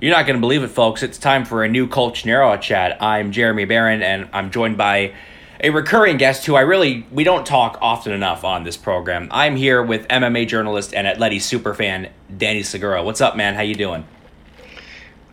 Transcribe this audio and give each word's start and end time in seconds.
You're 0.00 0.14
not 0.14 0.26
going 0.26 0.36
to 0.36 0.40
believe 0.40 0.62
it, 0.62 0.68
folks. 0.68 1.02
It's 1.02 1.18
time 1.18 1.44
for 1.44 1.64
a 1.64 1.68
new 1.68 1.88
Colchonero 1.88 2.60
chat. 2.60 3.02
I'm 3.02 3.32
Jeremy 3.32 3.64
Barron, 3.64 4.00
and 4.00 4.28
I'm 4.32 4.52
joined 4.52 4.78
by 4.78 5.12
a 5.58 5.70
recurring 5.70 6.18
guest 6.18 6.46
who 6.46 6.54
I 6.54 6.60
really 6.60 7.04
we 7.10 7.24
don't 7.24 7.44
talk 7.44 7.78
often 7.80 8.12
enough 8.12 8.44
on 8.44 8.62
this 8.62 8.76
program. 8.76 9.26
I'm 9.32 9.56
here 9.56 9.82
with 9.82 10.06
MMA 10.06 10.46
journalist 10.46 10.94
and 10.94 11.04
Atleti 11.08 11.38
superfan 11.38 12.10
Danny 12.36 12.62
Segura. 12.62 13.02
What's 13.02 13.20
up, 13.20 13.36
man? 13.36 13.56
How 13.56 13.62
you 13.62 13.74
doing? 13.74 14.06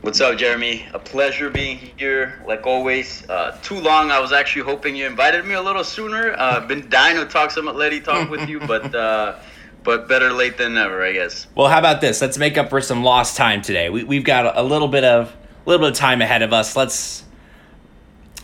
What's 0.01 0.19
up, 0.19 0.35
Jeremy? 0.35 0.87
A 0.95 0.99
pleasure 0.99 1.51
being 1.51 1.77
here, 1.77 2.41
like 2.47 2.65
always. 2.65 3.23
Uh, 3.29 3.55
too 3.61 3.79
long. 3.79 4.09
I 4.09 4.19
was 4.19 4.31
actually 4.31 4.63
hoping 4.63 4.95
you 4.95 5.05
invited 5.05 5.45
me 5.45 5.53
a 5.53 5.61
little 5.61 5.83
sooner. 5.83 6.33
Uh, 6.39 6.65
been 6.65 6.89
dying 6.89 7.17
to 7.17 7.25
talk 7.25 7.51
some 7.51 7.67
Atleti 7.67 8.03
talk 8.03 8.31
with 8.31 8.49
you, 8.49 8.59
but 8.67 8.95
uh, 8.95 9.37
but 9.85 10.09
better 10.09 10.33
late 10.33 10.57
than 10.57 10.73
never, 10.73 11.05
I 11.05 11.13
guess. 11.13 11.47
Well, 11.55 11.67
how 11.67 11.79
about 11.79 12.01
this? 12.01 12.19
Let's 12.21 12.37
make 12.37 12.57
up 12.57 12.69
for 12.69 12.81
some 12.81 13.03
lost 13.03 13.37
time 13.37 13.61
today. 13.61 13.89
We, 13.89 14.03
we've 14.03 14.23
got 14.23 14.57
a 14.57 14.63
little 14.63 14.87
bit 14.87 15.03
of 15.05 15.29
a 15.65 15.69
little 15.69 15.85
bit 15.85 15.93
of 15.93 15.97
time 15.97 16.21
ahead 16.21 16.41
of 16.41 16.51
us. 16.51 16.75
Let's 16.75 17.23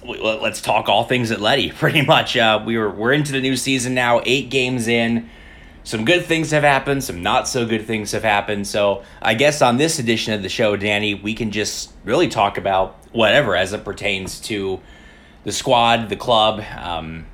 let's 0.03 0.61
talk 0.61 0.87
all 0.87 1.03
things 1.03 1.31
Atleti. 1.31 1.73
Pretty 1.75 2.03
much, 2.03 2.37
uh, 2.37 2.61
we 2.65 2.77
were 2.77 2.89
we're 2.89 3.13
into 3.13 3.31
the 3.31 3.41
new 3.41 3.57
season 3.57 3.93
now. 3.93 4.21
Eight 4.25 4.49
games 4.49 4.87
in. 4.87 5.29
Some 5.83 6.05
good 6.05 6.25
things 6.25 6.51
have 6.51 6.61
happened. 6.61 7.03
Some 7.03 7.23
not 7.23 7.47
so 7.47 7.65
good 7.65 7.87
things 7.87 8.11
have 8.11 8.23
happened. 8.23 8.67
So 8.67 9.03
I 9.19 9.33
guess 9.33 9.63
on 9.63 9.77
this 9.77 9.97
edition 9.97 10.33
of 10.33 10.43
the 10.43 10.49
show, 10.49 10.75
Danny, 10.77 11.15
we 11.15 11.33
can 11.33 11.49
just 11.49 11.91
really 12.05 12.27
talk 12.27 12.59
about 12.59 12.97
whatever 13.13 13.55
as 13.55 13.73
it 13.73 13.83
pertains 13.83 14.39
to 14.41 14.79
the 15.43 15.51
squad, 15.51 16.09
the 16.09 16.15
club. 16.15 16.63
Um, 16.77 17.25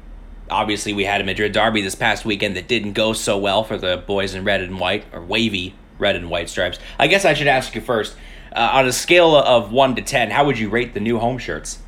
obviously, 0.49 0.93
we 0.93 1.05
had 1.05 1.21
a 1.21 1.23
Madrid 1.23 1.51
derby 1.51 1.81
this 1.81 1.95
past 1.95 2.25
weekend 2.25 2.55
that 2.57 2.67
didn't 2.67 2.93
go 2.93 3.13
so 3.13 3.37
well 3.37 3.63
for 3.63 3.77
the 3.77 3.97
boys 3.97 4.33
in 4.33 4.43
red 4.43 4.61
and 4.61 4.79
white 4.79 5.05
or 5.13 5.21
wavy 5.21 5.75
red 5.99 6.15
and 6.15 6.29
white 6.29 6.49
stripes. 6.49 6.79
I 6.99 7.07
guess 7.07 7.25
I 7.25 7.33
should 7.33 7.47
ask 7.47 7.73
you 7.75 7.81
first. 7.81 8.15
Uh, 8.55 8.69
on 8.73 8.87
a 8.87 8.93
scale 8.93 9.35
of 9.35 9.71
one 9.71 9.95
to 9.95 10.01
ten, 10.01 10.31
how 10.31 10.45
would 10.45 10.57
you 10.57 10.69
rate 10.69 10.93
the 10.93 10.99
new 10.99 11.19
home 11.19 11.37
shirts? 11.37 11.79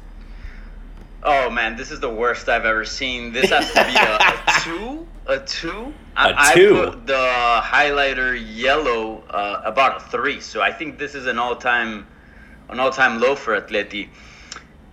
Oh 1.23 1.49
man, 1.49 1.75
this 1.75 1.91
is 1.91 1.99
the 1.99 2.09
worst 2.09 2.47
I've 2.47 2.65
ever 2.65 2.85
seen. 2.85 3.33
This 3.33 3.49
has 3.49 3.71
to 3.73 3.83
be 3.85 3.95
a, 3.95 4.17
a 4.17 4.59
two, 4.63 5.07
a 5.27 5.39
two. 5.45 5.93
I, 6.15 6.51
A 6.51 6.55
two? 6.55 6.81
I 6.81 6.85
put 6.85 7.07
the 7.07 7.61
highlighter 7.63 8.41
yellow 8.55 9.23
uh, 9.29 9.61
about 9.63 9.97
a 9.97 9.99
three. 10.09 10.41
So 10.41 10.61
I 10.61 10.71
think 10.71 10.99
this 10.99 11.15
is 11.15 11.27
an 11.27 11.39
all-time, 11.39 12.05
an 12.67 12.79
all-time 12.79 13.19
low 13.19 13.35
for 13.35 13.59
Atleti. 13.59 14.09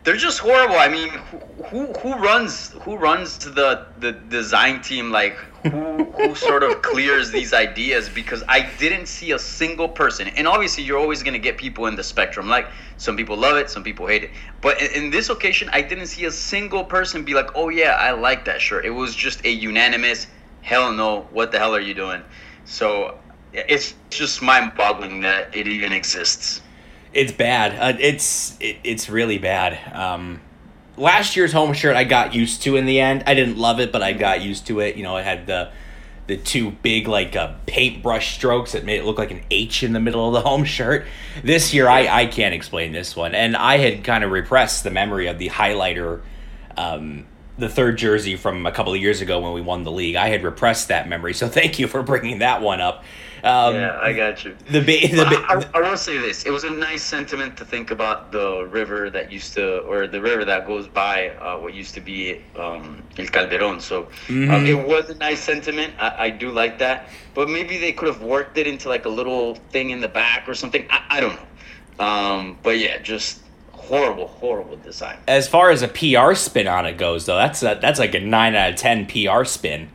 They're 0.07 0.17
just 0.17 0.39
horrible. 0.39 0.77
I 0.77 0.89
mean, 0.89 1.09
who 1.69 1.93
who, 1.95 2.15
runs 2.15 2.71
who 2.83 2.97
runs 2.97 3.39
the 3.39 3.89
the 3.99 4.13
design 4.13 4.81
team? 4.81 5.11
Like 5.11 5.37
who 5.65 6.05
who 6.13 6.33
sort 6.37 6.63
of 6.63 6.81
clears 6.81 7.33
these 7.33 7.53
ideas? 7.53 8.09
Because 8.09 8.45
I 8.49 8.71
didn't 8.79 9.07
see 9.07 9.33
a 9.33 9.39
single 9.41 9.89
person. 9.89 10.29
And 10.29 10.47
obviously, 10.47 10.85
you're 10.85 11.01
always 11.01 11.25
gonna 11.25 11.41
get 11.41 11.59
people 11.59 11.87
in 11.87 11.97
the 11.97 12.05
spectrum. 12.05 12.49
Like 12.49 12.69
some 12.99 13.17
people 13.17 13.37
love 13.37 13.57
it, 13.57 13.69
some 13.69 13.83
people 13.83 14.07
hate 14.07 14.23
it. 14.23 14.31
But 14.61 14.81
in, 14.81 15.07
in 15.07 15.11
this 15.11 15.29
occasion, 15.29 15.69
I 15.73 15.83
didn't 15.83 16.07
see 16.07 16.27
a 16.27 16.31
single 16.31 16.85
person 16.85 17.25
be 17.25 17.35
like, 17.35 17.51
"Oh 17.57 17.69
yeah, 17.69 17.97
I 17.99 18.13
like 18.13 18.45
that 18.45 18.61
shirt." 18.61 18.85
It 18.85 18.91
was 18.91 19.17
just 19.17 19.45
a 19.45 19.51
unanimous, 19.51 20.29
"Hell 20.61 20.93
no! 20.93 21.23
What 21.33 21.51
the 21.51 21.59
hell 21.59 21.75
are 21.75 21.81
you 21.81 21.95
doing?" 21.95 22.23
So 22.65 23.19
it's 23.53 23.95
just 24.11 24.41
mind-boggling 24.41 25.23
that 25.23 25.51
it 25.53 25.67
even 25.67 25.93
exists. 25.93 26.63
It's 27.17 27.33
bad. 27.33 27.79
Uh, 27.81 27.97
it's 27.99 28.59
it, 28.61 28.77
it's 28.85 29.09
really 29.09 29.39
bad. 29.39 29.79
Um, 29.95 30.43
last 30.99 31.35
year's 31.35 31.51
home 31.51 31.73
shirt 31.73 31.97
I 31.97 32.05
got 32.05 32.35
used 32.35 32.63
to 32.65 32.77
in 32.77 32.85
the 32.85 33.01
end. 33.01 33.25
I 33.27 33.33
didn't 33.33 33.57
love 33.57 33.81
it, 33.81 33.91
but 33.91 34.03
I 34.03 34.13
got 34.13 34.43
used 34.43 34.67
to 34.67 34.81
it. 34.81 34.97
You 34.97 35.03
know, 35.03 35.17
it 35.17 35.25
had 35.25 35.47
the 35.47 35.73
the 36.27 36.37
two 36.37 36.73
big 36.73 37.09
like 37.09 37.35
uh, 37.35 37.55
paintbrush 37.65 38.35
strokes 38.35 38.73
that 38.73 38.85
made 38.85 38.99
it 38.99 39.07
look 39.07 39.17
like 39.17 39.31
an 39.31 39.43
H 39.51 39.83
in 39.83 39.95
the 39.95 40.01
middle 40.01 40.27
of 40.29 40.35
the 40.35 40.41
home 40.49 40.65
shirt. 40.65 41.07
This 41.43 41.73
year, 41.73 41.89
I 41.89 42.07
I 42.07 42.27
can't 42.27 42.55
explain 42.55 42.93
this 42.93 43.17
one, 43.17 43.35
and 43.35 43.57
I 43.57 43.79
had 43.79 44.05
kind 44.05 44.23
of 44.23 44.31
repressed 44.31 44.85
the 44.85 44.91
memory 44.91 45.27
of 45.27 45.39
the 45.39 45.49
highlighter. 45.49 46.21
Um, 46.77 47.25
the 47.59 47.71
third 47.71 47.97
jersey 47.97 48.37
from 48.37 48.67
a 48.67 48.71
couple 48.73 48.93
of 48.93 49.01
years 49.01 49.23
ago 49.23 49.41
when 49.41 49.55
we 49.55 49.63
won 49.63 49.83
the 49.83 49.91
league. 49.91 50.15
I 50.15 50.29
had 50.29 50.45
repressed 50.45 50.89
that 50.89 51.09
memory, 51.09 51.33
so 51.33 51.49
thank 51.49 51.79
you 51.79 51.87
for 51.87 52.03
bringing 52.03 52.41
that 52.41 52.61
one 52.61 52.83
up. 52.83 53.03
Um, 53.45 53.75
yeah, 53.75 53.99
I 54.03 54.13
got 54.13 54.45
you. 54.45 54.57
The, 54.71 54.81
ba- 54.81 55.09
the 55.15 55.25
ba- 55.29 55.45
I, 55.49 55.55
I, 55.79 55.79
I 55.85 55.91
will 55.91 55.97
say 55.97 56.19
this: 56.19 56.45
it 56.45 56.51
was 56.51 56.65
a 56.65 56.71
nice 56.71 57.03
sentiment 57.03 57.57
to 57.59 57.65
think 57.65 57.91
about 57.91 58.33
the 58.33 58.67
river 58.71 59.11
that 59.11 59.31
used 59.31 59.53
to, 59.55 59.81
or 59.81 60.07
the 60.07 60.21
river 60.21 60.45
that 60.45 60.67
goes 60.67 60.89
by 60.89 61.31
uh, 61.31 61.59
what 61.59 61.75
used 61.75 61.95
to 61.95 62.01
be 62.01 62.43
um, 62.59 63.03
El 63.19 63.27
Calderon. 63.27 63.81
So 63.81 64.05
Mm-hmm. 64.29 64.51
um, 64.51 64.67
it 64.67 64.75
was 64.89 65.11
a 65.11 65.15
nice 65.17 65.41
sentiment. 65.41 65.95
I, 65.99 66.27
I 66.27 66.31
do 66.31 66.51
like 66.51 66.79
that, 66.79 67.09
but 67.35 67.49
maybe 67.49 67.79
they 67.79 67.93
could 67.93 68.09
have 68.09 68.23
worked 68.23 68.59
it 68.59 68.67
into 68.67 68.89
like 68.89 69.05
a 69.05 69.09
little 69.11 69.55
thing 69.71 69.91
in 69.91 70.01
the 70.01 70.09
back 70.09 70.49
or 70.49 70.55
something. 70.55 70.87
I, 70.91 71.03
I 71.11 71.21
don't 71.21 71.37
know. 71.37 72.05
Um, 72.05 72.59
but 72.63 72.79
yeah, 72.79 72.99
just 72.99 73.41
horrible, 73.73 74.27
horrible 74.27 74.77
design. 74.79 75.19
As 75.29 75.47
far 75.49 75.71
as 75.71 75.83
a 75.83 75.89
PR 75.89 76.35
spin 76.35 76.67
on 76.67 76.87
it 76.87 76.99
goes, 76.99 77.27
though, 77.27 77.37
that's 77.37 77.63
a, 77.63 77.79
that's 77.81 77.99
like 77.99 78.15
a 78.15 78.21
nine 78.21 78.55
out 78.55 78.71
of 78.71 78.77
ten 78.77 79.07
PR 79.07 79.45
spin. 79.45 79.91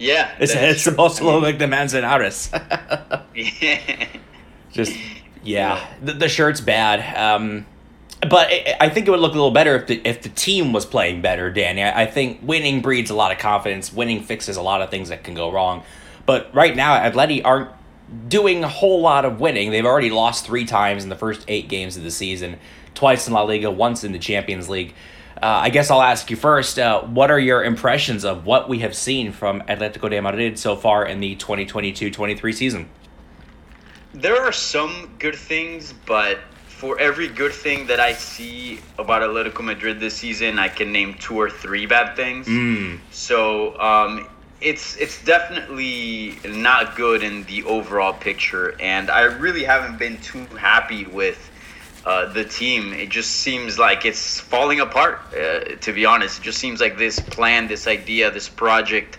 Yeah, 0.00 0.34
it's, 0.40 0.54
it's 0.54 0.84
to 0.84 0.90
look 0.92 1.42
like 1.42 1.58
the 1.58 1.66
Manzanares. 1.66 2.50
yeah. 3.34 4.06
Just 4.72 4.96
yeah, 5.42 5.86
The, 6.02 6.12
the 6.14 6.28
shirt's 6.28 6.60
bad. 6.60 7.16
Um, 7.16 7.66
but 8.22 8.48
I, 8.48 8.76
I 8.80 8.88
think 8.88 9.08
it 9.08 9.10
would 9.10 9.20
look 9.20 9.32
a 9.32 9.36
little 9.36 9.50
better 9.50 9.76
if 9.76 9.86
the 9.86 10.00
if 10.04 10.22
the 10.22 10.28
team 10.30 10.72
was 10.72 10.84
playing 10.86 11.22
better, 11.22 11.50
Danny. 11.50 11.82
I, 11.82 12.02
I 12.02 12.06
think 12.06 12.40
winning 12.42 12.82
breeds 12.82 13.10
a 13.10 13.14
lot 13.14 13.32
of 13.32 13.38
confidence. 13.38 13.92
Winning 13.92 14.22
fixes 14.22 14.56
a 14.56 14.62
lot 14.62 14.82
of 14.82 14.90
things 14.90 15.08
that 15.08 15.24
can 15.24 15.34
go 15.34 15.50
wrong. 15.50 15.82
But 16.26 16.54
right 16.54 16.74
now, 16.74 16.98
Atleti 16.98 17.42
aren't 17.44 17.70
doing 18.28 18.64
a 18.64 18.68
whole 18.68 19.00
lot 19.00 19.24
of 19.24 19.40
winning. 19.40 19.70
They've 19.70 19.86
already 19.86 20.10
lost 20.10 20.46
three 20.46 20.64
times 20.64 21.02
in 21.02 21.08
the 21.08 21.16
first 21.16 21.44
eight 21.48 21.68
games 21.68 21.96
of 21.96 22.02
the 22.02 22.10
season, 22.10 22.58
twice 22.94 23.26
in 23.26 23.32
La 23.32 23.42
Liga, 23.42 23.70
once 23.70 24.04
in 24.04 24.12
the 24.12 24.18
Champions 24.18 24.68
League. 24.68 24.94
Uh, 25.42 25.46
I 25.46 25.70
guess 25.70 25.90
I'll 25.90 26.02
ask 26.02 26.30
you 26.30 26.36
first. 26.36 26.78
Uh, 26.78 27.02
what 27.02 27.30
are 27.30 27.38
your 27.38 27.64
impressions 27.64 28.24
of 28.24 28.44
what 28.44 28.68
we 28.68 28.80
have 28.80 28.94
seen 28.94 29.32
from 29.32 29.62
Atletico 29.62 30.10
de 30.10 30.20
Madrid 30.20 30.58
so 30.58 30.76
far 30.76 31.06
in 31.06 31.20
the 31.20 31.34
2022-23 31.36 32.54
season? 32.54 32.90
There 34.12 34.36
are 34.36 34.52
some 34.52 35.14
good 35.18 35.36
things, 35.36 35.94
but 36.04 36.40
for 36.66 36.98
every 36.98 37.28
good 37.28 37.52
thing 37.52 37.86
that 37.86 38.00
I 38.00 38.12
see 38.12 38.80
about 38.98 39.22
Atletico 39.22 39.64
Madrid 39.64 39.98
this 39.98 40.14
season, 40.14 40.58
I 40.58 40.68
can 40.68 40.92
name 40.92 41.14
two 41.14 41.38
or 41.40 41.48
three 41.48 41.86
bad 41.86 42.16
things. 42.16 42.46
Mm. 42.46 42.98
So 43.10 43.78
um, 43.80 44.28
it's 44.60 44.96
it's 44.96 45.22
definitely 45.24 46.38
not 46.46 46.96
good 46.96 47.22
in 47.22 47.44
the 47.44 47.62
overall 47.64 48.12
picture, 48.12 48.76
and 48.80 49.10
I 49.10 49.22
really 49.22 49.64
haven't 49.64 49.98
been 49.98 50.18
too 50.20 50.44
happy 50.56 51.06
with 51.06 51.50
uh, 52.06 52.32
the 52.32 52.44
team. 52.44 52.92
It 52.92 53.10
just 53.10 53.30
seems 53.30 53.78
like 53.78 54.04
it's 54.04 54.40
falling 54.40 54.80
apart. 54.80 55.20
Uh, 55.34 55.76
to 55.80 55.92
be 55.92 56.06
honest, 56.06 56.40
it 56.40 56.42
just 56.42 56.58
seems 56.58 56.80
like 56.80 56.96
this 56.96 57.20
plan, 57.20 57.68
this 57.68 57.86
idea, 57.86 58.30
this 58.30 58.48
project 58.48 59.18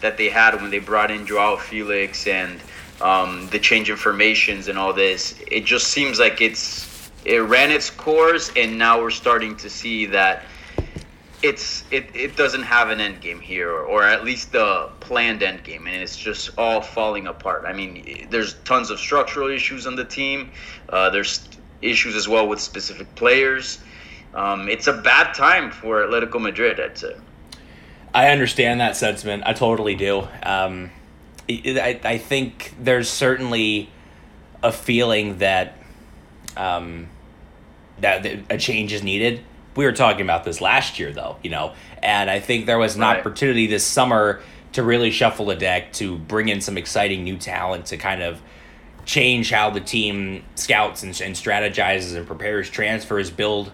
that 0.00 0.16
they 0.16 0.28
had 0.28 0.54
when 0.60 0.70
they 0.70 0.78
brought 0.78 1.10
in 1.10 1.26
Joao 1.26 1.56
Felix 1.56 2.26
and 2.26 2.60
um, 3.00 3.48
the 3.48 3.58
change 3.58 3.90
in 3.90 3.96
formations 3.96 4.68
and 4.68 4.78
all 4.78 4.92
this. 4.92 5.40
It 5.50 5.64
just 5.64 5.88
seems 5.88 6.18
like 6.18 6.40
it's 6.40 7.10
it 7.24 7.38
ran 7.38 7.70
its 7.70 7.90
course, 7.90 8.50
and 8.56 8.78
now 8.78 9.00
we're 9.00 9.10
starting 9.10 9.56
to 9.56 9.70
see 9.70 10.06
that 10.06 10.42
it's 11.42 11.84
it, 11.90 12.06
it 12.14 12.36
doesn't 12.36 12.62
have 12.62 12.90
an 12.90 13.00
end 13.00 13.20
game 13.20 13.40
here, 13.40 13.70
or, 13.70 13.82
or 13.82 14.04
at 14.04 14.24
least 14.24 14.52
the 14.52 14.88
planned 15.00 15.42
end 15.42 15.64
game, 15.64 15.86
and 15.86 15.96
it's 15.96 16.16
just 16.16 16.50
all 16.56 16.80
falling 16.80 17.26
apart. 17.26 17.64
I 17.66 17.72
mean, 17.72 18.28
there's 18.30 18.54
tons 18.64 18.90
of 18.90 18.98
structural 18.98 19.48
issues 19.48 19.86
on 19.86 19.96
the 19.96 20.04
team. 20.04 20.50
Uh, 20.88 21.10
there's 21.10 21.48
issues 21.82 22.14
as 22.16 22.28
well 22.28 22.48
with 22.48 22.60
specific 22.60 23.12
players. 23.14 23.80
Um, 24.34 24.68
it's 24.68 24.86
a 24.86 24.94
bad 24.94 25.34
time 25.34 25.70
for 25.70 26.00
Atletico 26.06 26.40
Madrid. 26.40 26.80
I'd 26.80 26.96
say. 26.96 27.14
I 28.14 28.28
understand 28.30 28.80
that 28.80 28.96
sentiment. 28.96 29.42
I 29.46 29.52
totally 29.52 29.94
do. 29.94 30.26
Um, 30.42 30.90
I, 31.48 32.00
I 32.04 32.18
think 32.18 32.74
there's 32.80 33.08
certainly 33.08 33.90
a 34.62 34.70
feeling 34.72 35.38
that 35.38 35.76
um, 36.56 37.08
that 38.00 38.24
a 38.50 38.58
change 38.58 38.92
is 38.92 39.02
needed. 39.02 39.42
We 39.74 39.84
were 39.86 39.92
talking 39.92 40.22
about 40.22 40.44
this 40.44 40.60
last 40.60 40.98
year, 40.98 41.12
though, 41.12 41.36
you 41.42 41.50
know, 41.50 41.72
and 42.02 42.28
I 42.30 42.40
think 42.40 42.66
there 42.66 42.78
was 42.78 42.94
an 42.96 43.00
Right. 43.02 43.18
opportunity 43.18 43.66
this 43.66 43.84
summer 43.84 44.42
to 44.72 44.82
really 44.82 45.10
shuffle 45.10 45.46
the 45.46 45.54
deck, 45.54 45.92
to 45.94 46.18
bring 46.18 46.48
in 46.48 46.60
some 46.60 46.76
exciting 46.76 47.24
new 47.24 47.36
talent, 47.38 47.86
to 47.86 47.96
kind 47.96 48.22
of 48.22 48.40
change 49.04 49.50
how 49.50 49.70
the 49.70 49.80
team 49.80 50.44
scouts 50.54 51.02
and, 51.02 51.20
and 51.20 51.34
strategizes 51.34 52.16
and 52.16 52.26
prepares 52.26 52.70
transfers, 52.70 53.30
build 53.30 53.72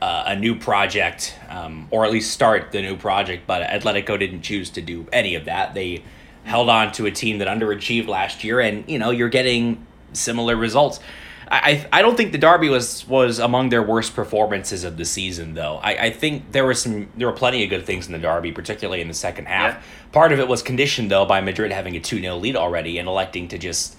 uh, 0.00 0.24
a 0.26 0.36
new 0.36 0.54
project, 0.58 1.34
um, 1.48 1.88
or 1.90 2.04
at 2.04 2.12
least 2.12 2.32
start 2.32 2.72
the 2.72 2.82
new 2.82 2.96
project. 2.96 3.46
But 3.46 3.68
Atletico 3.68 4.18
didn't 4.18 4.42
choose 4.42 4.70
to 4.70 4.82
do 4.82 5.06
any 5.12 5.34
of 5.34 5.46
that. 5.46 5.74
They 5.74 6.02
held 6.44 6.68
on 6.68 6.92
to 6.92 7.06
a 7.06 7.10
team 7.10 7.38
that 7.38 7.48
underachieved 7.48 8.08
last 8.08 8.44
year, 8.44 8.60
and 8.60 8.88
you 8.88 8.98
know 8.98 9.10
you're 9.10 9.28
getting 9.28 9.86
similar 10.12 10.56
results. 10.56 11.00
I, 11.48 11.86
I 11.92 12.02
don't 12.02 12.16
think 12.16 12.32
the 12.32 12.38
Derby 12.38 12.68
was 12.68 13.06
was 13.06 13.38
among 13.38 13.68
their 13.68 13.82
worst 13.82 14.14
performances 14.14 14.82
of 14.82 14.96
the 14.96 15.04
season, 15.04 15.54
though. 15.54 15.76
I, 15.76 16.06
I 16.06 16.10
think 16.10 16.50
there 16.52 16.66
was 16.66 16.82
some 16.82 17.08
there 17.16 17.28
were 17.28 17.36
plenty 17.36 17.62
of 17.62 17.70
good 17.70 17.86
things 17.86 18.06
in 18.06 18.12
the 18.12 18.18
Derby, 18.18 18.50
particularly 18.52 19.00
in 19.00 19.08
the 19.08 19.14
second 19.14 19.46
half. 19.46 19.74
Yeah. 19.74 19.82
Part 20.12 20.32
of 20.32 20.40
it 20.40 20.48
was 20.48 20.62
conditioned 20.62 21.10
though 21.10 21.24
by 21.24 21.40
Madrid 21.40 21.70
having 21.70 21.94
a 21.94 22.00
two 22.00 22.20
0 22.20 22.36
lead 22.36 22.56
already 22.56 22.98
and 22.98 23.06
electing 23.08 23.46
to 23.48 23.58
just 23.58 23.96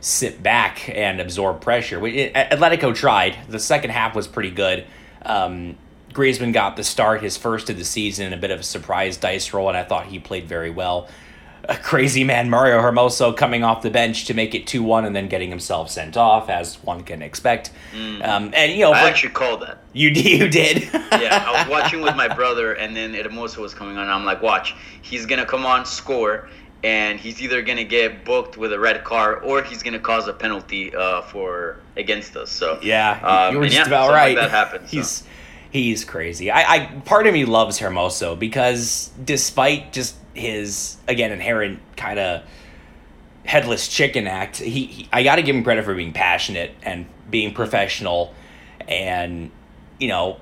sit 0.00 0.42
back 0.42 0.88
and 0.94 1.20
absorb 1.20 1.60
pressure. 1.60 1.98
We- 1.98 2.18
it- 2.18 2.34
Atletico 2.34 2.94
tried. 2.94 3.36
The 3.48 3.58
second 3.58 3.90
half 3.90 4.14
was 4.14 4.26
pretty 4.28 4.50
good. 4.50 4.84
Um, 5.24 5.76
Griezmann 6.12 6.52
got 6.52 6.76
the 6.76 6.84
start, 6.84 7.22
his 7.22 7.36
first 7.36 7.68
of 7.70 7.76
the 7.76 7.84
season, 7.84 8.32
a 8.32 8.36
bit 8.36 8.50
of 8.50 8.60
a 8.60 8.62
surprise 8.62 9.16
dice 9.16 9.52
roll, 9.52 9.68
and 9.68 9.76
I 9.76 9.84
thought 9.84 10.06
he 10.06 10.18
played 10.18 10.46
very 10.48 10.70
well. 10.70 11.08
A 11.68 11.76
crazy 11.76 12.24
man, 12.24 12.48
Mario 12.48 12.80
Hermoso, 12.80 13.36
coming 13.36 13.62
off 13.62 13.82
the 13.82 13.90
bench 13.90 14.24
to 14.26 14.34
make 14.34 14.54
it 14.54 14.66
2 14.66 14.82
1 14.82 15.04
and 15.04 15.14
then 15.14 15.28
getting 15.28 15.50
himself 15.50 15.90
sent 15.90 16.16
off, 16.16 16.48
as 16.48 16.76
one 16.82 17.02
can 17.02 17.20
expect. 17.20 17.72
Um, 17.92 18.52
and, 18.54 18.72
you 18.72 18.80
know, 18.84 18.92
I 18.92 19.02
for- 19.02 19.08
actually 19.08 19.34
called 19.34 19.60
that. 19.62 19.78
you, 19.92 20.08
you 20.08 20.48
did. 20.48 20.84
yeah, 20.94 21.44
I 21.46 21.58
was 21.60 21.68
watching 21.70 22.00
with 22.00 22.16
my 22.16 22.28
brother, 22.32 22.72
and 22.72 22.96
then 22.96 23.12
Hermoso 23.12 23.58
was 23.58 23.74
coming 23.74 23.98
on. 23.98 24.08
I'm 24.08 24.24
like, 24.24 24.40
watch, 24.40 24.74
he's 25.02 25.26
gonna 25.26 25.44
come 25.44 25.66
on, 25.66 25.84
score, 25.84 26.48
and 26.84 27.18
he's 27.18 27.42
either 27.42 27.60
gonna 27.62 27.84
get 27.84 28.24
booked 28.24 28.56
with 28.56 28.72
a 28.72 28.78
red 28.78 29.02
card 29.04 29.42
or 29.44 29.62
he's 29.62 29.82
gonna 29.82 29.98
cause 29.98 30.28
a 30.28 30.32
penalty 30.32 30.94
uh, 30.94 31.22
for 31.22 31.76
against 31.96 32.36
us. 32.36 32.50
So 32.50 32.78
Yeah, 32.82 33.18
um, 33.22 33.54
you 33.54 33.58
were 33.60 33.66
just 33.66 33.76
yeah, 33.78 33.86
about 33.86 34.10
right. 34.10 34.36
Like 34.36 34.44
that 34.46 34.50
happened. 34.50 34.88
so. 34.88 34.96
He's 34.96 35.24
he's 35.70 36.04
crazy. 36.04 36.50
I, 36.50 36.74
I 36.74 36.86
part 37.04 37.26
of 37.26 37.34
me 37.34 37.44
loves 37.44 37.78
Hermoso 37.80 38.38
because 38.38 39.10
despite 39.24 39.92
just 39.92 40.14
his 40.34 40.96
again 41.08 41.32
inherent 41.32 41.80
kind 41.96 42.18
of 42.18 42.42
headless 43.44 43.88
chicken 43.88 44.26
act, 44.26 44.58
he, 44.58 44.86
he 44.86 45.08
I 45.12 45.22
got 45.24 45.36
to 45.36 45.42
give 45.42 45.56
him 45.56 45.64
credit 45.64 45.84
for 45.84 45.94
being 45.94 46.12
passionate 46.12 46.72
and 46.82 47.06
being 47.30 47.52
professional, 47.54 48.34
and 48.86 49.50
you 49.98 50.08
know 50.08 50.38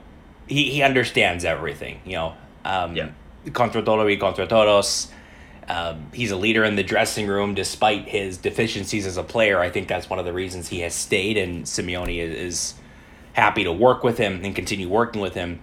he 0.48 0.70
he 0.70 0.82
understands 0.82 1.44
everything. 1.44 2.00
You 2.04 2.12
know, 2.12 2.34
um, 2.64 2.94
Yeah. 2.94 3.08
contra 3.52 3.80
todo 3.82 4.04
y 4.04 4.16
contra 4.16 4.46
todos. 4.46 5.08
Um, 5.68 6.06
he's 6.12 6.30
a 6.30 6.36
leader 6.36 6.64
in 6.64 6.76
the 6.76 6.82
dressing 6.84 7.26
room 7.26 7.54
despite 7.54 8.06
his 8.08 8.38
deficiencies 8.38 9.06
as 9.06 9.16
a 9.16 9.22
player. 9.22 9.58
I 9.58 9.70
think 9.70 9.88
that's 9.88 10.08
one 10.08 10.18
of 10.18 10.24
the 10.24 10.32
reasons 10.32 10.68
he 10.68 10.80
has 10.80 10.94
stayed, 10.94 11.36
and 11.36 11.64
Simeone 11.64 12.18
is, 12.18 12.34
is 12.34 12.74
happy 13.32 13.64
to 13.64 13.72
work 13.72 14.04
with 14.04 14.18
him 14.18 14.44
and 14.44 14.54
continue 14.54 14.88
working 14.88 15.20
with 15.20 15.34
him. 15.34 15.60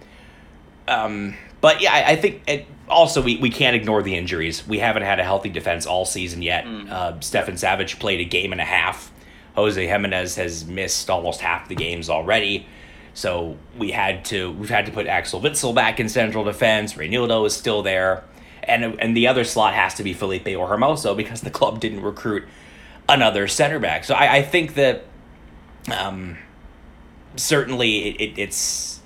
Um, 0.86 1.36
but 1.60 1.80
yeah, 1.80 1.92
I, 1.92 2.12
I 2.12 2.16
think 2.16 2.42
it, 2.46 2.66
also 2.88 3.22
we, 3.22 3.38
we 3.38 3.50
can't 3.50 3.74
ignore 3.74 4.02
the 4.02 4.14
injuries. 4.14 4.66
We 4.66 4.78
haven't 4.78 5.02
had 5.02 5.18
a 5.18 5.24
healthy 5.24 5.48
defense 5.48 5.86
all 5.86 6.04
season 6.04 6.42
yet. 6.42 6.66
Uh, 6.90 7.18
Stefan 7.20 7.54
Savic 7.54 7.98
played 7.98 8.20
a 8.20 8.24
game 8.24 8.52
and 8.52 8.60
a 8.60 8.64
half. 8.64 9.10
Jose 9.56 9.86
Gimenez 9.86 10.36
has 10.36 10.66
missed 10.66 11.08
almost 11.08 11.40
half 11.40 11.68
the 11.68 11.74
games 11.74 12.10
already. 12.10 12.66
So 13.14 13.56
we 13.78 13.92
had 13.92 14.24
to 14.26 14.52
we've 14.52 14.68
had 14.68 14.86
to 14.86 14.92
put 14.92 15.06
Axel 15.06 15.40
Witsel 15.40 15.74
back 15.74 16.00
in 16.00 16.08
central 16.08 16.44
defense. 16.44 16.94
Reinildo 16.94 17.46
is 17.46 17.56
still 17.56 17.82
there, 17.82 18.24
and 18.68 19.00
and 19.00 19.16
the 19.16 19.26
other 19.26 19.44
slot 19.44 19.74
has 19.74 19.94
to 19.94 20.02
be 20.02 20.12
Felipe 20.12 20.48
or 20.48 20.68
Hermoso 20.68 21.16
because 21.16 21.40
the 21.40 21.50
club 21.50 21.80
didn't 21.80 22.02
recruit 22.02 22.44
another 23.08 23.48
center 23.48 23.78
back. 23.78 24.04
So 24.04 24.14
I, 24.14 24.36
I 24.36 24.42
think 24.42 24.74
that 24.74 25.04
um, 25.92 26.38
certainly 27.36 28.08
it, 28.08 28.20
it, 28.20 28.38
it's 28.38 29.00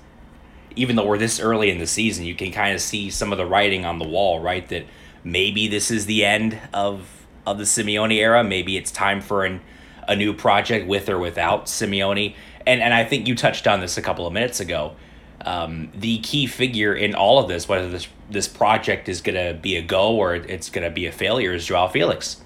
even 0.75 0.95
though 0.95 1.05
we're 1.05 1.17
this 1.17 1.39
early 1.39 1.69
in 1.69 1.79
the 1.79 1.87
season, 1.87 2.25
you 2.25 2.35
can 2.35 2.51
kind 2.51 2.73
of 2.73 2.81
see 2.81 3.09
some 3.09 3.31
of 3.31 3.37
the 3.37 3.45
writing 3.45 3.85
on 3.85 3.99
the 3.99 4.07
wall, 4.07 4.39
right? 4.39 4.67
That 4.69 4.85
maybe 5.23 5.67
this 5.67 5.91
is 5.91 6.05
the 6.05 6.23
end 6.25 6.57
of 6.73 7.25
of 7.45 7.57
the 7.57 7.63
Simeone 7.63 8.15
era. 8.15 8.43
Maybe 8.43 8.77
it's 8.77 8.91
time 8.91 9.21
for 9.21 9.45
an 9.45 9.61
a 10.07 10.15
new 10.15 10.33
project 10.33 10.87
with 10.87 11.09
or 11.09 11.19
without 11.19 11.65
Simeone. 11.65 12.35
And 12.65 12.81
and 12.81 12.93
I 12.93 13.03
think 13.03 13.27
you 13.27 13.35
touched 13.35 13.67
on 13.67 13.81
this 13.81 13.97
a 13.97 14.01
couple 14.01 14.25
of 14.25 14.33
minutes 14.33 14.59
ago. 14.59 14.95
Um, 15.45 15.89
the 15.95 16.19
key 16.19 16.47
figure 16.47 16.93
in 16.93 17.15
all 17.15 17.39
of 17.39 17.47
this, 17.47 17.67
whether 17.67 17.89
this 17.89 18.07
this 18.29 18.47
project 18.47 19.07
is 19.09 19.21
going 19.21 19.35
to 19.35 19.59
be 19.59 19.75
a 19.77 19.81
go 19.81 20.15
or 20.15 20.35
it's 20.35 20.69
going 20.69 20.83
to 20.83 20.89
be 20.93 21.05
a 21.05 21.11
failure, 21.11 21.53
is 21.53 21.65
Joao 21.65 21.87
Felix. 21.87 22.41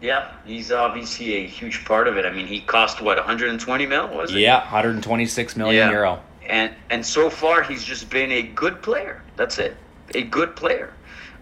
yeah, 0.00 0.32
he's 0.44 0.70
obviously 0.72 1.34
a 1.36 1.46
huge 1.46 1.84
part 1.84 2.08
of 2.08 2.16
it. 2.16 2.26
I 2.26 2.30
mean, 2.32 2.46
he 2.46 2.60
cost 2.60 3.00
what 3.00 3.16
120 3.16 3.86
mil 3.86 4.08
was 4.08 4.32
it? 4.34 4.38
Yeah, 4.38 4.58
126 4.60 5.56
million 5.56 5.74
Yeah. 5.86 5.90
euro. 5.90 6.20
and 6.48 6.72
and 6.90 7.04
so 7.04 7.30
far 7.30 7.62
he's 7.62 7.84
just 7.84 8.10
been 8.10 8.32
a 8.32 8.42
good 8.42 8.82
player. 8.82 9.22
That's 9.36 9.58
it, 9.58 9.76
a 10.14 10.22
good 10.22 10.56
player, 10.56 10.92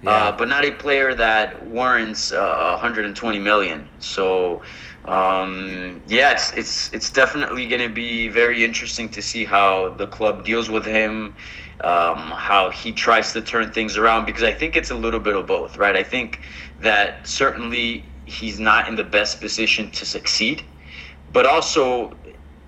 Yeah. 0.02 0.10
uh, 0.10 0.32
but 0.36 0.48
not 0.48 0.64
a 0.64 0.70
player 0.72 1.14
that 1.14 1.64
warrants 1.66 2.32
uh, 2.32 2.70
120 2.80 3.38
million. 3.38 3.88
So. 4.00 4.62
Um, 5.04 6.02
yeah, 6.06 6.32
it's 6.32 6.52
it's 6.52 6.92
it's 6.92 7.10
definitely 7.10 7.66
going 7.66 7.82
to 7.82 7.92
be 7.92 8.28
very 8.28 8.64
interesting 8.64 9.08
to 9.10 9.22
see 9.22 9.44
how 9.44 9.94
the 9.94 10.06
club 10.06 10.44
deals 10.44 10.70
with 10.70 10.84
him, 10.84 11.34
um, 11.82 12.18
how 12.30 12.70
he 12.70 12.92
tries 12.92 13.32
to 13.32 13.42
turn 13.42 13.72
things 13.72 13.96
around. 13.96 14.26
Because 14.26 14.44
I 14.44 14.52
think 14.52 14.76
it's 14.76 14.90
a 14.90 14.94
little 14.94 15.18
bit 15.20 15.34
of 15.34 15.46
both, 15.46 15.76
right? 15.76 15.96
I 15.96 16.04
think 16.04 16.40
that 16.78 17.26
certainly 17.26 18.06
he's 18.26 18.60
not 18.60 18.88
in 18.88 18.94
the 18.94 19.04
best 19.04 19.40
position 19.40 19.90
to 19.90 20.06
succeed, 20.06 20.64
but 21.32 21.46
also 21.46 22.16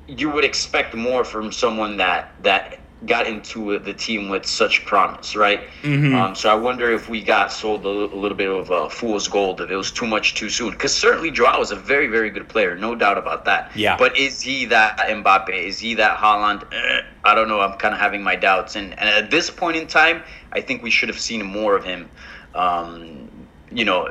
you 0.09 0.29
would 0.31 0.45
expect 0.45 0.95
more 0.95 1.25
from 1.25 1.53
someone 1.53 1.97
that 1.99 2.35
that 2.43 2.84
got 3.07 3.27
into 3.27 3.79
the 3.79 3.93
team 3.93 4.29
with 4.29 4.47
such 4.47 4.85
promise, 4.87 5.37
right? 5.37 5.61
Mhm. 5.83 6.15
Um, 6.15 6.35
so 6.35 6.51
I 6.51 6.55
wonder 6.55 6.91
if 6.93 7.09
we 7.09 7.23
got 7.23 7.53
sold 7.53 7.85
a, 7.85 7.89
a 7.89 8.17
little 8.17 8.37
bit 8.37 8.49
of 8.49 8.71
uh, 8.71 8.89
fool's 8.89 9.29
gold, 9.29 9.61
if 9.61 9.71
it 9.71 9.77
was 9.77 9.91
too 9.91 10.07
much 10.07 10.35
too 10.35 10.49
soon. 10.49 10.71
Because 10.71 10.95
certainly 10.95 11.31
Joao 11.31 11.61
is 11.61 11.71
a 11.71 11.77
very, 11.77 12.07
very 12.07 12.31
good 12.31 12.49
player, 12.49 12.77
no 12.77 12.95
doubt 12.95 13.19
about 13.19 13.45
that. 13.45 13.71
Yeah. 13.75 13.97
But 13.97 14.17
is 14.17 14.41
he 14.41 14.65
that 14.67 14.99
Mbappe? 14.99 15.51
Is 15.51 15.79
he 15.79 15.95
that 15.95 16.19
Haaland? 16.19 16.65
Eh, 16.73 17.03
I 17.25 17.35
don't 17.35 17.49
know. 17.49 17.61
I'm 17.61 17.77
kind 17.79 17.95
of 17.95 18.01
having 18.01 18.23
my 18.23 18.37
doubts. 18.37 18.77
And, 18.77 18.99
and 18.99 19.09
at 19.09 19.31
this 19.31 19.51
point 19.51 19.77
in 19.77 19.87
time, 19.87 20.23
I 20.53 20.61
think 20.61 20.83
we 20.83 20.91
should 20.91 21.09
have 21.09 21.21
seen 21.21 21.45
more 21.45 21.77
of 21.77 21.85
him. 21.85 22.09
Um, 22.55 23.29
you 23.71 23.85
know, 23.85 24.09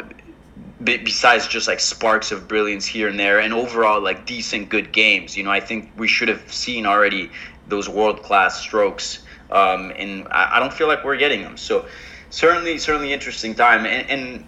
be- 0.83 0.97
besides 0.97 1.47
just 1.47 1.67
like 1.67 1.79
sparks 1.79 2.31
of 2.31 2.47
brilliance 2.47 2.85
here 2.85 3.07
and 3.07 3.17
there, 3.19 3.39
and 3.39 3.53
overall 3.53 4.01
like 4.01 4.25
decent 4.25 4.69
good 4.69 4.91
games. 4.91 5.37
You 5.37 5.43
know, 5.43 5.51
I 5.51 5.59
think 5.61 5.91
we 5.97 6.07
should 6.07 6.27
have 6.27 6.51
seen 6.51 6.85
already 6.85 7.31
those 7.67 7.89
world 7.89 8.23
class 8.23 8.59
strokes, 8.59 9.19
um, 9.51 9.91
and 9.95 10.27
I, 10.29 10.57
I 10.57 10.59
don't 10.59 10.73
feel 10.73 10.87
like 10.87 11.03
we're 11.03 11.17
getting 11.17 11.41
them. 11.41 11.57
So 11.57 11.85
certainly, 12.29 12.77
certainly 12.77 13.13
interesting 13.13 13.55
time, 13.55 13.85
and, 13.85 14.09
and 14.09 14.45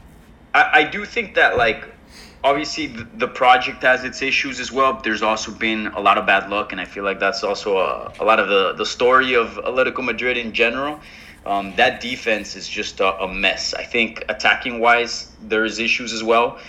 I, 0.54 0.70
I 0.80 0.84
do 0.84 1.06
think 1.06 1.36
that 1.36 1.58
like 1.58 1.86
obviously 2.44 2.88
the, 2.88 3.08
the 3.16 3.28
project 3.28 3.82
has 3.82 4.04
its 4.04 4.22
issues 4.22 4.60
as 4.60 4.72
well. 4.72 5.02
There's 5.04 5.24
also 5.24 5.52
been 5.52 5.88
a 5.88 6.00
lot 6.00 6.18
of 6.18 6.26
bad 6.26 6.50
luck, 6.50 6.72
and 6.72 6.80
I 6.80 6.86
feel 6.86 7.04
like 7.04 7.20
that's 7.20 7.44
also 7.44 7.78
a, 7.78 8.14
a 8.20 8.24
lot 8.24 8.40
of 8.40 8.48
the 8.48 8.74
the 8.74 8.86
story 8.86 9.36
of 9.36 9.50
Atletico 9.66 10.04
Madrid 10.04 10.38
in 10.38 10.54
general. 10.54 11.00
Um, 11.46 11.76
that 11.76 12.02
defense 12.02 12.56
is 12.56 12.68
just 12.68 13.00
a, 13.00 13.22
a 13.22 13.28
mess. 13.32 13.74
I 13.74 13.84
think 13.84 14.26
attacking 14.30 14.80
wise, 14.80 15.32
there's 15.42 15.78
issues 15.80 16.12
as 16.14 16.24
well. 16.24 16.60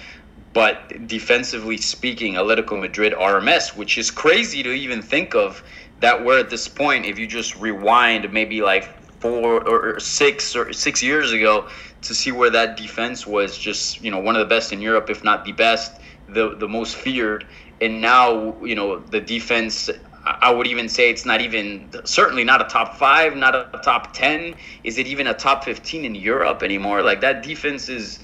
But 0.53 1.07
defensively 1.07 1.77
speaking, 1.77 2.35
Atletico 2.35 2.81
Madrid 2.81 3.13
are 3.13 3.37
a 3.37 3.43
mess, 3.43 3.77
which 3.77 3.99
is 3.99 4.11
crazy 4.11 4.63
to 4.63 4.73
even 4.73 5.03
think 5.03 5.35
of 5.35 5.63
that 6.01 6.25
we're 6.25 6.39
at 6.39 6.51
this 6.51 6.69
point. 6.69 7.07
If 7.07 7.19
you 7.19 7.27
just 7.27 7.57
rewind 7.57 8.33
maybe 8.33 8.63
like 8.63 8.85
four 9.21 9.67
or 9.67 9.99
six 10.01 10.55
or 10.55 10.73
six 10.73 11.03
years 11.03 11.33
ago 11.33 11.69
to 12.03 12.15
see 12.15 12.33
where 12.33 12.51
that 12.51 12.77
defense 12.77 13.27
was 13.27 13.59
just, 13.59 14.01
you 14.03 14.11
know, 14.11 14.19
one 14.19 14.37
of 14.37 14.41
the 14.41 14.55
best 14.55 14.73
in 14.73 14.81
Europe, 14.81 15.11
if 15.11 15.25
not 15.25 15.45
the 15.45 15.53
best, 15.53 16.01
the, 16.29 16.55
the 16.57 16.69
most 16.69 16.97
feared. 16.97 17.47
And 17.81 18.01
now, 18.01 18.57
you 18.63 18.75
know, 18.75 19.01
the 19.01 19.21
defense 19.21 19.91
I 20.27 20.51
would 20.51 20.67
even 20.67 20.89
say 20.89 21.09
it's 21.09 21.25
not 21.25 21.41
even 21.41 21.89
certainly 22.05 22.43
not 22.43 22.61
a 22.61 22.65
top 22.65 22.97
five, 22.97 23.37
not 23.37 23.55
a 23.55 23.79
top 23.85 24.13
ten. 24.13 24.57
Is 24.83 24.99
it 24.99 25.07
even 25.07 25.29
a 25.29 25.35
top 25.35 25.63
fifteen 25.63 26.05
in 26.05 26.17
Europe 26.17 26.65
anymore? 26.65 27.03
Like 27.03 27.21
that 27.21 27.45
defense 27.45 27.89
is 27.89 28.19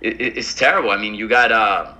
is 0.00 0.54
terrible. 0.54 0.90
I 0.90 0.96
mean, 0.96 1.14
you 1.14 1.28
got 1.28 1.50
uh, 1.50 1.92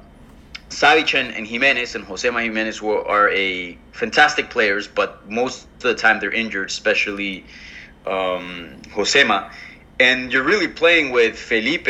Savic 0.77 1.19
and, 1.19 1.35
and 1.35 1.47
Gimenez 1.47 1.95
and 1.95 2.05
Josema 2.05 2.43
Gimenez 2.43 2.83
were, 2.83 3.03
are 3.09 3.31
a 3.31 3.79
fantastic 3.93 4.51
players, 4.51 4.87
but 4.87 5.27
most 5.27 5.65
of 5.77 5.81
the 5.81 5.95
time 5.95 6.21
they're 6.21 6.31
injured, 6.31 6.69
especially 6.69 7.47
um, 8.07 8.77
Josema. 8.95 9.51
And 9.99 10.31
you're 10.31 10.43
really 10.43 10.69
playing 10.69 11.13
with 11.13 11.39
Felipe, 11.39 11.89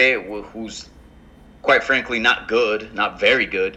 who's 0.52 0.88
quite 1.62 1.82
frankly 1.82 2.20
not 2.20 2.46
good, 2.46 2.94
not 2.94 3.18
very 3.18 3.44
good. 3.44 3.76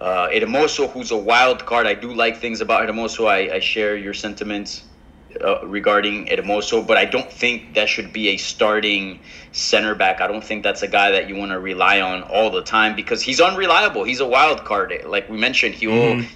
Uh, 0.00 0.28
who's 0.30 1.10
a 1.10 1.16
wild 1.18 1.66
card. 1.66 1.86
I 1.86 1.92
do 1.92 2.14
like 2.14 2.38
things 2.38 2.62
about 2.62 2.88
Hermoso. 2.88 3.26
I, 3.28 3.56
I 3.56 3.60
share 3.60 3.94
your 3.94 4.14
sentiments 4.14 4.84
uh, 5.42 5.66
regarding 5.66 6.26
Hermoso, 6.26 6.86
but 6.86 6.96
I 6.96 7.04
don't 7.04 7.30
think 7.30 7.74
that 7.74 7.88
should 7.88 8.12
be 8.12 8.28
a 8.28 8.36
starting 8.36 9.20
center 9.52 9.94
back. 9.94 10.20
I 10.20 10.26
don't 10.26 10.44
think 10.44 10.62
that's 10.62 10.82
a 10.82 10.88
guy 10.88 11.10
that 11.12 11.28
you 11.28 11.36
want 11.36 11.52
to 11.52 11.58
rely 11.58 12.00
on 12.00 12.22
all 12.24 12.50
the 12.50 12.62
time 12.62 12.94
because 12.94 13.22
he's 13.22 13.40
unreliable. 13.40 14.04
He's 14.04 14.20
a 14.20 14.26
wild 14.26 14.64
card. 14.64 14.92
Like 15.06 15.28
we 15.28 15.36
mentioned, 15.36 15.74
he 15.74 15.86
will, 15.86 16.16
Mhm. 16.16 16.26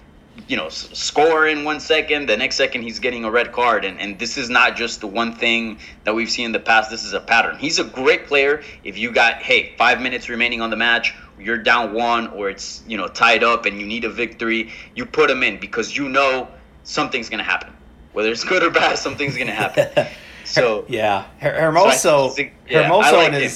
you 0.49 0.57
know, 0.57 0.69
score 0.69 1.47
in 1.47 1.65
one 1.65 1.81
second. 1.81 2.27
The 2.27 2.37
next 2.37 2.57
second, 2.57 2.83
he's 2.83 2.99
getting 2.99 3.25
a 3.25 3.31
red 3.31 3.53
card. 3.53 3.85
And, 3.85 4.01
and 4.01 4.19
this 4.19 4.39
is 4.39 4.49
not 4.49 4.77
just 4.77 5.01
the 5.01 5.07
one 5.07 5.33
thing 5.35 5.79
that 6.05 6.15
we've 6.15 6.31
seen 6.31 6.47
in 6.47 6.53
the 6.53 6.61
past. 6.61 6.91
This 6.91 7.05
is 7.05 7.13
a 7.13 7.21
pattern. 7.21 7.57
He's 7.59 7.79
a 7.79 7.85
great 7.85 8.27
player. 8.27 8.63
If 8.85 8.97
you 8.97 9.11
got, 9.13 9.43
hey, 9.43 9.75
five 9.77 10.01
minutes 10.01 10.29
remaining 10.29 10.61
on 10.61 10.71
the 10.71 10.77
match, 10.77 11.15
you're 11.39 11.59
down 11.59 11.93
one 11.95 12.29
or 12.29 12.51
it's, 12.51 12.83
you 12.87 12.97
know, 12.97 13.09
tied 13.09 13.43
up 13.45 13.65
and 13.67 13.81
you 13.81 13.87
need 13.87 14.05
a 14.05 14.11
victory, 14.11 14.71
you 14.95 15.07
put 15.07 15.31
him 15.31 15.43
in 15.43 15.59
because 15.59 15.97
you 15.97 16.09
know 16.09 16.49
something's 16.85 17.29
going 17.29 17.39
to 17.39 17.45
happen. 17.45 17.73
Whether 18.13 18.31
it's 18.33 18.45
good 18.45 18.63
or 18.63 18.71
bad, 18.71 18.99
something's 18.99 19.35
going 19.37 19.47
to 19.49 19.55
happen. 19.55 20.07
So 20.43 20.85
yeah, 20.89 21.27
So 21.41 21.47
I 21.47 21.53
Hermoso, 21.53 22.35
think- 22.35 22.55
yeah, 22.69 22.89
Hermoso 22.89 23.13
like 23.13 23.33
and 23.35 23.45
him. 23.45 23.53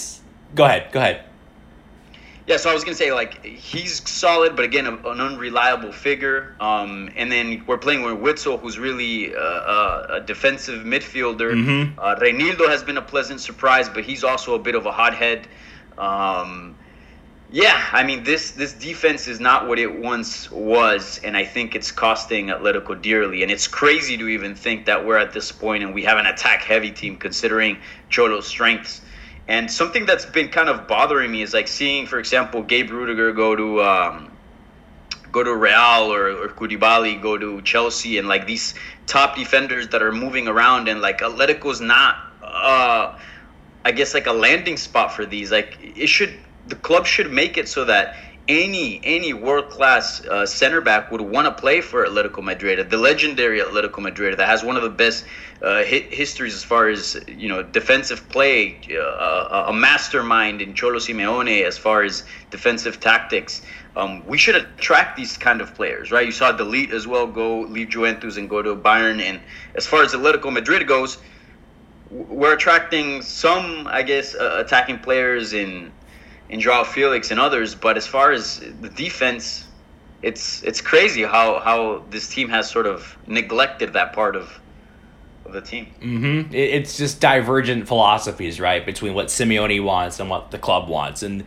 Go 0.55 0.65
ahead, 0.65 0.93
go 0.93 1.01
ahead. 1.01 1.25
Yeah, 2.47 2.59
so 2.59 2.71
I 2.71 2.75
was 2.75 2.85
gonna 2.85 2.95
say 2.95 3.11
like 3.13 3.43
he's 3.45 4.09
solid, 4.09 4.55
but 4.55 4.65
again, 4.65 4.87
a, 4.87 4.93
an 5.09 5.21
unreliable 5.21 5.91
figure. 5.91 6.55
Um, 6.61 7.11
and 7.17 7.33
then 7.33 7.65
we're 7.67 7.79
playing 7.79 8.03
with 8.03 8.15
Witsel, 8.19 8.61
who's 8.61 8.79
really 8.79 9.35
uh, 9.35 10.17
a 10.19 10.23
defensive 10.25 10.85
midfielder. 10.85 11.53
Mhm. 11.55 11.95
Uh, 11.99 12.15
Reinildo 12.21 12.69
has 12.69 12.85
been 12.85 12.99
a 12.99 13.03
pleasant 13.03 13.41
surprise, 13.41 13.89
but 13.89 14.05
he's 14.05 14.23
also 14.23 14.55
a 14.55 14.59
bit 14.59 14.77
of 14.77 14.87
a 14.87 14.93
hothead. 14.93 15.49
Um, 15.99 16.77
yeah, 17.55 17.87
I 17.93 18.03
mean 18.03 18.25
this 18.25 18.51
this 18.51 18.73
defense 18.73 19.29
is 19.29 19.39
not 19.39 19.69
what 19.69 19.79
it 19.79 20.01
once 20.01 20.51
was, 20.51 21.21
and 21.23 21.37
I 21.37 21.45
think 21.45 21.77
it's 21.77 21.93
costing 21.93 22.49
Atletico 22.49 23.01
dearly. 23.01 23.45
And 23.45 23.53
it's 23.53 23.69
crazy 23.69 24.17
to 24.19 24.27
even 24.27 24.57
think 24.57 24.87
that 24.87 25.07
we're 25.07 25.19
at 25.19 25.33
this 25.33 25.53
point 25.53 25.85
and 25.85 25.95
we 25.95 26.03
have 26.03 26.19
an 26.19 26.27
attack-heavy 26.27 26.91
team, 26.91 27.17
considering 27.17 27.79
Cholo's 28.11 28.49
strengths. 28.49 29.03
And 29.47 29.71
something 29.71 30.05
that's 30.05 30.27
been 30.27 30.49
kind 30.49 30.69
of 30.69 30.89
bothering 30.89 31.31
me 31.31 31.43
is 31.43 31.55
like 31.55 31.69
seeing, 31.69 32.07
for 32.07 32.19
example, 32.19 32.61
Gabe 32.61 32.91
Rudiger 32.91 33.31
go 33.31 33.55
to 33.55 33.83
um, 33.85 34.33
go 35.31 35.45
to 35.45 35.55
Real 35.55 36.13
or, 36.13 36.31
or 36.31 36.49
Koulibaly 36.49 37.23
go 37.23 37.39
to 37.39 37.63
Chelsea, 37.63 38.19
and 38.19 38.27
like 38.27 38.49
these 38.49 38.75
top 39.07 39.37
defenders 39.37 39.87
that 39.91 40.03
are 40.03 40.11
moving 40.11 40.49
around, 40.49 40.89
and 40.89 41.01
like 41.01 41.21
Atletico's 41.21 41.81
not, 41.81 42.17
uh, 42.43 43.17
I 43.85 43.93
guess, 43.93 44.13
like 44.13 44.27
a 44.27 44.33
landing 44.33 44.77
spot 44.77 45.13
for 45.13 45.25
these. 45.25 45.53
Like 45.53 45.79
it 45.81 46.09
should, 46.09 46.35
the 46.67 46.77
club 46.77 47.07
should 47.07 47.31
make 47.31 47.59
it 47.59 47.69
so 47.69 47.85
that 47.85 48.17
any 48.47 49.01
any 49.05 49.33
world 49.33 49.71
class 49.71 50.25
uh, 50.27 50.45
center 50.45 50.81
back 50.81 51.11
would 51.11 51.21
want 51.21 51.47
to 51.47 51.53
play 51.53 51.81
for 51.81 52.07
Atletico 52.07 52.43
Madrid, 52.43 52.91
the 52.91 52.97
legendary 52.97 53.61
Atletico 53.61 54.01
Madrid 54.01 54.39
that 54.39 54.47
has 54.47 54.63
one 54.63 54.77
of 54.77 54.83
the 54.83 54.91
best 54.91 55.25
uh, 55.63 55.83
hit 55.83 56.13
histories 56.13 56.55
as 56.55 56.63
far 56.63 56.89
as 56.89 57.19
you 57.27 57.49
know 57.49 57.63
defensive 57.63 58.29
play, 58.29 58.79
uh, 58.93 59.65
a 59.69 59.73
mastermind 59.73 60.61
in 60.61 60.75
Cholo 60.75 60.99
Simeone 60.99 61.63
as 61.65 61.79
far 61.79 62.03
as 62.03 62.25
defensive 62.51 63.01
tactics. 63.01 63.63
Um, 63.97 64.27
we 64.27 64.37
should 64.37 64.57
attract 64.57 65.17
these 65.17 65.39
kind 65.39 65.61
of 65.61 65.75
players, 65.75 66.11
right? 66.11 66.27
You 66.27 66.33
saw 66.33 66.53
de 66.53 66.65
Ligt 66.65 66.93
as 66.93 67.07
well 67.07 67.27
go 67.27 67.61
leave 67.61 67.91
Juventus 67.91 68.37
and 68.37 68.51
go 68.51 68.61
to 68.61 68.75
Bayern, 68.77 69.23
and 69.23 69.41
as 69.75 69.87
far 69.87 70.03
as 70.03 70.13
Atletico 70.13 70.53
Madrid 70.53 70.87
goes, 70.87 71.17
we're 72.11 72.53
attracting 72.53 73.23
some, 73.23 73.87
I 73.87 74.03
guess, 74.03 74.35
uh, 74.35 74.63
attacking 74.65 74.99
players 74.99 75.53
in 75.53 75.93
in 76.49 76.61
Joao 76.61 76.85
Felix 76.85 77.31
and 77.31 77.41
others. 77.41 77.75
But 77.75 77.97
as 77.97 78.07
far 78.07 78.33
as 78.33 78.61
the 78.81 78.89
defense, 78.89 79.67
it's 80.23 80.63
it's 80.63 80.81
crazy 80.81 81.23
how 81.23 81.61
how 81.61 82.05
this 82.11 82.29
team 82.29 82.49
has 82.49 82.71
sort 82.71 82.87
of 82.87 83.17
neglected 83.27 83.93
that 83.93 84.13
part 84.13 84.37
of 84.37 84.61
of 85.45 85.53
the 85.53 85.61
team. 85.61 85.87
Mm-hmm. 86.01 86.55
It's 86.55 86.97
just 86.97 87.21
divergent 87.21 87.87
philosophies, 87.87 88.61
right, 88.61 88.85
between 88.85 89.15
what 89.15 89.27
Simeone 89.27 89.83
wants 89.83 90.21
and 90.21 90.31
what 90.31 90.51
the 90.51 90.59
club 90.59 90.89
wants, 90.89 91.23
and 91.23 91.45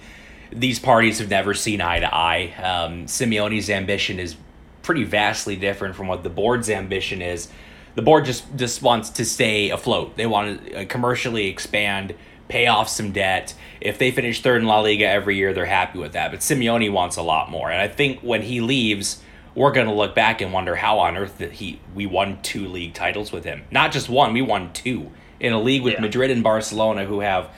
these 0.52 0.80
parties 0.80 1.20
have 1.20 1.30
never 1.30 1.54
seen 1.54 1.82
eye 1.82 2.00
to 2.00 2.14
eye. 2.14 2.54
Um, 2.62 3.06
Simeone's 3.06 3.70
ambition 3.70 4.20
is 4.20 4.36
pretty 4.82 5.04
vastly 5.04 5.56
different 5.56 5.96
from 5.96 6.08
what 6.08 6.24
the 6.24 6.30
board's 6.30 6.70
ambition 6.70 7.22
is. 7.22 7.50
The 7.96 8.02
board 8.02 8.26
just 8.26 8.46
just 8.56 8.82
wants 8.82 9.10
to 9.12 9.26
stay 9.26 9.70
afloat. 9.72 10.16
They 10.16 10.28
want 10.28 10.66
to 10.66 10.82
uh, 10.82 10.86
commercially 10.86 11.48
expand, 11.48 12.14
pay 12.48 12.68
off 12.68 12.90
some 12.90 13.12
debt. 13.12 13.54
If 13.82 13.98
they 13.98 14.12
finish 14.12 14.42
third 14.42 14.62
in 14.62 14.68
La 14.68 14.80
Liga 14.80 15.08
every 15.08 15.36
year, 15.36 15.54
they're 15.54 15.66
happy 15.66 16.00
with 16.00 16.14
that. 16.14 16.32
But 16.32 16.40
Simeone 16.42 16.92
wants 16.92 17.18
a 17.18 17.22
lot 17.22 17.50
more, 17.50 17.70
and 17.70 17.82
I 17.82 17.88
think 17.88 18.22
when 18.22 18.42
he 18.42 18.62
leaves 18.62 19.22
we're 19.58 19.72
going 19.72 19.88
to 19.88 19.94
look 19.94 20.14
back 20.14 20.40
and 20.40 20.54
wonder 20.54 20.76
how 20.76 21.00
on 21.00 21.18
earth 21.18 21.40
that 21.40 21.54
he 21.54 21.80
we 21.96 22.06
won 22.06 22.40
two 22.44 22.68
league 22.68 22.94
titles 22.94 23.32
with 23.32 23.44
him. 23.44 23.64
Not 23.72 23.92
just 23.92 24.08
one, 24.08 24.32
we 24.32 24.44
won 24.44 24.72
two 24.72 25.12
in 25.40 25.52
a 25.52 25.60
league 25.60 25.82
with 25.82 25.94
Yeah. 25.94 26.02
Madrid 26.02 26.30
and 26.30 26.44
Barcelona 26.44 27.06
who 27.06 27.22
have 27.22 27.50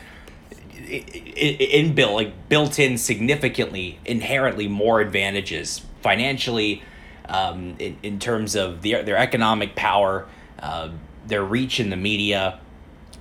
in 0.88 1.94
built 1.94 2.14
like 2.14 2.48
built 2.48 2.80
in 2.80 2.98
significantly 2.98 4.00
inherently 4.06 4.70
more 4.70 5.02
advantages 5.02 5.82
financially 6.02 6.82
um, 7.28 7.76
in, 7.80 7.98
in 8.02 8.18
terms 8.18 8.56
of 8.56 8.82
their 8.82 9.04
their 9.04 9.18
economic 9.18 9.76
power 9.76 10.26
uh, 10.60 10.90
their 11.28 11.44
reach 11.44 11.82
in 11.82 11.90
the 11.90 11.98
media 11.98 12.62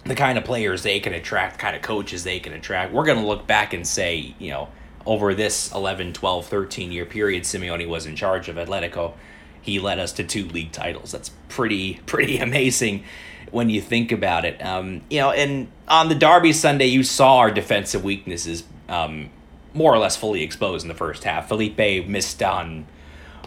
the 0.08 0.14
kind 0.14 0.38
of 0.38 0.44
players 0.44 0.82
they 0.82 1.00
can 1.00 1.12
attract 1.12 1.54
the 1.54 1.60
kind 1.60 1.76
of 1.76 1.82
coaches 1.82 2.24
they 2.24 2.40
can 2.40 2.52
attract 2.52 2.92
we're 2.92 3.04
going 3.04 3.18
to 3.18 3.26
look 3.26 3.46
back 3.46 3.72
and 3.72 3.86
say 3.86 4.34
you 4.38 4.50
know 4.50 4.68
over 5.06 5.34
this 5.34 5.72
11 5.72 6.12
12 6.12 6.46
13 6.46 6.92
year 6.92 7.04
period 7.04 7.44
Simeone 7.44 7.88
was 7.88 8.06
in 8.06 8.16
charge 8.16 8.48
of 8.48 8.56
Atletico 8.56 9.14
he 9.60 9.78
led 9.78 9.98
us 9.98 10.12
to 10.12 10.24
two 10.24 10.46
league 10.48 10.72
titles 10.72 11.12
that's 11.12 11.30
pretty 11.48 11.94
pretty 12.06 12.38
amazing 12.38 13.04
when 13.50 13.70
you 13.70 13.80
think 13.80 14.12
about 14.12 14.44
it. 14.44 14.64
Um, 14.64 15.02
you 15.10 15.20
know, 15.20 15.30
and 15.30 15.68
on 15.86 16.08
the 16.08 16.14
Derby 16.14 16.52
Sunday, 16.52 16.86
you 16.86 17.02
saw 17.02 17.38
our 17.38 17.50
defensive 17.50 18.04
weaknesses 18.04 18.64
um, 18.88 19.30
more 19.74 19.92
or 19.92 19.98
less 19.98 20.16
fully 20.16 20.42
exposed 20.42 20.84
in 20.84 20.88
the 20.88 20.94
first 20.94 21.24
half. 21.24 21.48
Felipe 21.48 22.06
missed 22.06 22.42
on 22.42 22.86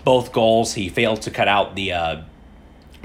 both 0.04 0.32
goals. 0.32 0.74
He 0.74 0.90
failed 0.90 1.22
to 1.24 1.32
cut 1.32 1.48
out 1.48 1.76
the 1.76 1.94
uh, 1.94 2.22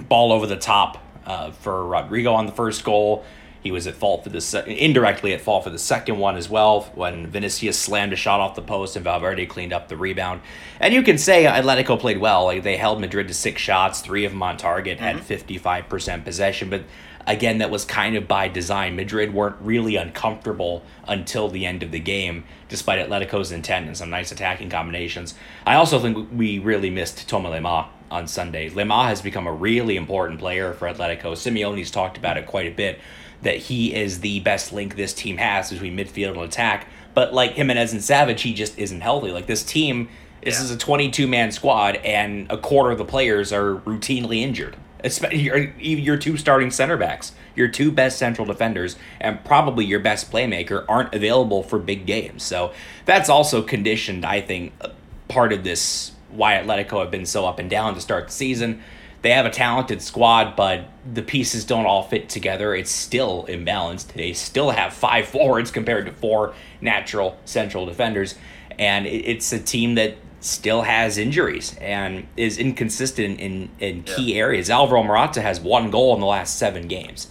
ball 0.08 0.32
over 0.32 0.46
the 0.46 0.56
top 0.56 1.02
uh, 1.24 1.50
for 1.52 1.86
Rodrigo 1.86 2.32
on 2.32 2.46
the 2.46 2.52
first 2.52 2.84
goal. 2.84 3.24
He 3.66 3.72
was 3.72 3.88
at 3.88 3.96
fault 3.96 4.22
for 4.22 4.30
the 4.30 4.40
se- 4.40 4.78
indirectly 4.78 5.32
at 5.32 5.40
fault 5.40 5.64
for 5.64 5.70
the 5.70 5.78
second 5.78 6.18
one 6.18 6.36
as 6.36 6.48
well 6.48 6.82
when 6.94 7.26
Vinicius 7.26 7.76
slammed 7.76 8.12
a 8.12 8.16
shot 8.16 8.38
off 8.38 8.54
the 8.54 8.62
post 8.62 8.94
and 8.94 9.02
Valverde 9.02 9.44
cleaned 9.46 9.72
up 9.72 9.88
the 9.88 9.96
rebound. 9.96 10.40
And 10.78 10.94
you 10.94 11.02
can 11.02 11.18
say 11.18 11.46
Atletico 11.46 11.98
played 11.98 12.18
well. 12.18 12.44
Like 12.44 12.62
they 12.62 12.76
held 12.76 13.00
Madrid 13.00 13.26
to 13.26 13.34
six 13.34 13.60
shots, 13.60 14.00
three 14.00 14.24
of 14.24 14.30
them 14.30 14.42
on 14.44 14.56
target, 14.56 15.00
had 15.00 15.16
mm-hmm. 15.16 15.24
fifty 15.24 15.58
five 15.58 15.88
percent 15.88 16.24
possession, 16.24 16.70
but 16.70 16.84
again, 17.26 17.58
that 17.58 17.72
was 17.72 17.84
kind 17.84 18.14
of 18.14 18.28
by 18.28 18.46
design. 18.46 18.94
Madrid 18.94 19.34
weren't 19.34 19.56
really 19.60 19.96
uncomfortable 19.96 20.84
until 21.08 21.48
the 21.48 21.66
end 21.66 21.82
of 21.82 21.90
the 21.90 21.98
game, 21.98 22.44
despite 22.68 23.04
Atletico's 23.04 23.50
intent 23.50 23.88
and 23.88 23.96
some 23.96 24.10
nice 24.10 24.30
attacking 24.30 24.70
combinations. 24.70 25.34
I 25.66 25.74
also 25.74 25.98
think 25.98 26.28
we 26.32 26.60
really 26.60 26.88
missed 26.88 27.28
Thomas 27.28 27.50
Lemar 27.50 27.88
on 28.12 28.28
Sunday. 28.28 28.70
Lemar 28.70 29.06
has 29.06 29.20
become 29.20 29.48
a 29.48 29.52
really 29.52 29.96
important 29.96 30.38
player 30.38 30.72
for 30.72 30.86
Atletico. 30.88 31.32
Simeone's 31.32 31.90
talked 31.90 32.16
about 32.16 32.36
it 32.36 32.46
quite 32.46 32.68
a 32.68 32.74
bit 32.74 33.00
that 33.42 33.56
he 33.56 33.94
is 33.94 34.20
the 34.20 34.40
best 34.40 34.72
link 34.72 34.96
this 34.96 35.12
team 35.12 35.36
has 35.36 35.70
between 35.70 35.96
midfield 35.96 36.32
and 36.32 36.42
attack. 36.42 36.88
But 37.14 37.32
like 37.32 37.52
Gimenez 37.52 37.92
and 37.92 38.02
Savic, 38.02 38.40
he 38.40 38.54
just 38.54 38.78
isn't 38.78 39.00
healthy. 39.00 39.30
Like 39.30 39.46
this 39.46 39.62
team, 39.62 40.08
this 40.42 40.60
is 40.60 40.70
a 40.70 40.76
22 40.76 41.26
man 41.26 41.50
squad, 41.50 41.96
and 41.96 42.50
a 42.50 42.58
quarter 42.58 42.90
of 42.90 42.98
the 42.98 43.04
players 43.04 43.52
are 43.52 43.76
routinely 43.76 44.42
injured. 44.42 44.76
Especially 45.02 45.40
your, 45.40 45.58
your 45.78 46.16
two 46.16 46.36
starting 46.36 46.70
center 46.70 46.96
backs, 46.96 47.32
your 47.54 47.68
two 47.68 47.92
best 47.92 48.18
central 48.18 48.46
defenders, 48.46 48.96
and 49.20 49.44
probably 49.44 49.84
your 49.84 50.00
best 50.00 50.30
playmaker 50.32 50.84
aren't 50.88 51.14
available 51.14 51.62
for 51.62 51.78
big 51.78 52.06
games. 52.06 52.42
So 52.42 52.72
that's 53.04 53.28
also 53.28 53.62
conditioned, 53.62 54.24
I 54.24 54.40
think, 54.40 54.72
uh, 54.80 54.88
part 55.28 55.52
of 55.52 55.64
this 55.64 56.12
why 56.30 56.54
Atletico 56.54 57.00
have 57.00 57.10
been 57.10 57.26
so 57.26 57.46
up 57.46 57.58
and 57.58 57.70
down 57.70 57.94
to 57.94 58.00
start 58.00 58.26
the 58.26 58.32
season. 58.32 58.82
They 59.26 59.32
have 59.32 59.44
a 59.44 59.50
talented 59.50 60.02
squad, 60.02 60.54
but 60.54 60.84
the 61.12 61.20
pieces 61.20 61.64
don't 61.64 61.84
all 61.84 62.04
fit 62.04 62.28
together. 62.28 62.76
It's 62.76 62.92
still 62.92 63.44
imbalanced. 63.48 64.12
They 64.12 64.32
still 64.34 64.70
have 64.70 64.92
five 64.92 65.26
forwards 65.36 65.72
compared 65.72 66.06
to 66.06 66.12
four 66.12 66.54
natural 66.80 67.36
central 67.44 67.86
defenders. 67.86 68.36
And 68.78 69.04
it's 69.04 69.52
a 69.52 69.58
team 69.58 69.96
that 69.96 70.14
still 70.38 70.82
has 70.82 71.18
injuries 71.18 71.76
and 71.80 72.28
is 72.36 72.56
inconsistent 72.56 73.40
in, 73.40 73.68
in 73.80 74.04
key 74.04 74.38
areas. 74.38 74.70
Alvaro 74.70 75.02
Morata 75.02 75.42
has 75.42 75.58
one 75.58 75.90
goal 75.90 76.14
in 76.14 76.20
the 76.20 76.26
last 76.26 76.56
seven 76.56 76.86
games. 76.86 77.26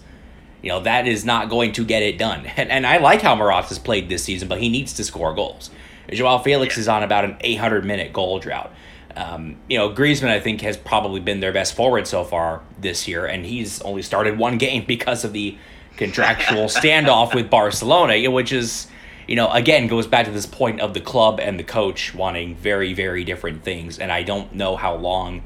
You 0.62 0.72
know, 0.72 0.82
that 0.82 1.08
is 1.08 1.24
not 1.24 1.50
going 1.50 1.72
to 1.72 1.86
get 1.86 2.04
it 2.04 2.18
done. 2.18 2.46
And, 2.58 2.72
and 2.72 2.86
I 2.86 2.98
like 2.98 3.22
how 3.22 3.38
Morata's 3.38 3.80
played 3.80 4.10
this 4.10 4.25
season, 4.25 4.50
but 4.50 4.60
he 4.60 4.68
needs 4.68 4.92
to 4.96 5.06
score 5.06 5.34
goals. 5.34 5.70
Joao 6.12 6.40
Felix 6.40 6.78
is 6.78 6.90
on 6.90 7.04
about 7.04 7.24
an 7.24 7.38
800 7.40 7.86
minute 7.86 8.12
goal 8.12 8.40
drought. 8.40 8.74
Um, 9.16 9.58
you 9.70 9.78
know, 9.78 9.90
Griezmann, 9.90 10.30
I 10.30 10.40
think, 10.40 10.62
has 10.62 10.76
probably 10.76 11.22
been 11.22 11.40
their 11.40 11.54
best 11.54 11.74
forward 11.74 12.08
so 12.08 12.24
far 12.24 12.62
this 12.80 13.08
year, 13.08 13.26
and 13.26 13.46
he's 13.46 13.82
only 13.82 14.02
started 14.02 14.38
one 14.38 14.58
game 14.58 14.86
because 14.88 15.24
of 15.24 15.34
the 15.34 15.58
contractual 15.98 16.66
standoff 16.66 17.34
with 17.34 17.50
Barcelona, 17.50 18.30
which 18.30 18.52
is, 18.52 18.88
you 19.28 19.36
know, 19.36 19.50
again, 19.52 19.88
goes 19.88 20.08
back 20.08 20.26
to 20.26 20.32
this 20.32 20.46
point 20.46 20.82
of 20.82 20.94
the 20.94 21.02
club 21.02 21.40
and 21.40 21.58
the 21.60 21.64
coach 21.64 22.14
wanting 22.14 22.56
very, 22.56 22.94
very 22.94 23.24
different 23.24 23.64
things, 23.64 24.00
and 24.00 24.12
I 24.12 24.24
don't 24.24 24.54
know 24.54 24.76
how 24.76 24.96
long, 24.96 25.44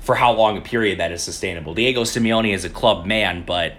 for 0.00 0.14
how 0.14 0.32
long 0.32 0.56
a 0.56 0.62
period 0.62 0.98
that 0.98 1.12
is 1.12 1.22
sustainable. 1.22 1.74
Diego 1.74 2.02
Simeone 2.02 2.54
is 2.54 2.64
a 2.64 2.70
club 2.70 3.04
man, 3.04 3.44
but 3.44 3.74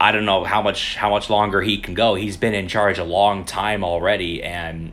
I 0.00 0.12
don't 0.12 0.24
know 0.24 0.44
how 0.44 0.60
much 0.60 0.96
how 0.96 1.10
much 1.10 1.30
longer 1.30 1.62
he 1.62 1.78
can 1.78 1.94
go. 1.94 2.14
He's 2.14 2.36
been 2.36 2.54
in 2.54 2.68
charge 2.68 2.98
a 2.98 3.04
long 3.04 3.44
time 3.44 3.84
already, 3.84 4.42
and 4.42 4.92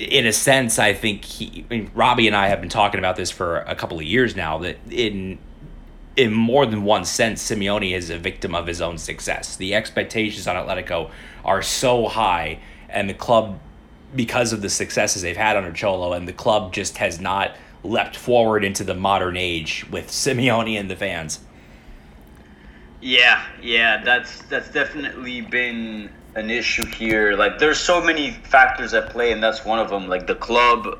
In 0.00 0.26
a 0.26 0.32
sense, 0.32 0.78
I 0.78 0.94
think 0.94 1.24
he, 1.24 1.64
I 1.68 1.74
mean, 1.74 1.90
Robbie 1.94 2.26
and 2.26 2.34
I 2.34 2.48
have 2.48 2.60
been 2.60 2.70
talking 2.70 2.98
about 2.98 3.16
this 3.16 3.30
for 3.30 3.58
a 3.58 3.74
couple 3.74 3.98
of 3.98 4.04
years 4.04 4.34
now. 4.34 4.58
That 4.58 4.78
in 4.90 5.38
in 6.16 6.32
more 6.32 6.64
than 6.64 6.84
one 6.84 7.04
sense, 7.04 7.48
Simeone 7.48 7.92
is 7.92 8.08
a 8.08 8.18
victim 8.18 8.54
of 8.54 8.66
his 8.66 8.80
own 8.80 8.96
success. 8.96 9.56
The 9.56 9.74
expectations 9.74 10.46
on 10.46 10.56
Atletico 10.56 11.10
are 11.44 11.60
so 11.60 12.08
high, 12.08 12.60
and 12.88 13.10
the 13.10 13.14
club, 13.14 13.58
because 14.16 14.54
of 14.54 14.62
the 14.62 14.70
successes 14.70 15.20
they've 15.20 15.36
had 15.36 15.58
under 15.58 15.72
Cholo, 15.72 16.14
and 16.14 16.26
the 16.26 16.32
club 16.32 16.72
just 16.72 16.96
has 16.96 17.20
not 17.20 17.54
leapt 17.84 18.16
forward 18.16 18.64
into 18.64 18.84
the 18.84 18.94
modern 18.94 19.36
age 19.36 19.86
with 19.90 20.08
Simeone 20.08 20.80
and 20.80 20.90
the 20.90 20.96
fans. 20.96 21.40
Yeah, 23.02 23.44
yeah, 23.62 24.02
that's 24.02 24.42
that's 24.42 24.70
definitely 24.70 25.42
been 25.42 26.10
an 26.34 26.50
issue 26.50 26.84
here. 26.84 27.36
Like, 27.36 27.58
there's 27.58 27.78
so 27.78 28.02
many 28.02 28.30
factors 28.30 28.94
at 28.94 29.10
play, 29.10 29.32
and 29.32 29.42
that's 29.42 29.64
one 29.64 29.78
of 29.78 29.90
them. 29.90 30.08
Like 30.08 30.26
the 30.26 30.34
club 30.34 30.98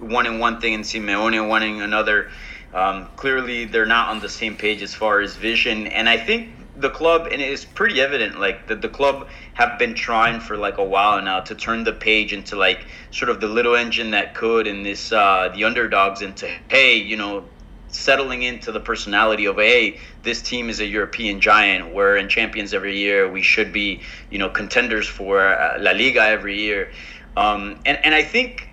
wanting 0.00 0.38
one 0.38 0.60
thing 0.60 0.74
and 0.74 0.84
Simeone 0.84 1.48
wanting 1.48 1.80
another. 1.80 2.30
Um, 2.74 3.08
clearly, 3.16 3.66
they're 3.66 3.86
not 3.86 4.08
on 4.08 4.20
the 4.20 4.28
same 4.28 4.56
page 4.56 4.82
as 4.82 4.94
far 4.94 5.20
as 5.20 5.36
vision, 5.36 5.86
and 5.86 6.08
I 6.08 6.16
think 6.16 6.54
the 6.76 6.88
club, 6.88 7.28
and 7.30 7.42
it's 7.42 7.64
pretty 7.64 8.00
evident, 8.00 8.40
like 8.40 8.66
that 8.68 8.80
the 8.80 8.88
club 8.88 9.28
have 9.54 9.78
been 9.78 9.94
trying 9.94 10.40
for 10.40 10.56
like 10.56 10.78
a 10.78 10.84
while 10.84 11.20
now 11.20 11.40
to 11.40 11.54
turn 11.54 11.84
the 11.84 11.92
page 11.92 12.32
into 12.32 12.56
like 12.56 12.86
sort 13.10 13.28
of 13.28 13.40
the 13.40 13.46
little 13.46 13.76
engine 13.76 14.12
that 14.12 14.34
could, 14.34 14.66
and 14.66 14.84
this 14.84 15.12
uh, 15.12 15.50
the 15.54 15.64
underdogs 15.64 16.22
into 16.22 16.50
hey, 16.68 16.96
you 16.96 17.16
know, 17.16 17.44
settling 17.92 18.42
into 18.42 18.72
the 18.72 18.80
personality 18.80 19.44
of 19.44 19.56
hey 19.56 19.98
this 20.22 20.42
team 20.42 20.68
is 20.68 20.80
a 20.80 20.86
european 20.86 21.40
giant. 21.40 21.94
We're 21.94 22.16
in 22.16 22.28
champions 22.28 22.74
every 22.74 22.96
year. 22.98 23.30
We 23.30 23.42
should 23.42 23.72
be 23.72 24.02
you 24.30 24.38
know 24.38 24.48
contenders 24.48 25.06
for 25.06 25.38
uh, 25.40 25.76
la 25.78 25.92
liga 25.92 26.22
every 26.24 26.58
year. 26.58 26.90
Um, 27.36 27.78
and, 27.86 27.98
and 28.04 28.14
i 28.14 28.22
think 28.22 28.68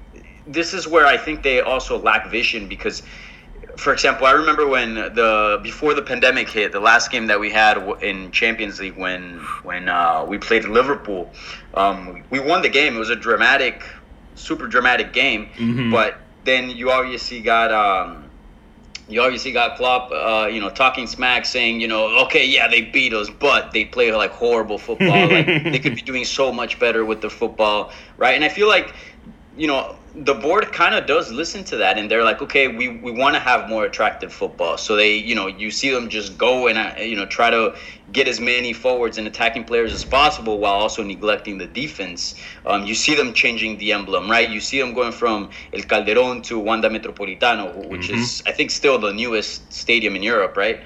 this 0.47 0.73
is 0.73 0.87
where 0.87 1.05
i 1.05 1.17
think 1.17 1.43
they 1.43 1.61
also 1.61 1.97
lack 2.01 2.29
vision 2.31 2.67
because 2.67 3.03
for 3.77 3.93
example 3.93 4.25
i 4.27 4.31
remember 4.31 4.67
when 4.67 4.95
the 4.95 5.59
before 5.63 5.93
the 5.93 6.01
pandemic 6.01 6.49
hit 6.49 6.71
the 6.73 6.79
last 6.79 7.11
game 7.11 7.27
that 7.27 7.39
we 7.39 7.49
had 7.51 7.77
in 8.01 8.31
champions 8.31 8.79
league 8.81 8.97
when 8.97 9.39
when 9.63 9.87
uh, 9.87 10.25
we 10.27 10.37
played 10.37 10.65
liverpool 10.65 11.31
um, 11.75 12.23
we 12.31 12.39
won 12.39 12.61
the 12.61 12.69
game. 12.69 12.95
It 12.95 12.99
was 12.99 13.09
a 13.09 13.15
dramatic 13.15 13.83
super 14.35 14.67
dramatic 14.67 15.13
game. 15.13 15.49
Mhm. 15.57 15.91
but 15.91 16.19
then 16.45 16.69
you 16.69 16.89
obviously 16.91 17.41
got 17.41 17.71
um, 17.71 18.28
you 19.09 19.21
obviously 19.21 19.51
got 19.51 19.75
Klopp, 19.75 20.11
uh, 20.11 20.47
you 20.47 20.61
know, 20.61 20.69
talking 20.69 21.07
smack, 21.07 21.45
saying, 21.45 21.81
you 21.81 21.87
know, 21.87 22.17
okay, 22.25 22.45
yeah, 22.45 22.67
they 22.67 22.81
beat 22.81 23.13
us, 23.13 23.29
but 23.29 23.71
they 23.73 23.85
play 23.85 24.13
like 24.13 24.31
horrible 24.31 24.77
football. 24.77 25.27
like 25.27 25.45
they 25.45 25.79
could 25.79 25.95
be 25.95 26.01
doing 26.05 26.25
so 26.25 26.51
much 26.51 26.79
better 26.79 27.03
with 27.03 27.21
their 27.21 27.29
football, 27.29 27.91
right? 28.17 28.35
And 28.35 28.43
I 28.43 28.49
feel 28.49 28.67
like, 28.67 28.93
you 29.57 29.67
know, 29.67 29.98
the 30.15 30.33
board 30.33 30.71
kind 30.73 30.95
of 30.95 31.05
does 31.05 31.31
listen 31.31 31.63
to 31.65 31.77
that, 31.77 31.97
and 31.97 32.09
they're 32.09 32.23
like, 32.23 32.41
okay, 32.41 32.67
we, 32.67 32.87
we 32.89 33.11
want 33.11 33.35
to 33.35 33.39
have 33.39 33.69
more 33.69 33.85
attractive 33.85 34.33
football. 34.33 34.77
So 34.77 34.95
they, 34.95 35.15
you 35.15 35.35
know, 35.35 35.47
you 35.47 35.71
see 35.71 35.89
them 35.91 36.09
just 36.09 36.37
go 36.37 36.67
and 36.67 36.77
uh, 36.77 36.99
you 36.99 37.15
know 37.15 37.25
try 37.27 37.49
to 37.51 37.75
get 38.11 38.27
as 38.27 38.39
many 38.39 38.73
forwards 38.73 39.17
and 39.17 39.27
attacking 39.27 39.65
players 39.65 39.93
as 39.93 40.03
possible 40.03 40.59
while 40.59 40.73
also 40.73 41.03
neglecting 41.03 41.59
the 41.59 41.67
defense. 41.67 42.35
Um, 42.65 42.85
you 42.85 42.95
see 42.95 43.15
them 43.15 43.33
changing 43.33 43.77
the 43.77 43.93
emblem, 43.93 44.29
right? 44.29 44.49
You 44.49 44.59
see 44.59 44.79
them 44.79 44.93
going 44.93 45.11
from 45.11 45.49
El 45.73 45.81
Calderón 45.81 46.43
to 46.45 46.59
Wanda 46.59 46.89
Metropolitano, 46.89 47.87
which 47.87 48.09
Mhm. 48.09 48.13
is 48.15 48.41
I 48.47 48.51
think 48.51 48.71
still 48.71 48.97
the 48.97 49.13
newest 49.13 49.73
stadium 49.73 50.15
in 50.15 50.23
Europe, 50.23 50.57
right? 50.57 50.81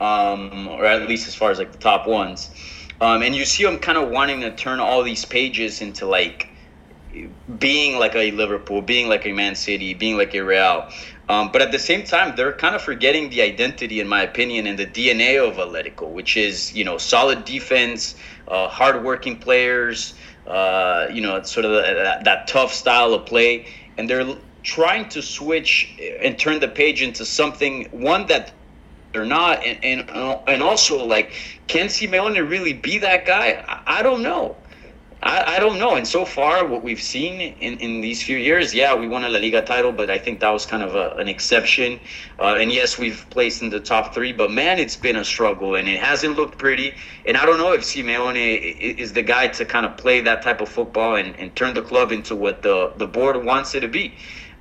Um, 0.00 0.68
or 0.68 0.84
at 0.84 1.08
least 1.08 1.28
as 1.28 1.34
far 1.34 1.50
as 1.50 1.58
like 1.58 1.72
the 1.72 1.78
top 1.78 2.06
ones. 2.06 2.50
Um, 3.00 3.22
and 3.22 3.34
you 3.34 3.44
see 3.44 3.64
them 3.64 3.78
kind 3.78 3.98
of 3.98 4.08
wanting 4.10 4.40
to 4.40 4.54
turn 4.54 4.80
all 4.80 5.02
these 5.02 5.24
pages 5.24 5.80
into 5.80 6.06
like 6.06 6.48
being 7.58 7.98
like 7.98 8.14
a 8.14 8.30
Liverpool, 8.32 8.82
being 8.82 9.08
like 9.08 9.26
a 9.26 9.32
Man 9.32 9.54
City, 9.54 9.94
being 9.94 10.16
like 10.16 10.34
a 10.34 10.40
Real. 10.40 10.88
Um, 11.28 11.50
but 11.52 11.62
at 11.62 11.72
the 11.72 11.78
same 11.78 12.04
time, 12.04 12.34
they're 12.36 12.52
kind 12.52 12.74
of 12.74 12.82
forgetting 12.82 13.30
the 13.30 13.40
identity, 13.42 14.00
in 14.00 14.08
my 14.08 14.22
opinion, 14.22 14.66
and 14.66 14.78
the 14.78 14.86
DNA 14.86 15.38
of 15.38 15.56
Atletico, 15.56 16.10
which 16.10 16.36
is 16.36 16.74
you 16.74 16.84
know 16.84 16.98
solid 16.98 17.44
defense, 17.44 18.14
uh, 18.48 18.68
hardworking 18.68 19.38
players, 19.38 20.14
uh, 20.46 21.06
you 21.12 21.22
know, 21.22 21.42
sort 21.42 21.64
of 21.64 21.72
that, 21.72 22.24
that 22.24 22.46
tough 22.46 22.72
style 22.72 23.14
of 23.14 23.24
play, 23.24 23.66
and 23.96 24.08
they're 24.08 24.36
trying 24.62 25.08
to 25.10 25.22
switch 25.22 25.96
and 26.22 26.38
turn 26.38 26.60
the 26.60 26.68
page 26.68 27.02
into 27.02 27.24
something 27.24 27.84
one 27.90 28.26
that 28.26 28.52
they're 29.12 29.24
not, 29.24 29.64
and 29.64 29.82
and, 29.82 30.40
and 30.46 30.62
also 30.62 31.04
like, 31.04 31.32
can 31.68 31.86
Simeone 31.86 32.48
really 32.48 32.72
be 32.74 32.98
that 32.98 33.24
guy? 33.24 33.64
I, 33.66 34.00
I 34.00 34.02
don't 34.02 34.22
know. 34.22 34.56
I, 35.24 35.56
I 35.56 35.58
don't 35.58 35.78
know. 35.78 35.94
And 35.94 36.06
so 36.06 36.26
far, 36.26 36.66
what 36.66 36.82
we've 36.82 37.00
seen 37.00 37.40
in, 37.40 37.78
in 37.78 38.02
these 38.02 38.22
few 38.22 38.36
years, 38.36 38.74
yeah, 38.74 38.94
we 38.94 39.08
won 39.08 39.24
a 39.24 39.28
La 39.30 39.38
Liga 39.38 39.62
title, 39.62 39.90
but 39.90 40.10
I 40.10 40.18
think 40.18 40.40
that 40.40 40.50
was 40.50 40.66
kind 40.66 40.82
of 40.82 40.94
a, 40.94 41.12
an 41.16 41.28
exception. 41.28 41.98
Uh, 42.38 42.56
and 42.60 42.70
yes, 42.70 42.98
we've 42.98 43.24
placed 43.30 43.62
in 43.62 43.70
the 43.70 43.80
top 43.80 44.12
three, 44.12 44.32
but 44.32 44.50
man, 44.50 44.78
it's 44.78 44.96
been 44.96 45.16
a 45.16 45.24
struggle 45.24 45.76
and 45.76 45.88
it 45.88 45.98
hasn't 45.98 46.36
looked 46.36 46.58
pretty. 46.58 46.92
And 47.24 47.38
I 47.38 47.46
don't 47.46 47.56
know 47.56 47.72
if 47.72 47.80
Simeone 47.80 48.60
is 48.98 49.14
the 49.14 49.22
guy 49.22 49.48
to 49.48 49.64
kind 49.64 49.86
of 49.86 49.96
play 49.96 50.20
that 50.20 50.42
type 50.42 50.60
of 50.60 50.68
football 50.68 51.16
and, 51.16 51.34
and 51.36 51.56
turn 51.56 51.72
the 51.72 51.82
club 51.82 52.12
into 52.12 52.36
what 52.36 52.60
the, 52.60 52.92
the 52.98 53.06
board 53.06 53.42
wants 53.42 53.74
it 53.74 53.80
to 53.80 53.88
be. 53.88 54.14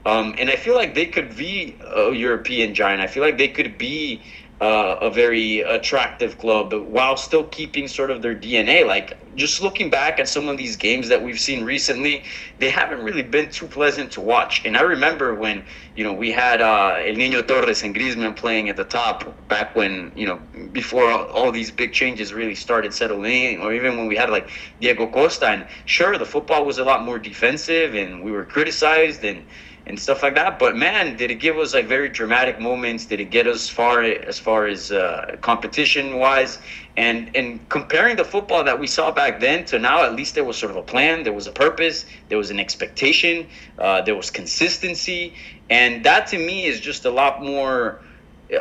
Um, 0.06 0.36
and 0.38 0.50
I 0.50 0.56
feel 0.56 0.76
like 0.76 0.96
they 0.96 1.06
could 1.06 1.36
be 1.36 1.76
a 1.82 2.12
European 2.12 2.74
giant. 2.74 3.02
I 3.02 3.08
feel 3.08 3.24
like 3.24 3.38
they 3.38 3.48
could 3.48 3.78
be 3.78 4.22
uh, 4.64 4.98
a 5.02 5.10
very 5.10 5.60
attractive 5.60 6.38
club 6.38 6.74
while 6.74 7.18
still 7.18 7.44
keeping 7.44 7.86
sort 7.86 8.10
of 8.10 8.22
their 8.22 8.34
DNA. 8.34 8.88
Like 8.88 9.36
just 9.36 9.62
looking 9.62 9.90
back 9.90 10.22
at 10.22 10.30
some 10.30 10.48
of 10.48 10.56
these 10.56 10.78
games 10.78 11.10
that 11.10 11.22
we've 11.22 11.40
seen 11.40 11.66
recently, 11.66 12.24
they 12.60 12.70
haven't 12.70 13.04
really 13.04 13.24
been 13.24 13.50
too 13.50 13.68
pleasant 13.68 14.14
to 14.14 14.22
watch. 14.22 14.66
And 14.66 14.78
I 14.78 14.84
remember 14.84 15.36
when 15.36 15.66
you 15.98 16.06
know 16.06 16.14
we 16.14 16.32
had 16.32 16.62
uh, 16.62 16.96
El 17.00 17.16
Niño 17.16 17.46
Torres 17.46 17.84
and 17.84 17.94
Griezmann 17.94 18.38
playing 18.38 18.70
at 18.70 18.78
the 18.78 18.86
top 18.86 19.18
back 19.50 19.76
when 19.76 20.14
you 20.16 20.28
know 20.28 20.40
before 20.72 21.12
all, 21.12 21.26
all 21.26 21.52
these 21.52 21.70
big 21.70 21.92
changes 21.92 22.34
really 22.34 22.56
started 22.56 22.94
settling 22.94 23.56
in, 23.56 23.60
or 23.60 23.74
even 23.74 23.98
when 23.98 24.08
we 24.08 24.16
had 24.16 24.30
like 24.30 24.50
Diego 24.80 25.08
Costa. 25.08 25.48
And 25.48 25.68
sure, 25.84 26.18
the 26.18 26.26
football 26.26 26.64
was 26.64 26.78
a 26.78 26.86
lot 26.86 27.04
more 27.04 27.20
defensive, 27.20 27.96
and 27.96 28.24
we 28.24 28.32
were 28.32 28.46
criticized 28.46 29.26
and 29.26 29.44
and 29.86 30.00
stuff 30.00 30.24
like 30.24 30.36
that. 30.36 30.60
But 30.60 30.76
man, 30.76 31.18
did 31.18 31.30
it 31.32 31.36
give 31.36 31.58
us 31.58 31.74
like 31.74 31.88
very 31.88 32.10
dramatic 32.10 32.60
moments? 32.60 33.06
Did 33.06 33.20
it 33.20 33.32
get 33.32 33.48
us 33.48 33.70
far 33.70 34.02
as 34.02 34.40
far 34.40 34.66
as 34.66 34.92
uh, 34.92 35.38
competition 35.42 36.18
wise? 36.18 36.60
And 36.96 37.36
and 37.36 37.68
comparing 37.70 38.16
the 38.16 38.24
football 38.24 38.64
that 38.64 38.80
we 38.80 38.88
saw 38.88 39.12
back 39.12 39.40
then 39.40 39.66
to 39.66 39.80
now, 39.80 40.04
at 40.04 40.16
least 40.16 40.36
there 40.36 40.44
was 40.44 40.58
sort 40.58 40.72
of 40.72 40.78
a 40.78 40.84
plan, 40.84 41.24
there 41.24 41.34
was 41.34 41.48
a 41.48 41.52
purpose, 41.52 42.06
there 42.30 42.38
was 42.38 42.50
an 42.50 42.60
expectation, 42.60 43.48
uh, 43.78 44.02
there 44.02 44.16
was 44.16 44.30
consistency, 44.30 45.36
and 45.70 46.04
that 46.06 46.28
to 46.28 46.38
me 46.38 46.66
is 46.66 46.80
just 46.80 47.06
a 47.06 47.12
lot 47.12 47.44
more. 47.44 48.02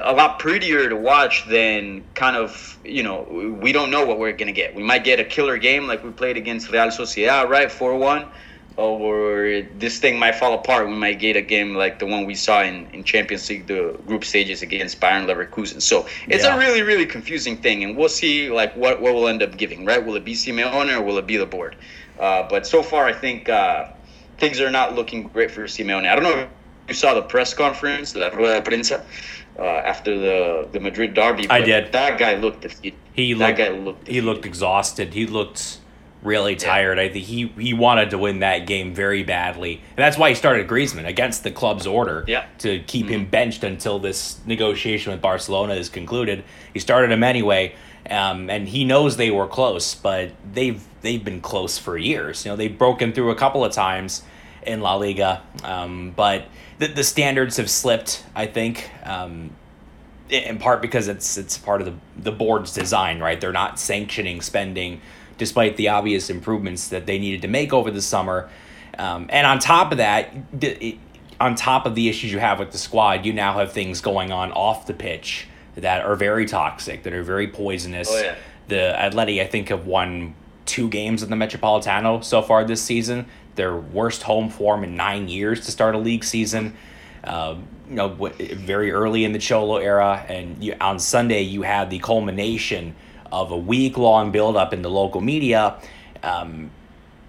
A 0.00 0.14
lot 0.14 0.38
prettier 0.38 0.88
to 0.88 0.96
watch 0.96 1.46
than 1.48 2.04
kind 2.14 2.34
of, 2.34 2.78
you 2.82 3.02
know, 3.02 3.26
we 3.60 3.72
don't 3.72 3.90
know 3.90 4.06
what 4.06 4.18
we're 4.18 4.32
to 4.32 4.50
get. 4.50 4.74
We 4.74 4.82
might 4.82 5.04
get 5.04 5.20
a 5.20 5.24
killer 5.24 5.58
game 5.58 5.86
like 5.86 6.02
we 6.02 6.10
played 6.10 6.38
against 6.38 6.70
Real 6.70 6.86
Sociedad, 6.86 7.48
right? 7.50 7.70
4 7.70 7.98
1 7.98 8.26
or 8.76 9.62
this 9.78 9.98
thing 9.98 10.18
might 10.18 10.34
fall 10.34 10.54
apart. 10.54 10.86
We 10.88 10.94
might 10.94 11.18
get 11.18 11.36
a 11.36 11.42
game 11.42 11.74
like 11.74 11.98
the 11.98 12.06
one 12.06 12.24
we 12.24 12.34
saw 12.34 12.62
in, 12.62 12.86
in 12.92 13.04
Champions 13.04 13.48
League, 13.48 13.66
the 13.66 13.98
group 14.06 14.24
stages 14.24 14.62
against 14.62 15.00
Bayern 15.00 15.26
Leverkusen. 15.26 15.82
So 15.82 16.06
it's 16.28 16.44
yeah. 16.44 16.56
a 16.56 16.58
really, 16.58 16.82
really 16.82 17.06
confusing 17.06 17.56
thing, 17.56 17.84
and 17.84 17.96
we'll 17.96 18.08
see 18.08 18.50
like 18.50 18.74
what 18.76 19.00
what 19.00 19.14
we'll 19.14 19.28
end 19.28 19.42
up 19.42 19.56
giving. 19.56 19.84
Right? 19.84 20.04
Will 20.04 20.16
it 20.16 20.24
be 20.24 20.34
Simeone 20.34 20.96
or 20.96 21.02
will 21.02 21.18
it 21.18 21.26
be 21.26 21.36
the 21.36 21.46
board? 21.46 21.76
Uh, 22.18 22.48
but 22.48 22.66
so 22.66 22.82
far, 22.82 23.06
I 23.06 23.12
think 23.12 23.48
uh, 23.48 23.88
things 24.38 24.60
are 24.60 24.70
not 24.70 24.94
looking 24.94 25.24
great 25.24 25.50
for 25.50 25.62
Simeone. 25.64 26.06
I 26.06 26.14
don't 26.14 26.24
know 26.24 26.38
if 26.38 26.48
you 26.88 26.94
saw 26.94 27.14
the 27.14 27.22
press 27.22 27.54
conference, 27.54 28.14
la 28.14 28.28
rueda 28.28 28.60
de 28.60 28.70
prensa. 28.70 29.04
Uh, 29.58 29.64
after 29.64 30.18
the 30.18 30.66
the 30.72 30.80
Madrid 30.80 31.12
derby, 31.12 31.46
I 31.50 31.60
did. 31.60 31.92
That 31.92 32.18
guy 32.18 32.36
looked 32.36 32.62
defeated. 32.62 32.98
He 33.12 33.34
that 33.34 33.46
looked, 33.46 33.58
guy 33.58 33.68
looked. 33.68 34.00
Defeated. 34.00 34.14
He 34.14 34.20
looked 34.22 34.46
exhausted. 34.46 35.12
He 35.12 35.26
looked 35.26 35.78
really 36.22 36.56
tired. 36.56 36.98
I 36.98 37.08
think 37.08 37.24
he 37.24 37.48
he 37.58 37.74
wanted 37.74 38.10
to 38.10 38.18
win 38.18 38.40
that 38.40 38.66
game 38.66 38.94
very 38.94 39.22
badly, 39.22 39.74
and 39.74 39.98
that's 39.98 40.16
why 40.16 40.30
he 40.30 40.34
started 40.34 40.68
Griezmann 40.68 41.06
against 41.06 41.42
the 41.42 41.50
club's 41.50 41.86
order 41.86 42.24
yeah. 42.26 42.46
to 42.58 42.80
keep 42.80 43.06
mm-hmm. 43.06 43.14
him 43.14 43.26
benched 43.26 43.64
until 43.64 43.98
this 43.98 44.40
negotiation 44.46 45.12
with 45.12 45.20
Barcelona 45.20 45.74
is 45.74 45.88
concluded. 45.88 46.44
He 46.72 46.78
started 46.78 47.10
him 47.10 47.22
anyway, 47.22 47.74
um, 48.08 48.48
and 48.48 48.68
he 48.68 48.84
knows 48.84 49.16
they 49.16 49.30
were 49.30 49.48
close, 49.48 49.94
but 49.94 50.30
they've 50.52 50.82
they've 51.02 51.24
been 51.24 51.40
close 51.40 51.78
for 51.78 51.98
years. 51.98 52.44
You 52.44 52.52
know, 52.52 52.56
they've 52.56 52.76
broken 52.76 53.12
through 53.12 53.30
a 53.30 53.36
couple 53.36 53.64
of 53.64 53.72
times 53.72 54.22
in 54.64 54.80
La 54.80 54.94
Liga, 54.94 55.42
um, 55.64 56.12
but 56.14 56.44
the 56.78 56.88
the 56.88 57.04
standards 57.04 57.56
have 57.56 57.70
slipped. 57.70 58.24
I 58.34 58.46
think. 58.46 58.88
Um, 59.04 59.50
in 60.28 60.58
part 60.58 60.80
because 60.80 61.08
it's 61.08 61.36
it's 61.36 61.58
part 61.58 61.82
of 61.82 61.86
the 61.86 61.94
the 62.16 62.32
board's 62.32 62.72
design, 62.72 63.20
right? 63.20 63.38
They're 63.38 63.52
not 63.52 63.78
sanctioning 63.78 64.40
spending 64.40 65.02
despite 65.38 65.76
the 65.76 65.88
obvious 65.88 66.30
improvements 66.30 66.88
that 66.88 67.06
they 67.06 67.18
needed 67.18 67.42
to 67.42 67.48
make 67.48 67.72
over 67.72 67.90
the 67.90 68.02
summer. 68.02 68.48
Um, 68.98 69.26
and 69.30 69.46
on 69.46 69.58
top 69.58 69.92
of 69.92 69.98
that, 69.98 70.34
it, 70.60 70.98
on 71.40 71.54
top 71.54 71.86
of 71.86 71.94
the 71.94 72.08
issues 72.08 72.32
you 72.32 72.38
have 72.38 72.58
with 72.58 72.70
the 72.70 72.78
squad, 72.78 73.26
you 73.26 73.32
now 73.32 73.54
have 73.58 73.72
things 73.72 74.00
going 74.00 74.30
on 74.30 74.52
off 74.52 74.86
the 74.86 74.94
pitch 74.94 75.48
that 75.74 76.04
are 76.04 76.14
very 76.14 76.46
toxic, 76.46 77.02
that 77.02 77.12
are 77.12 77.22
very 77.22 77.48
poisonous. 77.48 78.08
Oh, 78.10 78.20
yeah. 78.20 78.36
The 78.68 78.94
Atleti, 78.96 79.42
I 79.42 79.46
think, 79.46 79.68
have 79.70 79.86
won 79.86 80.34
two 80.66 80.88
games 80.88 81.22
in 81.22 81.30
the 81.30 81.36
Metropolitano 81.36 82.22
so 82.22 82.42
far 82.42 82.64
this 82.64 82.82
season. 82.82 83.26
Their 83.56 83.76
worst 83.76 84.22
home 84.22 84.50
form 84.50 84.84
in 84.84 84.94
nine 84.94 85.28
years 85.28 85.64
to 85.66 85.72
start 85.72 85.94
a 85.94 85.98
league 85.98 86.24
season. 86.24 86.76
Uh, 87.24 87.56
you 87.88 87.96
know, 87.96 88.08
very 88.08 88.90
early 88.90 89.24
in 89.24 89.32
the 89.32 89.38
Cholo 89.38 89.76
era, 89.76 90.24
and 90.28 90.62
you, 90.62 90.74
on 90.80 90.98
Sunday 90.98 91.42
you 91.42 91.62
had 91.62 91.90
the 91.90 91.98
culmination 91.98 92.94
of 93.32 93.50
a 93.50 93.56
week 93.56 93.96
long 93.96 94.30
buildup 94.30 94.72
in 94.72 94.82
the 94.82 94.90
local 94.90 95.20
media 95.20 95.80
um, 96.22 96.70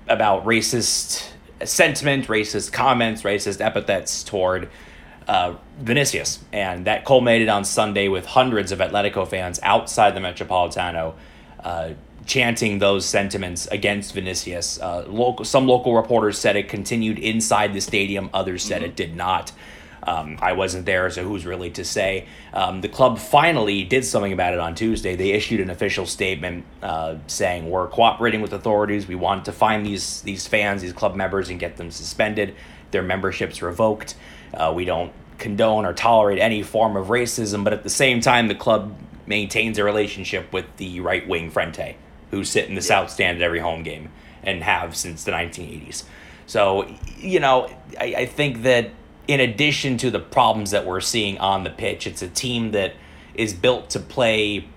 about 0.07 0.45
racist 0.45 1.29
sentiment, 1.63 2.27
racist 2.27 2.71
comments, 2.71 3.23
racist 3.23 3.61
epithets 3.61 4.23
toward 4.23 4.69
uh, 5.27 5.55
Vinicius. 5.79 6.43
And 6.51 6.85
that 6.85 7.05
culminated 7.05 7.49
on 7.49 7.63
Sunday 7.63 8.09
with 8.09 8.25
hundreds 8.25 8.71
of 8.71 8.79
Atletico 8.79 9.27
fans 9.27 9.59
outside 9.63 10.13
the 10.15 10.19
Metropolitano 10.19 11.15
uh, 11.63 11.91
chanting 12.25 12.79
those 12.79 13.05
sentiments 13.05 13.67
against 13.67 14.13
Vinicius. 14.13 14.79
Uh, 14.79 15.05
local, 15.07 15.45
some 15.45 15.67
local 15.67 15.95
reporters 15.95 16.37
said 16.37 16.55
it 16.55 16.67
continued 16.67 17.19
inside 17.19 17.73
the 17.73 17.81
stadium, 17.81 18.29
others 18.33 18.63
said 18.63 18.81
mm-hmm. 18.81 18.91
it 18.91 18.95
did 18.95 19.15
not. 19.15 19.51
Um, 20.05 20.37
I 20.41 20.51
wasn't 20.53 20.85
there, 20.85 21.09
so 21.09 21.23
who's 21.23 21.45
really 21.45 21.69
to 21.71 21.85
say? 21.85 22.27
Um, 22.53 22.81
the 22.81 22.89
club 22.89 23.19
finally 23.19 23.83
did 23.83 24.03
something 24.03 24.33
about 24.33 24.53
it 24.53 24.59
on 24.59 24.75
Tuesday. 24.75 25.15
They 25.15 25.31
issued 25.31 25.61
an 25.61 25.69
official 25.69 26.05
statement 26.05 26.65
uh, 26.81 27.15
saying 27.27 27.69
we're 27.69 27.87
cooperating 27.87 28.41
with 28.41 28.51
authorities. 28.51 29.07
We 29.07 29.15
want 29.15 29.45
to 29.45 29.53
find 29.53 29.85
these 29.85 30.21
these 30.21 30.45
fans, 30.45 30.81
these 30.81 30.93
club 30.93 31.15
members, 31.15 31.49
and 31.49 31.59
get 31.59 31.77
them 31.77 31.89
suspended, 31.89 32.55
their 32.91 33.01
memberships 33.01 33.61
revoked. 33.61 34.15
Uh, 34.53 34.73
we 34.75 34.85
don't 34.85 35.13
condone 35.37 35.85
or 35.85 35.93
tolerate 35.93 36.39
any 36.39 36.63
form 36.63 36.97
of 36.97 37.07
racism, 37.07 37.63
but 37.63 37.73
at 37.73 37.83
the 37.83 37.89
same 37.89 38.19
time, 38.19 38.47
the 38.47 38.55
club 38.55 38.97
maintains 39.25 39.77
a 39.77 39.83
relationship 39.83 40.51
with 40.51 40.65
the 40.77 40.99
right 40.99 41.27
wing 41.27 41.49
Frente, 41.49 41.95
who 42.31 42.43
sit 42.43 42.67
in 42.67 42.75
the 42.75 42.81
yeah. 42.81 42.87
south 42.87 43.09
stand 43.09 43.37
at 43.37 43.43
every 43.43 43.59
home 43.59 43.83
game 43.83 44.09
and 44.43 44.63
have 44.63 44.95
since 44.95 45.23
the 45.23 45.31
1980s. 45.31 46.03
So, 46.45 46.93
you 47.17 47.39
know, 47.39 47.69
I, 47.99 48.15
I 48.17 48.25
think 48.25 48.63
that 48.63 48.91
in 49.27 49.39
addition 49.39 49.97
to 49.97 50.11
the 50.11 50.19
problems 50.19 50.71
that 50.71 50.85
we're 50.85 51.01
seeing 51.01 51.37
on 51.37 51.63
the 51.63 51.69
pitch, 51.69 52.07
it's 52.07 52.21
a 52.21 52.27
team 52.27 52.71
that 52.71 52.93
is 53.35 53.53
built 53.53 53.89
to 53.91 53.99
play. 53.99 54.67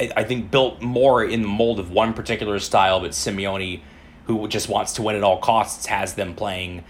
I 0.00 0.22
think 0.24 0.50
built 0.50 0.80
more 0.80 1.24
in 1.24 1.42
the 1.42 1.48
mold 1.48 1.80
of 1.80 1.90
one 1.90 2.14
particular 2.14 2.58
style, 2.60 3.00
but 3.00 3.10
Simeone, 3.10 3.80
who 4.26 4.46
just 4.48 4.68
wants 4.68 4.92
to 4.94 5.02
win 5.02 5.16
at 5.16 5.24
all 5.24 5.38
costs, 5.38 5.86
has 5.86 6.14
them 6.14 6.34
playing 6.34 6.84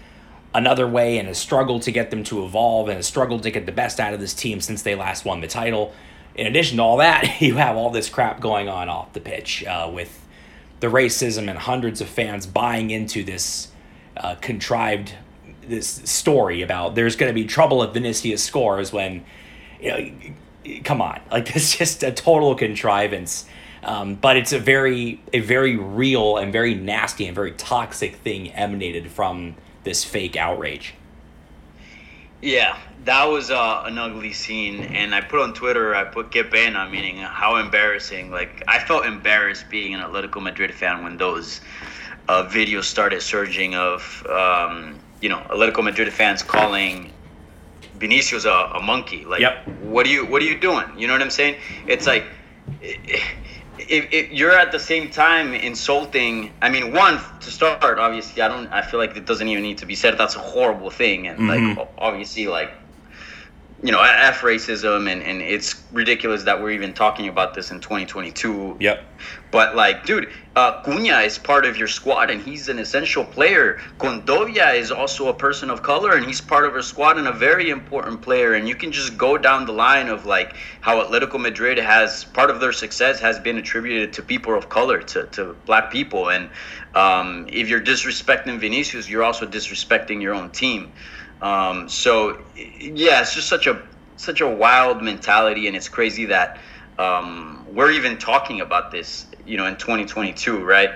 another 0.53 0.87
way 0.87 1.17
and 1.17 1.27
has 1.27 1.37
struggled 1.37 1.81
to 1.83 1.91
get 1.91 2.11
them 2.11 2.23
to 2.25 2.43
evolve 2.43 2.87
and 2.87 2.97
has 2.97 3.07
struggled 3.07 3.43
to 3.43 3.51
get 3.51 3.65
the 3.65 3.71
best 3.71 3.99
out 3.99 4.13
of 4.13 4.19
this 4.19 4.33
team 4.33 4.61
since 4.61 4.83
they 4.83 4.95
last 4.95 5.25
won 5.25 5.41
the 5.41 5.47
title. 5.47 5.93
In 6.35 6.47
addition 6.47 6.77
to 6.77 6.83
all 6.83 6.97
that, 6.97 7.41
you 7.41 7.55
have 7.55 7.75
all 7.75 7.89
this 7.89 8.09
crap 8.09 8.39
going 8.39 8.69
on 8.69 8.89
off 8.89 9.13
the 9.13 9.19
pitch 9.19 9.63
uh, 9.65 9.89
with 9.91 10.25
the 10.79 10.87
racism 10.87 11.49
and 11.49 11.57
hundreds 11.57 11.99
of 11.99 12.07
fans 12.07 12.45
buying 12.45 12.89
into 12.89 13.23
this 13.23 13.69
uh, 14.17 14.35
contrived 14.35 15.13
this 15.69 15.87
story 15.87 16.61
about 16.61 16.95
there's 16.95 17.15
going 17.15 17.29
to 17.29 17.33
be 17.33 17.45
trouble 17.45 17.83
if 17.83 17.93
Vinicius 17.93 18.43
scores 18.43 18.91
when, 18.91 19.23
you 19.79 19.89
know, 19.89 20.81
come 20.83 21.01
on, 21.01 21.21
like 21.31 21.49
it's 21.55 21.77
just 21.77 22.03
a 22.03 22.11
total 22.11 22.55
contrivance. 22.55 23.45
Um, 23.81 24.15
but 24.15 24.35
it's 24.35 24.51
a 24.51 24.59
very 24.59 25.21
a 25.31 25.39
very 25.39 25.77
real 25.77 26.37
and 26.37 26.51
very 26.51 26.75
nasty 26.75 27.27
and 27.27 27.35
very 27.35 27.53
toxic 27.53 28.15
thing 28.15 28.51
emanated 28.51 29.09
from 29.09 29.55
this 29.85 30.03
fake 30.03 30.35
outrage. 30.35 30.93
Yeah, 32.41 32.77
that 33.05 33.25
was 33.25 33.51
uh, 33.51 33.83
an 33.85 33.97
ugly 33.97 34.33
scene, 34.33 34.81
and 34.81 35.15
I 35.15 35.21
put 35.21 35.41
on 35.41 35.53
Twitter. 35.53 35.95
I 35.95 36.03
put 36.03 36.31
"Get 36.31 36.51
pena," 36.51 36.89
meaning 36.89 37.17
how 37.17 37.55
embarrassing. 37.55 38.31
Like 38.31 38.63
I 38.67 38.79
felt 38.79 39.05
embarrassed 39.05 39.69
being 39.69 39.93
an 39.93 40.01
Atletico 40.01 40.41
Madrid 40.41 40.73
fan 40.73 41.03
when 41.03 41.17
those 41.17 41.61
uh, 42.27 42.45
videos 42.47 42.83
started 42.83 43.21
surging 43.21 43.75
of 43.75 44.25
um, 44.27 44.99
you 45.21 45.29
know 45.29 45.39
Atletico 45.49 45.83
Madrid 45.83 46.11
fans 46.13 46.41
calling 46.43 47.11
Vinicius 47.95 48.45
a, 48.45 48.49
a 48.75 48.81
monkey. 48.81 49.25
Like, 49.25 49.41
Yep. 49.41 49.67
what 49.81 50.05
are 50.05 50.09
you 50.09 50.25
what 50.25 50.41
are 50.41 50.45
you 50.45 50.59
doing? 50.59 50.85
You 50.97 51.07
know 51.07 51.13
what 51.13 51.21
I'm 51.21 51.29
saying? 51.29 51.55
It's 51.87 52.07
like 52.07 52.25
if, 52.81 54.07
if 54.11 54.31
you're 54.31 54.51
at 54.57 54.71
the 54.71 54.79
same 54.79 55.09
time 55.09 55.53
insulting 55.53 56.51
i 56.61 56.69
mean 56.69 56.93
one 56.93 57.19
to 57.39 57.49
start 57.51 57.97
obviously 57.99 58.41
i 58.41 58.47
don't 58.47 58.67
i 58.67 58.81
feel 58.81 58.99
like 58.99 59.15
it 59.15 59.25
doesn't 59.25 59.47
even 59.47 59.63
need 59.63 59.77
to 59.77 59.85
be 59.85 59.95
said 59.95 60.17
that's 60.17 60.35
a 60.35 60.39
horrible 60.39 60.89
thing 60.89 61.27
and 61.27 61.39
Mhm. 61.39 61.77
like 61.77 61.89
obviously 61.97 62.47
like 62.47 62.71
you 63.81 63.91
know 63.91 64.01
f 64.01 64.41
racism 64.41 65.09
and, 65.09 65.21
and 65.23 65.41
it's 65.41 65.83
ridiculous 65.91 66.43
that 66.43 66.61
we're 66.61 66.71
even 66.71 66.93
talking 66.93 67.27
about 67.27 67.53
this 67.53 67.71
in 67.71 67.79
2022 67.79 68.77
Yep. 68.79 69.05
but 69.51 69.75
like 69.75 70.05
dude 70.05 70.29
uh 70.59 70.83
Cunha 70.83 71.25
is 71.25 71.37
part 71.37 71.65
of 71.65 71.77
your 71.77 71.87
squad 71.87 72.29
and 72.29 72.41
he's 72.41 72.67
an 72.67 72.79
essential 72.79 73.23
player. 73.23 73.79
Kondogbia 73.97 74.75
is 74.75 74.91
also 74.91 75.29
a 75.29 75.33
person 75.33 75.69
of 75.69 75.83
color 75.83 76.15
and 76.17 76.25
he's 76.25 76.41
part 76.41 76.65
of 76.65 76.73
our 76.73 76.81
squad 76.81 77.17
and 77.17 77.27
a 77.29 77.31
very 77.31 77.69
important 77.69 78.21
player. 78.21 78.55
And 78.55 78.67
you 78.67 78.75
can 78.75 78.91
just 78.91 79.17
go 79.17 79.37
down 79.37 79.65
the 79.65 79.71
line 79.71 80.09
of 80.09 80.25
like 80.25 80.57
how 80.81 81.01
Atletico 81.01 81.39
Madrid 81.39 81.77
has 81.77 82.25
part 82.25 82.49
of 82.49 82.59
their 82.59 82.73
success 82.73 83.21
has 83.21 83.39
been 83.39 83.57
attributed 83.57 84.11
to 84.13 84.21
people 84.21 84.53
of 84.53 84.67
color 84.67 85.01
to, 85.01 85.27
to 85.27 85.55
black 85.65 85.91
people. 85.91 86.29
And 86.29 86.49
um, 86.93 87.47
if 87.49 87.69
you're 87.69 87.81
disrespecting 87.81 88.59
Vinicius 88.59 89.07
you're 89.07 89.23
also 89.23 89.45
disrespecting 89.45 90.21
your 90.21 90.33
own 90.33 90.49
team 90.49 90.91
um, 91.41 91.87
so 91.87 92.41
yeah, 92.55 93.21
it's 93.21 93.33
just 93.33 93.47
such 93.47 93.67
a 93.67 93.81
such 94.17 94.41
a 94.41 94.47
wild 94.47 95.01
mentality, 95.01 95.67
and 95.67 95.75
it's 95.75 95.87
crazy 95.87 96.25
that 96.25 96.57
um, 96.97 97.65
we're 97.73 97.91
even 97.91 98.17
talking 98.17 98.59
about 98.61 98.91
this, 98.91 99.25
you 99.45 99.55
know, 99.55 99.65
in 99.65 99.77
2022, 99.77 100.63
right? 100.63 100.91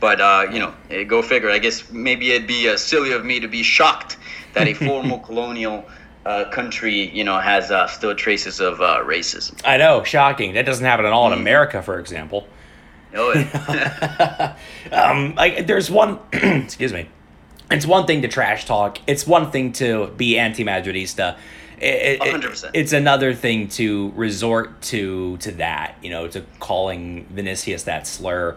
But 0.00 0.20
uh, 0.20 0.46
you 0.52 0.58
know, 0.58 0.74
eh, 0.90 1.04
go 1.04 1.22
figure. 1.22 1.50
I 1.50 1.58
guess 1.58 1.90
maybe 1.90 2.32
it'd 2.32 2.48
be 2.48 2.68
uh, 2.68 2.76
silly 2.76 3.12
of 3.12 3.24
me 3.24 3.40
to 3.40 3.48
be 3.48 3.62
shocked 3.62 4.16
that 4.54 4.66
a 4.66 4.74
former 4.86 5.18
colonial 5.18 5.84
uh, 6.26 6.46
country, 6.50 7.10
you 7.10 7.22
know, 7.22 7.38
has 7.38 7.70
uh, 7.70 7.86
still 7.86 8.14
traces 8.14 8.58
of 8.60 8.80
uh, 8.80 8.98
racism. 9.04 9.60
I 9.64 9.76
know, 9.76 10.02
shocking. 10.02 10.54
That 10.54 10.66
doesn't 10.66 10.84
happen 10.84 11.06
at 11.06 11.12
all 11.12 11.32
in 11.32 11.38
America, 11.38 11.82
for 11.82 12.00
example. 12.00 12.48
Oh, 13.14 13.32
yeah. 13.32 14.56
um, 14.92 15.36
like 15.36 15.68
there's 15.68 15.88
one 15.88 16.18
excuse 16.32 16.92
me 16.92 17.08
it's 17.76 17.86
one 17.86 18.06
thing 18.06 18.22
to 18.22 18.28
trash 18.28 18.64
talk. 18.64 18.98
It's 19.06 19.26
one 19.26 19.50
thing 19.50 19.72
to 19.74 20.08
be 20.16 20.38
anti-madridista. 20.38 21.36
It, 21.78 22.20
it- 22.22 22.42
100%. 22.42 22.70
it's 22.74 22.92
another 22.92 23.34
thing 23.34 23.68
to 23.68 24.12
resort 24.14 24.80
to 24.82 25.36
to 25.38 25.50
that 25.52 25.96
you 26.02 26.10
know 26.10 26.28
to 26.28 26.42
calling 26.60 27.26
vinicius 27.30 27.82
that 27.84 28.06
slur. 28.06 28.56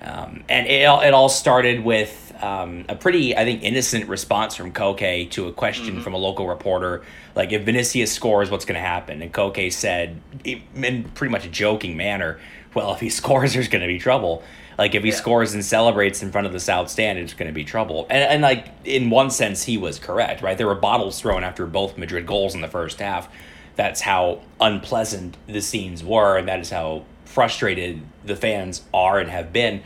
Um, 0.00 0.44
and 0.48 0.66
it, 0.68 0.84
all- 0.84 1.00
it 1.00 1.12
all 1.12 1.28
started 1.28 1.82
with 1.82 2.26
um, 2.40 2.84
a 2.88 2.94
pretty 2.94 3.36
i 3.36 3.44
think 3.44 3.64
innocent 3.64 4.08
response 4.08 4.54
from 4.54 4.72
Koke 4.72 5.28
to 5.32 5.48
a 5.48 5.52
question 5.52 6.02
from 6.02 6.14
a 6.14 6.18
local 6.18 6.46
reporter. 6.46 7.02
Like 7.34 7.52
if 7.52 7.62
vinicius 7.62 8.12
scores 8.12 8.50
what's 8.50 8.64
going 8.64 8.80
to 8.80 8.86
happen? 8.86 9.22
And 9.22 9.32
Koke 9.32 9.72
said 9.72 10.20
in 10.44 11.04
pretty 11.14 11.32
much 11.32 11.46
a 11.46 11.50
joking 11.50 11.96
manner 11.96 12.38
well 12.74 12.92
if 12.94 13.00
he 13.00 13.08
scores 13.10 13.54
there's 13.54 13.68
going 13.68 13.82
to 13.82 13.88
be 13.88 13.98
trouble 13.98 14.42
like 14.78 14.94
if 14.94 15.02
he 15.02 15.10
scores 15.10 15.52
and 15.52 15.64
celebrates 15.64 16.22
in 16.22 16.32
front 16.32 16.46
of 16.46 16.52
the 16.52 16.60
south 16.60 16.88
stand 16.88 17.18
it's 17.18 17.34
going 17.34 17.48
to 17.48 17.54
be 17.54 17.64
trouble. 17.64 18.06
And, 18.08 18.22
and 18.22 18.42
like 18.42 18.68
in 18.84 19.10
one 19.10 19.30
sense 19.30 19.64
he 19.64 19.76
was 19.76 19.98
correct 19.98 20.40
right? 20.40 20.56
There 20.56 20.66
were 20.66 20.74
bottles 20.74 21.20
thrown 21.20 21.44
after 21.44 21.66
both 21.66 21.98
madrid 21.98 22.26
goals 22.26 22.54
in 22.54 22.60
the 22.60 22.68
first 22.68 23.00
half. 23.00 23.28
That's 23.76 24.00
how 24.00 24.42
unpleasant 24.60 25.36
the 25.46 25.60
scenes 25.60 26.02
were 26.02 26.38
and 26.38 26.48
that 26.48 26.60
is 26.60 26.70
how 26.70 27.04
frustrated 27.24 28.02
the 28.24 28.36
fans 28.36 28.82
are 28.92 29.18
and 29.18 29.30
have 29.30 29.52
been. 29.52 29.82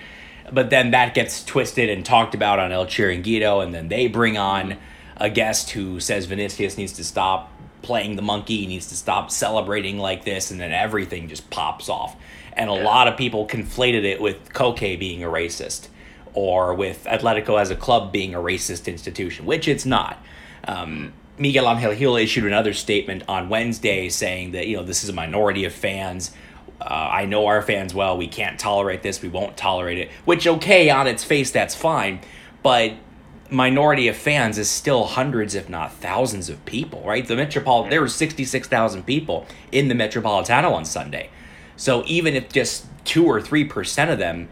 But 0.50 0.70
then 0.70 0.90
that 0.92 1.14
gets 1.14 1.44
twisted 1.44 1.88
and 1.88 2.04
talked 2.04 2.34
about 2.34 2.58
on 2.58 2.72
El 2.72 2.86
Chiringuito, 2.86 3.62
and 3.62 3.74
then 3.74 3.88
they 3.88 4.06
bring 4.06 4.36
on 4.36 4.78
a 5.16 5.30
guest 5.30 5.70
who 5.70 6.00
says 6.00 6.26
Vinicius 6.26 6.76
needs 6.76 6.92
to 6.94 7.04
stop 7.04 7.50
playing 7.82 8.16
the 8.16 8.22
monkey, 8.22 8.58
he 8.58 8.66
needs 8.66 8.88
to 8.88 8.96
stop 8.96 9.30
celebrating 9.30 9.98
like 9.98 10.24
this, 10.24 10.50
and 10.50 10.60
then 10.60 10.72
everything 10.72 11.28
just 11.28 11.48
pops 11.50 11.88
off. 11.88 12.16
And 12.54 12.68
a 12.68 12.74
lot 12.74 13.08
of 13.08 13.16
people 13.16 13.46
conflated 13.46 14.04
it 14.04 14.20
with 14.20 14.52
Koke 14.52 14.98
being 14.98 15.22
a 15.24 15.28
racist, 15.28 15.88
or 16.34 16.74
with 16.74 17.04
Atletico 17.04 17.60
as 17.60 17.70
a 17.70 17.76
club 17.76 18.12
being 18.12 18.34
a 18.34 18.38
racist 18.38 18.86
institution, 18.86 19.46
which 19.46 19.68
it's 19.68 19.86
not. 19.86 20.22
Um, 20.64 21.12
Miguel 21.38 21.68
Angel 21.68 21.94
Gil 21.94 22.16
issued 22.16 22.44
another 22.44 22.72
statement 22.72 23.24
on 23.26 23.48
Wednesday 23.48 24.08
saying 24.08 24.52
that 24.52 24.66
you 24.66 24.76
know 24.76 24.82
this 24.82 25.02
is 25.02 25.08
a 25.10 25.14
minority 25.14 25.64
of 25.64 25.72
fans. 25.72 26.32
Uh, 26.80 26.84
I 26.84 27.26
know 27.26 27.46
our 27.46 27.62
fans 27.62 27.94
well. 27.94 28.16
We 28.16 28.28
can't 28.28 28.58
tolerate 28.58 29.02
this. 29.02 29.22
We 29.22 29.28
won't 29.28 29.56
tolerate 29.56 29.98
it. 29.98 30.10
Which, 30.24 30.46
okay, 30.46 30.90
on 30.90 31.06
its 31.06 31.22
face, 31.22 31.50
that's 31.50 31.74
fine. 31.74 32.20
But 32.62 32.94
minority 33.50 34.08
of 34.08 34.16
fans 34.16 34.58
is 34.58 34.68
still 34.68 35.04
hundreds, 35.04 35.54
if 35.54 35.68
not 35.68 35.92
thousands, 35.92 36.48
of 36.48 36.64
people, 36.64 37.02
right? 37.04 37.26
The 37.26 37.36
Metropolitan, 37.36 37.90
there 37.90 38.00
were 38.00 38.08
66,000 38.08 39.04
people 39.04 39.46
in 39.70 39.88
the 39.88 39.94
Metropolitano 39.94 40.72
on 40.72 40.84
Sunday. 40.84 41.30
So 41.82 42.04
even 42.06 42.36
if 42.36 42.52
just 42.52 42.86
two 43.04 43.26
or 43.26 43.40
3% 43.40 44.12
of 44.12 44.16
them 44.20 44.48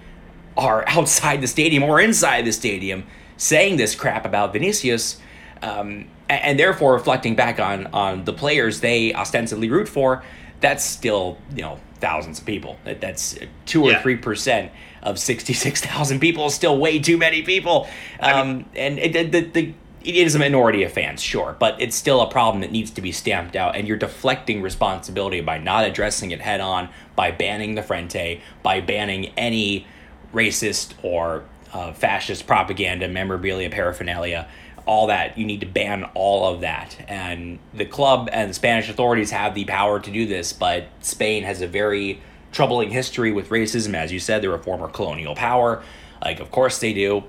are 0.56 0.82
outside 0.88 1.40
the 1.40 1.46
stadium 1.46 1.84
or 1.84 2.00
inside 2.00 2.44
the 2.44 2.50
stadium 2.50 3.06
saying 3.36 3.76
this 3.76 3.94
crap 3.94 4.26
about 4.26 4.52
Vinicius, 4.52 5.20
um, 5.62 6.08
and, 6.28 6.58
therefore 6.58 6.94
reflecting 6.94 7.36
back 7.36 7.60
on 7.60 7.86
on 7.88 8.24
the 8.24 8.32
players 8.32 8.80
they 8.80 9.14
ostensibly 9.14 9.70
root 9.70 9.88
for, 9.88 10.24
that's 10.60 10.84
still 10.84 11.38
you 11.54 11.62
know 11.62 11.78
thousands 12.00 12.40
of 12.40 12.46
people. 12.46 12.76
That, 12.84 13.00
that's 13.00 13.38
two 13.64 13.84
or 13.84 13.92
Yeah. 13.92 14.02
three 14.02 14.16
percent 14.16 14.72
of 15.00 15.16
sixty 15.16 15.52
six 15.52 15.80
thousand 15.80 16.18
people 16.18 16.46
is 16.46 16.54
still 16.54 16.76
way 16.78 16.98
too 16.98 17.16
many 17.16 17.42
people. 17.42 17.88
Um, 18.18 18.64
and 18.74 18.98
it, 18.98 19.30
the, 19.30 19.40
the 19.40 19.74
it 20.02 20.14
is 20.14 20.34
a 20.34 20.38
minority 20.38 20.82
of 20.82 20.92
fans, 20.92 21.22
sure, 21.22 21.56
but 21.58 21.80
it's 21.80 21.94
still 21.94 22.22
a 22.22 22.30
problem 22.30 22.62
that 22.62 22.72
needs 22.72 22.90
to 22.92 23.02
be 23.02 23.12
stamped 23.12 23.54
out. 23.54 23.76
And 23.76 23.86
you're 23.86 23.98
deflecting 23.98 24.62
responsibility 24.62 25.40
by 25.40 25.58
not 25.58 25.84
addressing 25.84 26.30
it 26.30 26.40
head 26.40 26.60
on, 26.60 26.88
by 27.16 27.30
banning 27.30 27.74
the 27.74 27.82
Frente, 27.82 28.40
by 28.62 28.80
banning 28.80 29.26
any 29.36 29.86
racist 30.32 30.94
or 31.02 31.44
uh, 31.72 31.92
fascist 31.92 32.46
propaganda, 32.46 33.08
memorabilia, 33.08 33.68
paraphernalia, 33.68 34.48
all 34.86 35.06
that. 35.08 35.36
You 35.36 35.44
need 35.44 35.60
to 35.60 35.66
ban 35.66 36.04
all 36.14 36.52
of 36.52 36.62
that. 36.62 36.96
And 37.06 37.58
the 37.74 37.84
club 37.84 38.30
and 38.32 38.54
Spanish 38.54 38.88
authorities 38.88 39.30
have 39.30 39.54
the 39.54 39.66
power 39.66 40.00
to 40.00 40.10
do 40.10 40.26
this, 40.26 40.52
but 40.52 40.86
Spain 41.00 41.42
has 41.44 41.60
a 41.60 41.66
very 41.66 42.22
troubling 42.52 42.90
history 42.90 43.32
with 43.32 43.50
racism. 43.50 43.94
As 43.94 44.12
you 44.12 44.18
said, 44.18 44.42
they're 44.42 44.54
a 44.54 44.62
former 44.62 44.88
colonial 44.88 45.34
power. 45.34 45.82
Like, 46.22 46.40
of 46.40 46.50
course 46.50 46.78
they 46.78 46.92
do. 46.92 47.24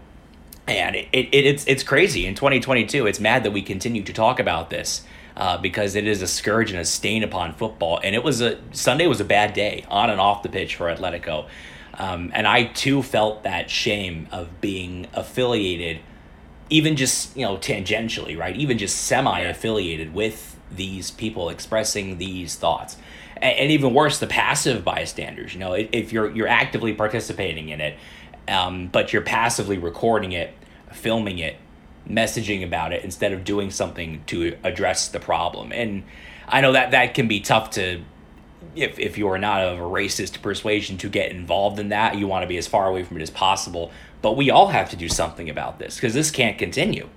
And 0.80 0.96
it, 0.96 1.08
it, 1.12 1.28
it's 1.34 1.66
it's 1.68 1.84
crazy 1.84 2.26
in 2.26 2.36
2022. 2.36 3.08
It's 3.08 3.20
mad 3.20 3.44
that 3.44 3.52
we 3.52 3.62
continue 3.62 4.04
to 4.04 4.14
talk 4.14 4.40
about 4.40 4.70
this 4.70 5.04
uh, 5.36 5.58
because 5.58 5.96
it 5.96 6.08
is 6.08 6.22
a 6.22 6.28
scourge 6.28 6.72
and 6.72 6.80
a 6.80 6.86
stain 6.86 7.24
upon 7.24 7.54
football. 7.54 8.00
And 8.04 8.16
it 8.16 8.24
was 8.24 8.42
a 8.42 8.60
Sunday 8.72 9.08
was 9.08 9.20
a 9.20 9.26
bad 9.26 9.54
day 9.54 9.86
on 9.90 10.10
and 10.10 10.20
off 10.20 10.44
the 10.44 10.50
pitch 10.50 10.76
for 10.76 10.94
Atletico. 10.94 11.48
Um, 11.96 12.32
and 12.34 12.48
I 12.48 12.66
too 12.66 13.04
felt 13.04 13.44
that 13.44 13.70
shame 13.70 14.28
of 14.32 14.62
being 14.62 15.08
affiliated, 15.14 16.00
even 16.70 16.96
just 16.96 17.36
you 17.36 17.46
know 17.46 17.58
tangentially, 17.58 18.38
right? 18.38 18.56
Even 18.56 18.78
just 18.78 18.98
semi-affiliated 19.06 20.14
with 20.14 20.60
these 20.72 21.12
people 21.12 21.50
expressing 21.50 22.18
these 22.18 22.56
thoughts, 22.56 22.98
and, 23.38 23.56
and 23.58 23.72
even 23.72 23.94
worse, 23.94 24.20
the 24.20 24.28
passive 24.28 24.84
bystanders. 24.86 25.54
You 25.54 25.60
know, 25.60 25.74
if, 25.74 25.90
if 25.92 26.14
you're 26.14 26.32
you're 26.32 26.48
actively 26.48 26.94
participating 26.94 27.70
in 27.70 27.82
it, 27.82 27.98
um, 28.48 28.88
but 28.88 29.14
you're 29.14 29.22
passively 29.22 29.78
recording 29.78 30.32
it, 30.32 30.54
filming 30.96 31.40
it, 31.40 31.58
messaging 32.10 32.64
about 32.64 32.94
it 32.94 33.04
instead 33.04 33.32
of 33.32 33.44
doing 33.44 33.70
something 33.72 34.24
to 34.28 34.58
address 34.64 35.08
the 35.08 35.20
problem. 35.20 35.72
And 35.72 36.04
I 36.48 36.62
know 36.62 36.72
that 36.74 36.92
that 36.92 37.14
can 37.14 37.28
be 37.28 37.40
tough 37.40 37.72
to 37.72 38.02
if 38.76 39.00
if 39.00 39.18
you 39.18 39.28
are 39.28 39.38
not 39.38 39.62
of 39.62 39.80
a 39.80 39.84
racist 39.84 40.42
persuasion 40.42 40.98
to 40.98 41.10
get 41.10 41.32
involved 41.32 41.80
in 41.80 41.90
that, 41.90 42.18
you 42.18 42.28
want 42.28 42.44
to 42.44 42.48
be 42.48 42.58
as 42.58 42.68
far 42.68 42.88
away 42.88 43.04
from 43.04 43.18
it 43.18 43.24
as 43.24 43.30
possible. 43.30 43.92
But 44.22 44.38
we 44.38 44.50
all 44.50 44.68
have 44.68 44.90
to 44.92 44.96
do 44.96 45.10
something 45.10 45.50
about 45.50 45.80
this 45.80 45.96
because 45.96 46.14
this 46.14 46.32
can't 46.32 46.58
continue. 46.58 47.10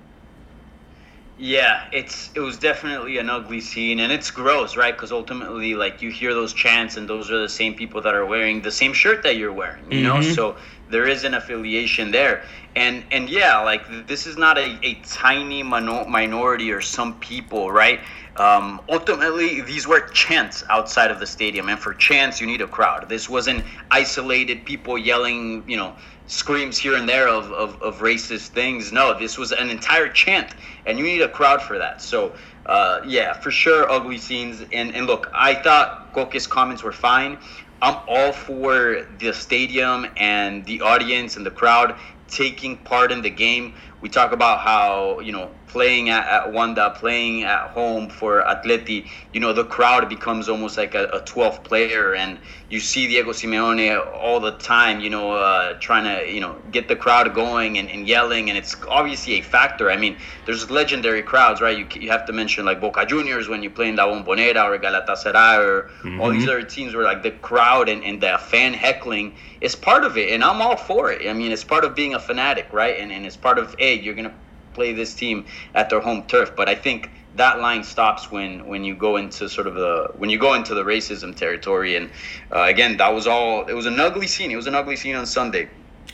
Yeah, 1.37 1.85
it's 1.93 2.31
it 2.35 2.41
was 2.41 2.57
definitely 2.57 3.19
an 3.19 3.29
ugly 3.29 3.61
scene, 3.61 3.99
and 4.01 4.13
it's 4.13 4.31
gross, 4.31 4.77
right? 4.77 4.95
Because 4.95 5.11
ultimately, 5.11 5.75
like 5.75 6.01
you 6.01 6.11
hear 6.11 6.33
those 6.33 6.53
chants, 6.53 6.97
and 6.97 7.09
those 7.09 7.31
are 7.31 7.39
the 7.39 7.49
same 7.49 7.75
people 7.75 8.01
that 8.03 8.15
are 8.15 8.25
wearing 8.25 8.63
the 8.63 8.71
same 8.71 8.93
shirt 8.93 9.23
that 9.25 9.37
you're 9.37 9.53
wearing, 9.53 9.91
you 9.91 10.03
know. 10.03 10.15
Mhm. 10.15 10.35
So 10.35 10.57
there 10.95 11.09
is 11.09 11.25
an 11.25 11.35
affiliation 11.35 12.13
there, 12.13 12.45
and 12.77 13.05
and 13.11 13.29
yeah, 13.29 13.59
like 13.59 13.83
this 14.07 14.29
is 14.29 14.37
not 14.37 14.57
a, 14.57 14.79
a 14.83 14.95
tiny 15.03 15.61
minor- 15.63 16.07
minority 16.09 16.71
or 16.71 16.81
some 16.81 17.19
people, 17.19 17.73
right? 17.73 17.99
Um, 18.37 18.81
ultimately, 18.89 19.61
these 19.61 19.87
were 19.87 20.01
chants 20.11 20.63
outside 20.71 21.11
of 21.11 21.19
the 21.19 21.27
stadium, 21.27 21.69
and 21.69 21.79
for 21.79 21.95
chants, 21.95 22.41
you 22.41 22.47
need 22.47 22.63
a 22.63 22.69
crowd. 22.69 23.09
This 23.09 23.29
wasn't 23.29 23.65
isolated 23.91 24.65
people 24.65 24.97
yelling, 24.97 25.65
you 25.69 25.77
know, 25.77 25.95
screams 26.27 26.79
here 26.79 26.97
and 26.97 27.09
there 27.09 27.29
of, 27.29 27.51
of, 27.53 27.81
of 27.83 27.99
racist 27.99 28.49
things. 28.49 28.93
No, 28.93 29.19
this 29.19 29.37
was 29.37 29.53
an 29.53 29.71
entire 29.71 30.09
chant, 30.09 30.55
and 30.87 30.99
you 30.99 31.05
need 31.05 31.23
a 31.23 31.29
crowd 31.29 31.61
for 31.63 31.79
that. 31.79 32.01
So, 32.03 32.35
uh, 32.67 33.01
yeah, 33.07 33.35
for 33.35 33.51
sure, 33.51 33.91
ugly 33.91 34.19
scenes. 34.19 34.65
And, 34.73 34.95
and 34.95 35.07
look, 35.07 35.31
I 35.35 35.55
thought 35.55 36.13
Koke's 36.13 36.47
comments 36.47 36.83
were 36.83 36.93
fine. 36.93 37.39
I'm 37.83 37.99
all 38.09 38.33
for 38.33 39.07
the 39.19 39.33
stadium 39.33 40.07
and 40.17 40.65
the 40.65 40.81
audience 40.81 41.37
and 41.37 41.45
the 41.45 41.51
crowd 41.51 41.97
taking 42.29 42.79
part 42.79 43.13
in 43.13 43.23
the 43.23 43.31
game. 43.31 43.75
We 44.01 44.09
talk 44.09 44.33
about 44.33 44.61
how 44.61 45.21
you 45.21 45.33
know 45.33 45.51
playing 45.75 46.09
at, 46.09 46.25
at 46.29 46.53
Wanda, 46.53 46.91
playing 46.91 47.43
at 47.43 47.71
home 47.71 48.09
for 48.09 48.45
Atleti, 48.45 49.09
you 49.33 49.41
know 49.41 49.53
the 49.53 49.65
crowd 49.65 50.09
becomes 50.09 50.49
almost 50.49 50.77
like 50.77 50.95
a, 50.95 51.07
a 51.07 51.21
12th 51.23 51.65
player, 51.65 52.15
and 52.15 52.39
you 52.71 52.79
see 52.79 53.09
Diego 53.09 53.33
Simeone 53.33 53.89
all 54.23 54.39
the 54.39 54.53
time, 54.53 55.01
you 55.01 55.11
know, 55.11 55.33
uh, 55.33 55.73
trying 55.81 56.05
to 56.05 56.33
you 56.33 56.41
know 56.41 56.55
get 56.71 56.87
the 56.87 56.95
crowd 56.95 57.35
going 57.35 57.79
and, 57.79 57.91
and 57.91 58.07
yelling, 58.07 58.51
and 58.51 58.57
it's 58.57 58.77
obviously 58.89 59.33
a 59.35 59.43
factor. 59.43 59.91
I 59.91 59.97
mean, 59.97 60.17
there's 60.47 60.71
legendary 60.71 61.25
crowds, 61.25 61.61
right? 61.61 61.77
You 61.77 61.87
you 62.01 62.09
have 62.09 62.25
to 62.27 62.33
mention 62.33 62.65
like 62.65 62.81
Boca 62.81 63.05
Juniors 63.05 63.49
when 63.49 63.61
you 63.65 63.71
play 63.71 63.89
in 63.89 63.97
La 63.97 64.07
Bombonera 64.07 64.63
or 64.71 64.79
Galatasaray 64.79 65.59
or 65.59 65.91
mm-hmm. 66.05 66.21
all 66.21 66.31
these 66.31 66.47
other 66.47 66.63
teams 66.63 66.95
where 66.95 67.03
like 67.03 67.25
the 67.25 67.33
crowd 67.51 67.89
and, 67.89 68.05
and 68.05 68.21
the 68.21 68.39
fan 68.39 68.75
heckling 68.75 69.35
is 69.61 69.75
part 69.75 70.05
of 70.05 70.17
it, 70.17 70.33
and 70.33 70.45
I'm 70.45 70.63
all 70.63 70.77
for 70.77 71.11
it. 71.11 71.29
I 71.29 71.33
mean, 71.33 71.51
it's 71.51 71.65
part 71.65 71.85
of 71.85 71.97
being 71.97 72.15
a 72.15 72.21
fanatic, 72.21 72.69
right? 72.73 72.97
And 73.01 73.11
and 73.11 73.27
it's 73.27 73.37
part 73.37 73.59
of 73.59 73.75
hey, 73.77 73.99
you're 73.99 74.15
gonna 74.15 74.35
play 74.75 74.93
this 74.93 75.15
team 75.15 75.47
at 75.75 75.89
their 75.91 76.01
home 76.01 76.25
turf. 76.27 76.55
But 76.57 76.69
I 76.69 76.75
think 76.75 77.11
that 77.37 77.61
line 77.61 77.83
stops 77.83 78.31
when 78.31 78.67
when 78.67 78.85
you 78.85 78.95
go 78.95 79.17
into 79.17 79.49
sort 79.49 79.67
of 79.67 79.75
the 79.75 80.11
when 80.17 80.31
you 80.31 80.39
go 80.39 80.55
into 80.55 80.75
the 80.75 80.85
racism 80.85 81.35
territory. 81.35 81.97
And 81.97 82.11
uh, 82.53 82.63
again, 82.63 82.97
that 82.99 83.13
was 83.13 83.27
all. 83.27 83.67
It 83.67 83.75
was 83.75 83.87
an 83.87 83.99
ugly 83.99 84.27
scene. 84.27 84.51
It 84.51 84.57
was 84.57 84.67
an 84.67 84.75
ugly 84.75 84.97
scene 84.97 85.17
on 85.17 85.27
Sunday. 85.27 85.69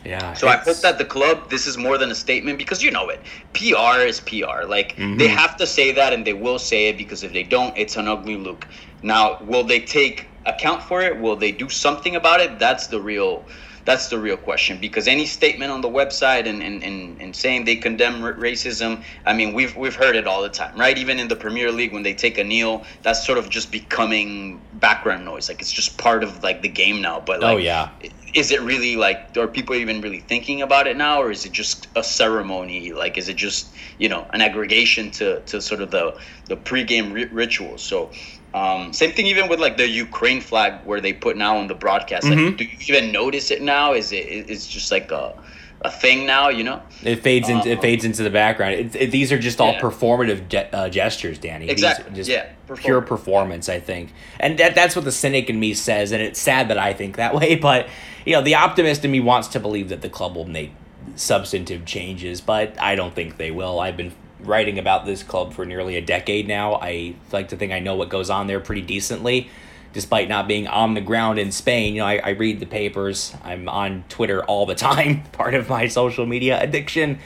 Yeah. 0.04 0.32
So 0.32 0.48
I 0.48 0.56
hope 0.56 0.78
that 0.78 0.96
the 0.98 1.04
club, 1.04 1.50
this 1.50 1.66
is 1.66 1.76
more 1.76 1.98
than 1.98 2.10
a 2.10 2.14
statement 2.14 2.58
because 2.58 2.82
you 2.82 2.90
know 2.90 3.08
it. 3.10 3.20
PR 3.52 4.00
is 4.00 4.20
PR. 4.20 4.64
Like 4.66 4.96
mm-hmm. 4.96 5.18
they 5.18 5.28
have 5.28 5.56
to 5.58 5.66
say 5.66 5.92
that 5.92 6.12
and 6.12 6.26
they 6.26 6.32
will 6.32 6.58
say 6.58 6.88
it 6.88 6.96
because 6.96 7.22
if 7.22 7.32
they 7.32 7.42
don't, 7.42 7.76
it's 7.76 7.96
an 7.96 8.08
ugly 8.08 8.36
look. 8.36 8.66
Now, 9.02 9.42
will 9.42 9.64
they 9.64 9.80
take 9.80 10.26
account 10.46 10.82
for 10.82 11.02
it? 11.02 11.18
Will 11.20 11.36
they 11.36 11.52
do 11.52 11.68
something 11.68 12.16
about 12.16 12.40
it? 12.40 12.58
That's 12.58 12.86
the 12.86 13.00
real 13.00 13.44
that's 13.84 14.08
the 14.08 14.18
real 14.18 14.36
question 14.36 14.78
because 14.80 15.08
any 15.08 15.26
statement 15.26 15.70
on 15.72 15.80
the 15.80 15.88
website 15.88 16.46
and, 16.46 16.62
and, 16.62 16.82
and, 16.82 17.20
and 17.20 17.36
saying 17.36 17.64
they 17.64 17.76
condemn 17.76 18.22
r- 18.22 18.34
racism, 18.34 19.02
I 19.24 19.32
mean, 19.32 19.54
we've 19.54 19.76
we've 19.76 19.94
heard 19.96 20.16
it 20.16 20.26
all 20.26 20.42
the 20.42 20.48
time, 20.48 20.78
right? 20.78 20.96
Even 20.98 21.18
in 21.18 21.28
the 21.28 21.36
Premier 21.36 21.72
League, 21.72 21.92
when 21.92 22.02
they 22.02 22.14
take 22.14 22.38
a 22.38 22.44
kneel, 22.44 22.84
that's 23.02 23.24
sort 23.24 23.38
of 23.38 23.48
just 23.50 23.72
becoming 23.72 24.66
background 24.72 25.24
noise. 25.24 25.48
Like 25.48 25.60
it's 25.60 25.72
just 25.72 25.98
part 25.98 26.22
of 26.24 26.42
like 26.42 26.62
the 26.62 26.68
game 26.68 27.00
now. 27.00 27.20
But 27.20 27.40
like, 27.40 27.54
oh 27.54 27.56
yeah, 27.58 27.90
is 28.34 28.50
it 28.50 28.60
really 28.62 28.96
like? 28.96 29.36
Are 29.36 29.48
people 29.48 29.76
even 29.76 30.00
really 30.00 30.20
thinking 30.20 30.62
about 30.62 30.86
it 30.86 30.96
now, 30.96 31.20
or 31.22 31.30
is 31.30 31.44
it 31.44 31.52
just 31.52 31.88
a 31.96 32.02
ceremony? 32.04 32.92
Like, 32.92 33.18
is 33.18 33.28
it 33.28 33.36
just 33.36 33.74
you 33.98 34.08
know 34.08 34.26
an 34.32 34.40
aggregation 34.40 35.10
to 35.12 35.40
to 35.42 35.60
sort 35.60 35.80
of 35.80 35.90
the 35.90 36.16
the 36.48 36.56
pregame 36.56 37.12
ri- 37.12 37.30
rituals? 37.32 37.82
So 37.84 38.12
um, 38.52 38.92
same 38.92 39.12
thing 39.12 39.26
even 39.26 39.48
with 39.48 39.60
like 39.60 39.76
the 39.76 39.88
Ukraine 39.88 40.40
flag 40.40 40.84
where 40.84 41.00
they 41.00 41.12
put 41.12 41.36
now 41.36 41.56
on 41.58 41.68
the 41.68 41.74
broadcast. 41.74 42.24
Like, 42.24 42.38
mm-hmm. 42.38 42.56
do 42.56 42.64
you 42.64 42.76
even 42.88 43.12
notice 43.12 43.50
it 43.50 43.62
now? 43.62 43.92
Is 43.92 44.12
it 44.12 44.26
it's 44.26 44.66
just 44.66 44.90
like 44.90 45.12
a 45.12 45.34
a 45.82 45.90
thing 45.90 46.26
now? 46.26 46.48
You 46.48 46.64
know, 46.64 46.82
it 47.02 47.22
fades 47.22 47.48
into 47.48 47.62
um, 47.62 47.68
it 47.68 47.80
fades 47.80 48.04
into 48.04 48.24
the 48.24 48.30
background. 48.30 48.74
It, 48.74 48.96
it, 48.96 49.10
these 49.12 49.30
are 49.30 49.38
just 49.38 49.60
all 49.60 49.72
yeah. 49.72 49.80
performative 49.80 50.48
ge- 50.48 50.74
uh, 50.74 50.88
gestures, 50.88 51.38
Danny. 51.38 51.68
Exactly. 51.68 52.12
These 52.12 52.28
yeah. 52.28 52.50
Pure 52.76 53.02
performance, 53.02 53.68
I 53.68 53.80
think, 53.80 54.12
and 54.38 54.56
that, 54.58 54.76
that's 54.76 54.94
what 54.94 55.04
the 55.04 55.10
cynic 55.10 55.50
in 55.50 55.58
me 55.58 55.74
says, 55.74 56.12
and 56.12 56.22
it's 56.22 56.38
sad 56.38 56.68
that 56.68 56.78
I 56.78 56.92
think 56.92 57.16
that 57.16 57.34
way. 57.36 57.56
But 57.56 57.88
you 58.24 58.32
know, 58.34 58.42
the 58.42 58.56
optimist 58.56 59.04
in 59.04 59.10
me 59.10 59.20
wants 59.20 59.48
to 59.48 59.60
believe 59.60 59.88
that 59.88 60.02
the 60.02 60.08
club 60.08 60.36
will 60.36 60.46
make 60.46 60.72
substantive 61.16 61.84
changes, 61.84 62.40
but 62.40 62.80
I 62.80 62.94
don't 62.94 63.14
think 63.14 63.36
they 63.36 63.50
will. 63.50 63.80
I've 63.80 63.96
been 63.96 64.12
writing 64.44 64.78
about 64.78 65.06
this 65.06 65.22
club 65.22 65.52
for 65.52 65.64
nearly 65.64 65.96
a 65.96 66.00
decade 66.00 66.48
now. 66.48 66.74
I 66.74 67.14
like 67.32 67.48
to 67.48 67.56
think 67.56 67.72
I 67.72 67.78
know 67.78 67.94
what 67.94 68.08
goes 68.08 68.30
on 68.30 68.46
there 68.46 68.60
pretty 68.60 68.82
decently, 68.82 69.50
despite 69.92 70.28
not 70.28 70.48
being 70.48 70.66
on 70.66 70.94
the 70.94 71.00
ground 71.00 71.38
in 71.38 71.52
Spain. 71.52 71.94
You 71.94 72.00
know, 72.00 72.06
I, 72.06 72.16
I 72.18 72.28
read 72.30 72.60
the 72.60 72.66
papers. 72.66 73.34
I'm 73.42 73.68
on 73.68 74.04
Twitter 74.08 74.44
all 74.44 74.66
the 74.66 74.74
time, 74.76 75.24
part 75.32 75.54
of 75.54 75.68
my 75.68 75.88
social 75.88 76.26
media 76.26 76.60
addiction. 76.60 77.18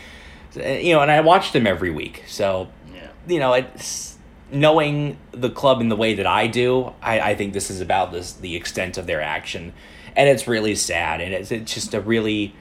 You 0.54 0.94
know, 0.94 1.00
and 1.00 1.10
I 1.10 1.20
watch 1.20 1.52
them 1.52 1.66
every 1.66 1.90
week. 1.90 2.24
So, 2.28 2.68
yeah. 2.92 3.08
you 3.26 3.40
know, 3.40 3.54
it's 3.54 4.16
knowing 4.52 5.18
the 5.32 5.50
club 5.50 5.80
in 5.80 5.88
the 5.88 5.96
way 5.96 6.14
that 6.14 6.26
I 6.26 6.46
do. 6.46 6.92
I, 7.02 7.20
I 7.20 7.34
think 7.34 7.52
this 7.52 7.70
is 7.70 7.80
about 7.80 8.12
this 8.12 8.32
the 8.32 8.54
extent 8.54 8.98
of 8.98 9.06
their 9.06 9.20
action, 9.20 9.72
and 10.14 10.28
it's 10.28 10.46
really 10.46 10.74
sad. 10.76 11.20
And 11.20 11.34
it's 11.34 11.50
it's 11.50 11.74
just 11.74 11.94
a 11.94 12.00
really 12.00 12.54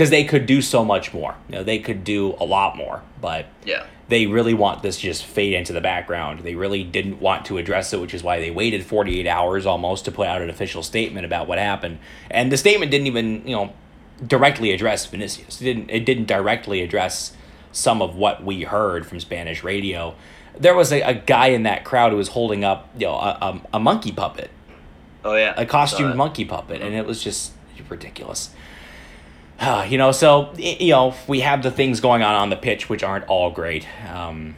because 0.00 0.08
they 0.08 0.24
could 0.24 0.46
do 0.46 0.62
so 0.62 0.82
much 0.82 1.12
more. 1.12 1.34
You 1.46 1.56
know, 1.56 1.62
they 1.62 1.78
could 1.78 2.04
do 2.04 2.34
a 2.40 2.44
lot 2.46 2.74
more, 2.74 3.02
but 3.20 3.44
yeah, 3.66 3.84
they 4.08 4.26
really 4.26 4.54
want 4.54 4.82
this 4.82 4.96
to 4.96 5.02
just 5.02 5.26
fade 5.26 5.52
into 5.52 5.74
the 5.74 5.80
background. 5.82 6.40
They 6.40 6.54
really 6.54 6.82
didn't 6.82 7.20
want 7.20 7.44
to 7.46 7.58
address 7.58 7.92
it, 7.92 8.00
which 8.00 8.14
is 8.14 8.22
why 8.22 8.40
they 8.40 8.50
waited 8.50 8.82
48 8.86 9.26
hours 9.26 9.66
almost 9.66 10.06
to 10.06 10.10
put 10.10 10.26
out 10.26 10.40
an 10.40 10.48
official 10.48 10.82
statement 10.82 11.26
about 11.26 11.46
what 11.46 11.58
happened. 11.58 11.98
And 12.30 12.50
the 12.50 12.56
statement 12.56 12.90
didn't 12.90 13.08
even, 13.08 13.46
you 13.46 13.54
know, 13.54 13.74
directly 14.26 14.72
address 14.72 15.04
Vinicius. 15.04 15.60
It 15.60 15.64
didn't 15.64 15.90
it 15.90 16.06
didn't 16.06 16.24
directly 16.24 16.80
address 16.80 17.36
some 17.70 18.00
of 18.00 18.16
what 18.16 18.42
we 18.42 18.62
heard 18.62 19.06
from 19.06 19.20
Spanish 19.20 19.62
radio. 19.62 20.14
There 20.58 20.74
was 20.74 20.94
a, 20.94 21.02
a 21.02 21.12
guy 21.12 21.48
in 21.48 21.64
that 21.64 21.84
crowd 21.84 22.12
who 22.12 22.16
was 22.16 22.28
holding 22.28 22.64
up, 22.64 22.88
you 22.96 23.04
know, 23.04 23.16
a, 23.16 23.36
a, 23.42 23.60
a 23.74 23.80
monkey 23.80 24.12
puppet. 24.12 24.50
Oh 25.26 25.34
yeah, 25.34 25.52
a 25.58 25.66
costumed 25.66 26.16
monkey 26.16 26.46
puppet, 26.46 26.80
and 26.80 26.94
it 26.94 27.04
was 27.04 27.22
just 27.22 27.52
ridiculous. 27.90 28.48
you 29.88 29.98
know, 29.98 30.12
so 30.12 30.52
you 30.56 30.90
know 30.90 31.14
we 31.26 31.40
have 31.40 31.62
the 31.62 31.70
things 31.70 32.00
going 32.00 32.22
on 32.22 32.34
on 32.34 32.50
the 32.50 32.56
pitch 32.56 32.88
which 32.88 33.02
aren't 33.02 33.26
all 33.26 33.50
great, 33.50 33.86
um, 34.10 34.56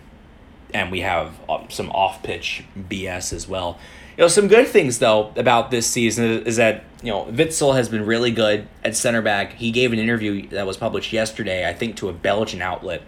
and 0.72 0.90
we 0.90 1.00
have 1.00 1.38
um, 1.48 1.66
some 1.70 1.90
off-pitch 1.90 2.64
BS 2.76 3.32
as 3.32 3.48
well. 3.48 3.78
You 4.16 4.24
know, 4.24 4.28
some 4.28 4.46
good 4.46 4.68
things 4.68 4.98
though 4.98 5.32
about 5.36 5.70
this 5.70 5.86
season 5.86 6.46
is 6.46 6.56
that 6.56 6.84
you 7.02 7.10
know 7.10 7.24
Witsel 7.24 7.74
has 7.74 7.88
been 7.88 8.06
really 8.06 8.30
good 8.30 8.68
at 8.84 8.96
center 8.96 9.22
back. 9.22 9.54
He 9.54 9.72
gave 9.72 9.92
an 9.92 9.98
interview 9.98 10.48
that 10.50 10.66
was 10.66 10.76
published 10.76 11.12
yesterday, 11.12 11.68
I 11.68 11.72
think, 11.72 11.96
to 11.96 12.08
a 12.08 12.12
Belgian 12.12 12.62
outlet, 12.62 13.02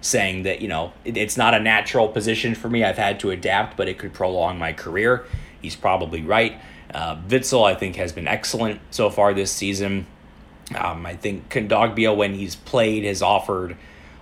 saying 0.00 0.44
that 0.44 0.62
you 0.62 0.68
know 0.68 0.94
it, 1.04 1.16
it's 1.16 1.36
not 1.36 1.52
a 1.52 1.60
natural 1.60 2.08
position 2.08 2.54
for 2.54 2.70
me. 2.70 2.84
I've 2.84 2.98
had 2.98 3.20
to 3.20 3.30
adapt, 3.30 3.76
but 3.76 3.86
it 3.86 3.98
could 3.98 4.14
prolong 4.14 4.58
my 4.58 4.72
career. 4.72 5.26
He's 5.60 5.76
probably 5.76 6.22
right. 6.22 6.58
Uh, 6.92 7.16
Witsel, 7.28 7.64
I 7.68 7.74
think, 7.74 7.96
has 7.96 8.12
been 8.12 8.28
excellent 8.28 8.80
so 8.90 9.10
far 9.10 9.34
this 9.34 9.50
season. 9.50 10.06
Um, 10.74 11.04
I 11.04 11.14
think 11.14 11.50
Kondogbia, 11.50 12.16
when 12.16 12.34
he's 12.34 12.56
played, 12.56 13.04
has 13.04 13.22
offered 13.22 13.76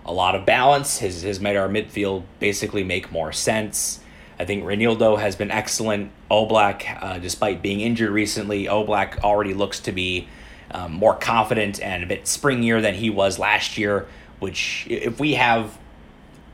a 0.04 0.12
lot 0.12 0.34
of 0.34 0.44
balance, 0.44 0.98
has, 0.98 1.22
has 1.22 1.40
made 1.40 1.56
our 1.56 1.68
midfield 1.68 2.24
basically 2.40 2.82
make 2.82 3.12
more 3.12 3.32
sense. 3.32 4.00
I 4.38 4.44
think 4.44 4.64
Reinildo 4.64 5.20
has 5.20 5.36
been 5.36 5.50
excellent. 5.50 6.10
Oblak, 6.30 7.02
uh, 7.02 7.18
despite 7.18 7.62
being 7.62 7.80
injured 7.80 8.10
recently, 8.10 8.64
Oblak 8.64 9.20
already 9.20 9.54
looks 9.54 9.78
to 9.80 9.92
be 9.92 10.26
um, 10.72 10.92
more 10.92 11.14
confident 11.14 11.80
and 11.80 12.02
a 12.02 12.06
bit 12.06 12.24
springier 12.24 12.82
than 12.82 12.94
he 12.94 13.10
was 13.10 13.38
last 13.38 13.78
year. 13.78 14.06
Which, 14.40 14.86
if 14.90 15.20
we 15.20 15.34
have 15.34 15.78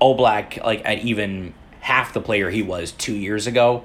Oblak 0.01 0.63
like 0.63 0.83
at 0.85 0.99
even 0.99 1.55
half 1.81 2.13
the 2.13 2.21
player 2.21 2.51
he 2.51 2.63
was 2.63 2.93
two 2.93 3.15
years 3.15 3.47
ago, 3.47 3.85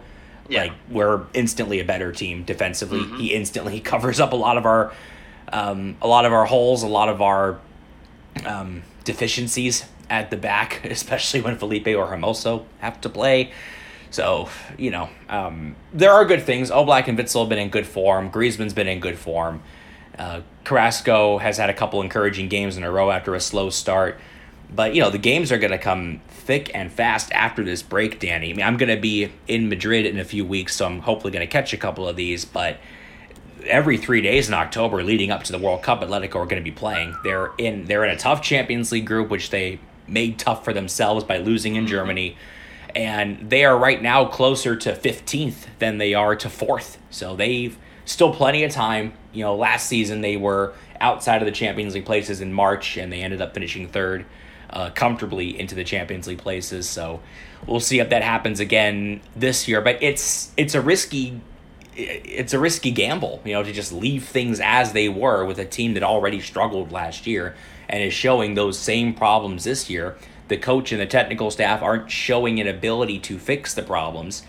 yeah. 0.50 0.64
like 0.64 0.74
we're 0.90 1.22
instantly 1.34 1.80
a 1.80 1.86
better 1.86 2.12
team 2.12 2.44
defensively. 2.44 3.00
Mm-hmm. 3.00 3.18
He 3.18 3.34
instantly 3.34 3.80
covers 3.92 4.20
up 4.20 4.34
a 4.34 4.36
lot 4.36 4.58
of 4.58 4.66
our 4.66 4.92
um, 5.50 5.98
a 6.02 6.08
lot 6.08 6.26
of 6.26 6.34
our 6.34 6.46
holes, 6.46 6.84
a 6.84 6.88
lot 6.88 7.10
of 7.10 7.22
our 7.22 7.60
um, 8.46 8.84
deficiencies 9.04 9.86
at 10.10 10.30
the 10.30 10.38
back, 10.38 10.86
especially 10.90 11.42
when 11.42 11.58
Felipe 11.58 11.88
or 11.88 12.08
Hermoso 12.08 12.66
have 12.80 13.02
to 13.02 13.10
play. 13.10 13.52
So, 14.12 14.48
you 14.78 14.92
know, 14.92 15.10
um, 15.28 15.76
there 15.92 16.12
are 16.12 16.24
good 16.24 16.44
things. 16.44 16.70
Oblak 16.70 17.08
and 17.08 17.18
Witsel 17.18 17.42
have 17.42 17.50
been 17.50 17.58
in 17.58 17.70
good 17.70 17.88
form. 17.88 18.30
Griezmann's 18.30 18.74
been 18.74 18.88
in 18.88 19.00
good 19.00 19.18
form. 19.18 19.64
Uh, 20.18 20.42
Carrasco 20.64 21.40
has 21.40 21.58
had 21.58 21.72
a 21.72 21.74
couple 21.74 22.00
encouraging 22.00 22.48
games 22.48 22.78
in 22.78 22.84
a 22.84 22.92
row 22.92 23.10
after 23.10 23.34
a 23.34 23.40
slow 23.40 23.72
start. 23.72 24.20
But, 24.74 24.94
you 24.94 25.02
know, 25.02 25.10
the 25.10 25.18
games 25.18 25.52
are 25.52 25.58
going 25.58 25.72
to 25.72 25.80
come 25.80 26.22
thick 26.30 26.72
and 26.76 26.92
fast 26.92 27.32
after 27.32 27.64
this 27.64 27.82
break, 27.82 28.20
Danny. 28.20 28.52
I 28.52 28.54
mean, 28.54 28.66
I'm 28.66 28.78
going 28.78 28.96
to 28.96 29.02
be 29.02 29.32
in 29.48 29.68
Madrid 29.70 30.06
in 30.06 30.20
a 30.20 30.24
few 30.24 30.46
weeks, 30.46 30.76
so 30.76 30.86
I'm 30.86 31.00
hopefully 31.00 31.32
going 31.32 31.46
to 31.46 31.52
catch 31.52 31.74
a 31.74 31.78
couple 31.78 32.08
of 32.08 32.16
these. 32.16 32.46
But 32.46 32.78
every 33.66 33.98
three 33.98 34.22
days 34.22 34.48
in 34.48 34.54
October 34.54 35.04
leading 35.04 35.32
up 35.32 35.44
to 35.44 35.52
the 35.52 35.58
World 35.58 35.84
Cup, 35.84 36.02
Atletico 36.02 36.36
are 36.36 36.46
going 36.46 36.62
to 36.62 36.62
be 36.62 36.72
playing. 36.72 37.16
They're 37.24 37.52
in 37.58 37.86
they're 37.86 38.06
in 38.06 38.12
a 38.12 38.18
tough 38.18 38.42
Champions 38.42 38.92
League 38.92 39.06
group, 39.06 39.30
which 39.30 39.50
they 39.50 39.80
made 40.08 40.38
tough 40.40 40.64
for 40.64 40.74
themselves 40.74 41.24
by 41.24 41.38
losing 41.38 41.76
in 41.76 41.88
Germany, 41.88 42.38
and 42.96 43.50
they 43.50 43.66
are 43.66 43.78
right 43.78 44.02
now 44.02 44.26
closer 44.26 44.76
to 44.76 44.94
15th 44.94 45.66
than 45.80 45.98
they 45.98 46.14
are 46.14 46.36
to 46.36 46.50
fourth. 46.50 46.98
So 47.10 47.36
they've 47.36 47.78
still 48.06 48.34
plenty 48.34 48.64
of 48.64 48.72
time. 48.72 49.14
You 49.32 49.46
know, 49.46 49.56
last 49.56 49.88
season 49.88 50.22
they 50.22 50.38
were 50.38 50.74
outside 51.00 51.42
of 51.42 51.46
the 51.46 51.52
Champions 51.52 51.94
League 51.94 52.06
places 52.06 52.42
in 52.42 52.54
March, 52.54 52.98
and 52.98 53.12
they 53.12 53.22
ended 53.22 53.42
up 53.42 53.54
finishing 53.54 53.88
third. 53.88 54.26
Uh, 54.70 54.90
comfortably 54.90 55.60
into 55.60 55.76
the 55.76 55.84
Champions 55.84 56.26
League 56.26 56.40
places, 56.40 56.90
so 56.90 57.22
we'll 57.68 57.80
see 57.80 58.00
if 58.00 58.10
that 58.10 58.24
happens 58.24 58.60
again 58.60 59.22
this 59.36 59.68
year. 59.68 59.82
But 59.82 60.02
it's 60.02 60.52
it's 60.58 60.74
a 60.74 60.82
risky 60.82 61.40
it's 61.96 62.54
a 62.54 62.60
risky 62.60 62.92
gamble, 62.92 63.42
you 63.46 63.54
know, 63.54 63.64
to 63.64 63.72
just 63.72 63.92
leave 63.92 64.26
things 64.26 64.60
as 64.60 64.94
they 64.94 65.10
were 65.10 65.46
with 65.46 65.60
a 65.60 65.66
team 65.66 65.94
that 65.94 66.04
already 66.04 66.40
struggled 66.40 66.92
last 66.92 67.28
year 67.28 67.56
and 67.90 68.04
is 68.04 68.14
showing 68.14 68.56
those 68.56 68.78
same 68.80 69.14
problems 69.14 69.64
this 69.64 69.90
year. 69.90 70.18
The 70.48 70.58
coach 70.58 70.92
and 70.92 71.00
the 71.00 71.06
technical 71.06 71.52
staff 71.52 71.82
aren't 71.82 72.12
showing 72.12 72.60
an 72.60 72.68
ability 72.68 73.20
to 73.20 73.38
fix 73.38 73.74
the 73.74 73.84
problems. 73.84 74.44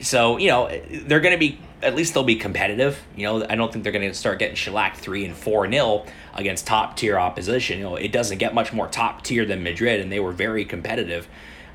So, 0.00 0.38
you 0.38 0.48
know, 0.48 0.68
they're 0.90 1.20
going 1.20 1.34
to 1.34 1.38
be 1.38 1.58
at 1.82 1.94
least 1.94 2.14
they'll 2.14 2.24
be 2.24 2.36
competitive. 2.36 3.02
You 3.16 3.24
know, 3.24 3.46
I 3.48 3.54
don't 3.54 3.72
think 3.72 3.84
they're 3.84 3.92
going 3.92 4.08
to 4.08 4.14
start 4.14 4.38
getting 4.38 4.56
shellacked 4.56 4.98
three 4.98 5.24
and 5.24 5.34
four 5.34 5.66
nil 5.66 6.06
against 6.34 6.66
top 6.66 6.96
tier 6.96 7.18
opposition. 7.18 7.78
You 7.78 7.84
know, 7.84 7.96
it 7.96 8.12
doesn't 8.12 8.38
get 8.38 8.54
much 8.54 8.72
more 8.72 8.86
top 8.88 9.22
tier 9.22 9.44
than 9.44 9.62
Madrid, 9.62 10.00
and 10.00 10.12
they 10.12 10.20
were 10.20 10.32
very 10.32 10.64
competitive. 10.64 11.28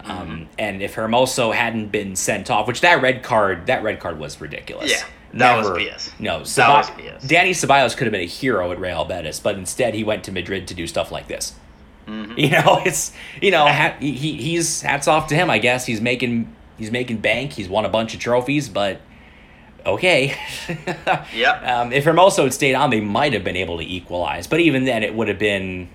Um, 0.06 0.28
Mm-hmm. 0.28 0.44
and 0.60 0.82
if 0.82 0.96
Hermoso 0.96 1.54
hadn't 1.54 1.88
been 1.88 2.16
sent 2.16 2.52
off, 2.52 2.68
which 2.68 2.82
that 2.82 3.02
red 3.02 3.24
card, 3.24 3.66
that 3.68 3.82
red 3.84 4.00
card 4.00 4.20
was 4.20 4.40
ridiculous. 4.40 4.92
Yeah, 4.92 5.04
that 5.34 5.58
was 5.58 5.70
BS. 5.70 6.12
No, 6.20 6.40
That 6.40 6.46
Ceba- 6.46 6.78
was 6.78 6.90
BS. 7.24 7.28
Danny 7.28 7.52
Ceballos 7.52 7.98
could 7.98 8.06
have 8.06 8.12
been 8.12 8.22
a 8.22 8.26
hero 8.26 8.72
at 8.72 8.80
Real 8.80 9.04
Betis, 9.06 9.40
but 9.40 9.56
instead 9.58 9.94
he 9.96 10.04
went 10.04 10.24
to 10.26 10.32
Madrid 10.32 10.68
to 10.68 10.74
do 10.76 10.86
stuff 10.86 11.12
like 11.12 11.28
this. 11.28 11.54
Mm-hmm. 12.08 12.38
You 12.40 12.50
know, 12.52 12.82
it's 12.86 13.14
you 13.42 13.50
know 13.52 13.66
hat, 13.66 14.00
he, 14.02 14.12
he's 14.12 14.82
hats 14.84 15.08
off 15.08 15.28
to 15.30 15.36
him. 15.36 15.50
I 15.50 15.58
guess 15.58 15.86
he's 15.88 16.02
making 16.02 16.54
he's 16.78 16.92
making 16.92 17.18
bank. 17.18 17.54
He's 17.54 17.68
won 17.68 17.84
a 17.86 17.90
bunch 17.90 18.14
of 18.14 18.20
trophies, 18.20 18.70
but 18.70 19.02
okay. 19.88 20.36
yeah. 21.34 21.80
Um, 21.82 21.92
if 21.94 22.06
Hermoso 22.06 22.44
had 22.44 22.54
stayed 22.54 22.76
on, 22.76 22.90
they 22.92 23.02
might 23.02 23.34
have 23.34 23.44
been 23.44 23.56
able 23.58 23.78
to 23.80 23.84
equalize. 23.84 24.46
But 24.46 24.60
even 24.60 24.86
then, 24.86 25.02
it 25.02 25.16
would 25.16 25.28
have 25.30 25.40
been 25.40 25.90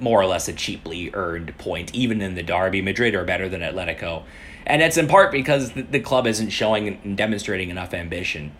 more 0.00 0.20
or 0.20 0.26
less 0.26 0.48
a 0.48 0.52
cheaply 0.52 1.10
earned 1.14 1.56
point. 1.58 1.94
Even 1.94 2.20
in 2.20 2.34
the 2.34 2.42
derby, 2.42 2.82
Madrid 2.82 3.14
are 3.14 3.24
better 3.24 3.48
than 3.48 3.60
Atletico, 3.60 4.24
and 4.66 4.82
it's 4.82 4.96
in 4.96 5.08
part 5.08 5.32
because 5.32 5.72
the, 5.72 6.00
club 6.00 6.26
isn't 6.26 6.50
showing 6.50 6.88
and 6.88 7.16
demonstrating 7.16 7.70
enough 7.70 7.94
ambition. 7.94 8.52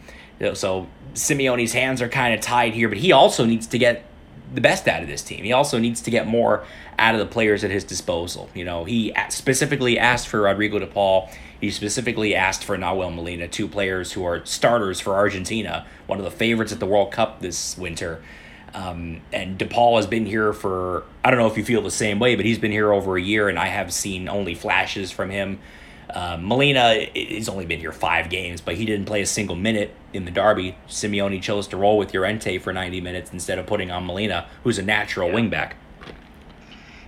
So 0.55 0.89
Simeone's 1.15 1.73
hands 1.73 2.01
are 2.01 2.09
kind 2.09 2.35
of 2.35 2.41
tied 2.41 2.75
here, 2.75 2.89
but 2.89 2.99
he 2.99 3.13
also 3.13 3.45
needs 3.45 3.67
to 3.69 3.79
get 3.79 4.07
the 4.53 4.61
best 4.61 4.89
out 4.89 5.03
of 5.03 5.09
this 5.09 5.23
team. 5.23 5.45
He 5.45 5.53
also 5.53 5.79
needs 5.79 6.01
to 6.03 6.11
get 6.11 6.27
more 6.27 6.65
out 6.99 7.15
of 7.15 7.21
the 7.21 7.27
players 7.27 7.63
at 7.63 7.71
his 7.71 7.85
disposal. 7.85 8.51
You 8.55 8.65
know, 8.65 8.85
he 8.85 9.15
specifically 9.29 9.99
asked 9.99 10.29
for 10.29 10.41
Rodrigo 10.41 10.79
de 10.79 10.87
Paul. 10.87 11.31
He 11.61 11.71
specifically 11.71 12.35
asked 12.35 12.65
for 12.65 12.77
Nahuel 12.77 13.15
Molina, 13.15 13.47
two 13.47 13.69
players 13.69 14.13
who 14.13 14.25
are 14.25 14.45
starters 14.45 14.99
for 14.99 15.15
Argentina, 15.15 15.87
one 16.07 16.19
of 16.19 16.25
the 16.25 16.31
favorites 16.31 16.73
at 16.73 16.81
the 16.81 16.87
World 16.87 17.13
Cup 17.13 17.41
this 17.41 17.77
winter. 17.79 18.23
Um, 18.73 19.21
and 19.33 19.59
DePaul 19.59 19.97
has 19.97 20.07
been 20.07 20.27
here 20.27 20.53
for, 20.53 21.05
I 21.25 21.31
don't 21.31 21.41
know 21.41 21.49
if 21.49 21.57
you 21.57 21.65
feel 21.65 21.83
the 21.83 21.91
same 21.91 22.19
way, 22.19 22.37
but 22.37 22.45
he's 22.45 22.59
been 22.59 22.71
here 22.71 22.93
over 22.93 23.17
a 23.17 23.23
year, 23.23 23.49
and 23.49 23.59
I 23.59 23.67
have 23.67 23.93
seen 23.93 24.29
only 24.29 24.55
flashes 24.55 25.11
from 25.11 25.31
him. 25.31 25.59
Uh, 26.09 26.37
Molina 26.41 27.07
has 27.15 27.49
only 27.49 27.67
been 27.67 27.81
here 27.81 27.93
five 27.93 28.31
games, 28.31 28.61
but 28.61 28.75
he 28.75 28.85
didn't 28.85 29.07
play 29.07 29.23
a 29.23 29.27
single 29.27 29.57
minute 29.57 29.95
in 30.13 30.25
the 30.25 30.31
derby. 30.31 30.77
Simeone 30.89 31.41
chose 31.41 31.69
to 31.69 31.77
roll 31.77 31.99
with 31.99 32.13
Llorente 32.13 32.59
for 32.59 32.73
90 32.73 33.01
minutes 33.01 33.33
instead 33.33 33.59
of 33.59 33.67
putting 33.67 33.91
on 33.91 34.07
Molina, 34.07 34.49
who's 34.65 34.79
a 34.79 34.83
natural 34.83 35.29
wingback. 35.29 35.73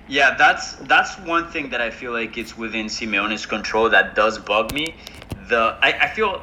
Yeah, 0.08 0.34
that's 0.36 0.74
that's 0.74 1.16
one 1.20 1.48
thing 1.50 1.70
that 1.70 1.80
I 1.80 1.90
feel 1.90 2.12
like 2.12 2.36
it's 2.36 2.56
within 2.56 2.86
Simeone's 2.86 3.46
control 3.46 3.88
that 3.90 4.14
does 4.14 4.38
bug 4.38 4.72
me. 4.74 4.94
The 5.48 5.78
I, 5.80 5.92
I 6.02 6.08
feel 6.08 6.42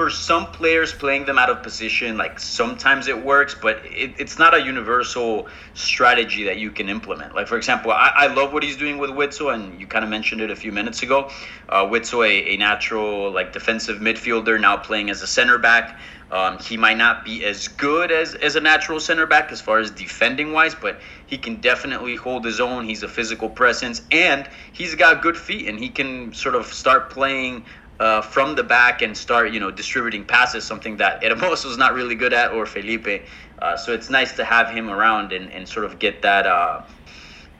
for 0.00 0.08
some 0.08 0.46
players 0.46 0.94
playing 0.94 1.26
them 1.26 1.38
out 1.38 1.50
of 1.50 1.62
position, 1.62 2.16
like 2.16 2.38
sometimes 2.40 3.06
it 3.06 3.22
works, 3.22 3.54
but 3.54 3.82
it, 3.84 4.14
it's 4.18 4.38
not 4.38 4.54
a 4.54 4.62
universal 4.62 5.46
strategy 5.74 6.42
that 6.44 6.56
you 6.56 6.70
can 6.70 6.88
implement. 6.88 7.34
Like 7.34 7.46
for 7.46 7.58
example, 7.58 7.92
I, 7.92 8.10
I 8.16 8.26
love 8.28 8.54
what 8.54 8.62
he's 8.62 8.78
doing 8.78 8.96
with 8.96 9.10
Witsel, 9.10 9.52
and 9.52 9.78
you 9.78 9.86
kind 9.86 10.02
of 10.02 10.10
mentioned 10.10 10.40
it 10.40 10.50
a 10.50 10.56
few 10.56 10.72
minutes 10.72 11.02
ago. 11.02 11.28
Uh, 11.68 11.84
Witsel, 11.84 12.26
a, 12.26 12.54
a 12.54 12.56
natural 12.56 13.30
like 13.30 13.52
defensive 13.52 13.98
midfielder, 13.98 14.58
now 14.58 14.78
playing 14.78 15.10
as 15.10 15.20
a 15.20 15.26
center 15.26 15.58
back. 15.58 16.00
Um, 16.30 16.58
he 16.60 16.76
might 16.76 16.96
not 16.96 17.24
be 17.24 17.44
as 17.44 17.66
good 17.66 18.12
as, 18.12 18.36
as 18.36 18.54
a 18.54 18.60
natural 18.60 19.00
center 19.00 19.26
back 19.26 19.50
as 19.50 19.60
far 19.60 19.80
as 19.80 19.90
defending 19.90 20.52
wise, 20.52 20.76
but 20.76 21.00
he 21.26 21.36
can 21.36 21.56
definitely 21.56 22.14
hold 22.14 22.44
his 22.44 22.60
own. 22.60 22.84
He's 22.84 23.02
a 23.02 23.08
physical 23.08 23.50
presence 23.50 24.02
and 24.12 24.48
he's 24.72 24.94
got 24.94 25.22
good 25.22 25.36
feet 25.36 25.66
and 25.68 25.78
he 25.78 25.88
can 25.88 26.32
sort 26.32 26.54
of 26.54 26.66
start 26.66 27.10
playing 27.10 27.64
uh, 28.00 28.22
from 28.22 28.54
the 28.54 28.62
back 28.62 29.02
and 29.02 29.14
start, 29.16 29.52
you 29.52 29.60
know, 29.60 29.70
distributing 29.70 30.24
passes, 30.24 30.64
something 30.64 30.96
that 30.96 31.22
Hermoso 31.22 31.70
is 31.70 31.76
not 31.76 31.92
really 31.92 32.14
good 32.14 32.32
at 32.32 32.50
or 32.50 32.64
Felipe. 32.64 33.22
Uh, 33.60 33.76
so 33.76 33.92
it's 33.92 34.08
nice 34.08 34.34
to 34.36 34.44
have 34.44 34.70
him 34.70 34.88
around 34.88 35.32
and, 35.32 35.52
and 35.52 35.68
sort 35.68 35.84
of 35.84 35.98
get 35.98 36.22
that 36.22 36.46
uh, 36.46 36.82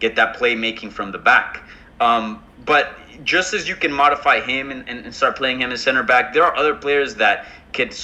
get 0.01 0.17
that 0.17 0.37
playmaking 0.39 0.91
from 0.91 1.13
the 1.13 1.19
back. 1.19 1.63
Um, 2.01 2.43
but 2.65 2.97
just 3.23 3.53
as 3.53 3.69
you 3.69 3.77
can 3.77 3.93
modify 3.93 4.41
him 4.41 4.71
and, 4.71 4.89
and 4.89 5.15
start 5.15 5.37
playing 5.37 5.61
him 5.61 5.73
as 5.73 5.83
center 5.83 6.03
back, 6.03 6.33
there 6.33 6.43
are 6.43 6.57
other 6.57 6.75
players 6.75 7.15
that 7.17 7.47
could 7.75 7.95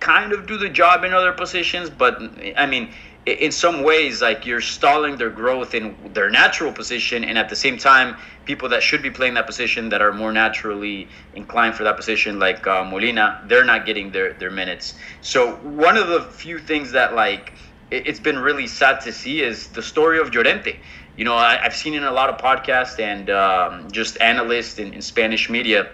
kind 0.00 0.32
of 0.32 0.46
do 0.46 0.56
the 0.56 0.70
job 0.70 1.04
in 1.04 1.12
other 1.12 1.32
positions. 1.32 1.90
But 1.90 2.22
I 2.56 2.64
mean, 2.64 2.94
in 3.24 3.52
some 3.52 3.84
ways, 3.84 4.20
like 4.20 4.46
you're 4.46 4.60
stalling 4.60 5.16
their 5.16 5.30
growth 5.30 5.74
in 5.74 6.12
their 6.12 6.28
natural 6.28 6.72
position, 6.72 7.22
and 7.22 7.38
at 7.38 7.48
the 7.48 7.56
same 7.56 7.78
time, 7.78 8.16
people 8.44 8.68
that 8.70 8.82
should 8.82 9.02
be 9.02 9.10
playing 9.10 9.34
that 9.34 9.46
position 9.46 9.90
that 9.90 10.02
are 10.02 10.12
more 10.12 10.32
naturally 10.32 11.08
inclined 11.32 11.74
for 11.76 11.84
that 11.84 11.96
position, 11.96 12.40
like 12.40 12.66
uh, 12.66 12.84
Molina, 12.84 13.40
they're 13.46 13.64
not 13.64 13.86
getting 13.86 14.10
their 14.10 14.34
their 14.34 14.50
minutes. 14.50 14.94
So 15.20 15.56
one 15.56 15.96
of 15.96 16.08
the 16.08 16.22
few 16.22 16.58
things 16.58 16.92
that 16.92 17.14
like 17.14 17.52
it, 17.92 18.08
it's 18.08 18.20
been 18.20 18.38
really 18.38 18.66
sad 18.66 19.00
to 19.02 19.12
see 19.12 19.42
is 19.42 19.68
the 19.68 19.82
story 19.82 20.18
of 20.18 20.34
Llorente. 20.34 20.80
You 21.16 21.24
know, 21.24 21.36
I, 21.36 21.58
have 21.62 21.76
seen 21.76 21.94
in 21.94 22.04
a 22.04 22.10
lot 22.12 22.28
of 22.28 22.38
podcasts 22.38 22.98
and 22.98 23.30
um, 23.30 23.90
just 23.92 24.20
analysts 24.20 24.78
in, 24.78 24.94
in 24.94 25.02
Spanish 25.02 25.48
media 25.48 25.90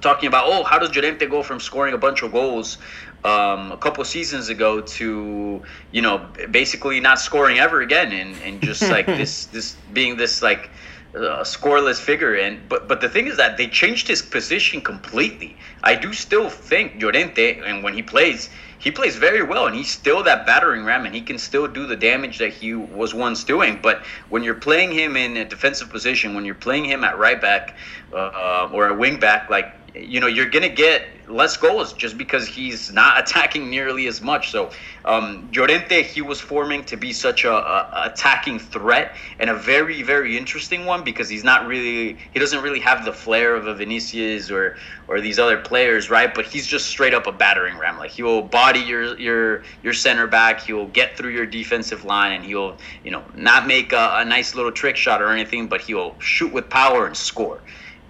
talking 0.00 0.26
about, 0.26 0.44
oh, 0.46 0.64
how 0.64 0.78
does 0.78 0.94
Llorente 0.94 1.26
go 1.26 1.42
from 1.42 1.60
scoring 1.60 1.94
a 1.94 1.98
bunch 1.98 2.22
of 2.22 2.32
goals 2.32 2.78
um, 3.24 3.72
a 3.72 3.76
couple 3.76 4.04
seasons 4.04 4.48
ago 4.48 4.80
to 4.80 5.62
you 5.92 6.02
know 6.02 6.26
basically 6.50 7.00
not 7.00 7.20
scoring 7.20 7.58
ever 7.58 7.82
again 7.82 8.12
and, 8.12 8.36
and 8.42 8.62
just 8.62 8.82
like 8.82 9.06
this 9.20 9.46
this 9.46 9.76
being 9.92 10.16
this 10.16 10.42
like 10.42 10.70
uh, 11.14 11.42
scoreless 11.42 12.00
figure. 12.00 12.34
And 12.34 12.68
but 12.68 12.88
but 12.88 13.00
the 13.00 13.08
thing 13.08 13.26
is 13.26 13.36
that 13.36 13.56
they 13.56 13.66
changed 13.66 14.08
his 14.08 14.22
position 14.22 14.80
completely. 14.80 15.56
I 15.82 15.94
do 15.94 16.12
still 16.12 16.48
think 16.48 17.02
llorente 17.02 17.60
and 17.60 17.82
when 17.82 17.94
he 17.94 18.02
plays 18.02 18.48
he 18.78 18.90
plays 18.90 19.16
very 19.16 19.42
well 19.42 19.66
and 19.66 19.76
he's 19.76 19.90
still 19.90 20.22
that 20.22 20.46
battering 20.46 20.84
ram 20.84 21.04
and 21.04 21.14
he 21.14 21.20
can 21.20 21.36
still 21.36 21.68
do 21.68 21.86
the 21.86 21.96
damage 21.96 22.38
that 22.38 22.52
he 22.52 22.74
was 22.74 23.12
once 23.12 23.44
doing. 23.44 23.78
But 23.82 24.02
when 24.30 24.42
you're 24.42 24.54
playing 24.54 24.92
him 24.92 25.16
in 25.16 25.36
a 25.36 25.44
defensive 25.44 25.90
position 25.90 26.34
when 26.34 26.44
you're 26.44 26.54
playing 26.54 26.86
him 26.86 27.04
at 27.04 27.18
right 27.18 27.40
back 27.40 27.76
uh, 28.14 28.70
or 28.72 28.88
a 28.88 28.94
wing 28.94 29.20
back 29.20 29.50
like 29.50 29.79
you 29.94 30.20
know 30.20 30.26
you're 30.26 30.48
gonna 30.48 30.68
get 30.68 31.02
less 31.28 31.56
goals 31.56 31.92
just 31.92 32.18
because 32.18 32.46
he's 32.46 32.92
not 32.92 33.18
attacking 33.30 33.70
nearly 33.70 34.06
as 34.06 34.20
much. 34.20 34.50
So 34.50 34.70
um, 35.04 35.50
Llorente, 35.54 36.02
he 36.02 36.22
was 36.22 36.40
forming 36.40 36.84
to 36.84 36.96
be 36.96 37.12
such 37.12 37.44
a, 37.44 37.52
a, 37.52 38.02
attacking 38.06 38.58
threat 38.58 39.14
and 39.38 39.48
a 39.50 39.54
very 39.54 40.02
very 40.02 40.36
interesting 40.36 40.86
one 40.86 41.04
because 41.04 41.28
he's 41.28 41.44
not 41.44 41.66
really 41.66 42.18
he 42.32 42.38
doesn't 42.38 42.62
really 42.62 42.80
have 42.80 43.04
the 43.04 43.12
flair 43.12 43.54
of 43.54 43.66
a 43.66 43.74
Vinicius 43.74 44.50
or 44.50 44.76
or 45.08 45.20
these 45.20 45.38
other 45.38 45.58
players, 45.58 46.10
right? 46.10 46.32
But 46.34 46.46
he's 46.46 46.66
just 46.66 46.86
straight 46.86 47.14
up 47.14 47.26
a 47.26 47.32
battering 47.32 47.78
ram. 47.78 47.98
Like 47.98 48.10
he 48.10 48.22
will 48.22 48.42
body 48.42 48.80
your 48.80 49.18
your 49.18 49.62
your 49.82 49.92
center 49.92 50.26
back, 50.26 50.60
he 50.60 50.72
will 50.72 50.88
get 50.88 51.16
through 51.16 51.30
your 51.30 51.46
defensive 51.46 52.04
line, 52.04 52.32
and 52.32 52.44
he'll 52.44 52.76
you 53.04 53.10
know 53.10 53.24
not 53.34 53.66
make 53.66 53.92
a, 53.92 54.16
a 54.18 54.24
nice 54.24 54.54
little 54.54 54.72
trick 54.72 54.96
shot 54.96 55.22
or 55.22 55.30
anything, 55.30 55.68
but 55.68 55.80
he'll 55.80 56.18
shoot 56.20 56.52
with 56.52 56.68
power 56.68 57.06
and 57.06 57.16
score 57.16 57.60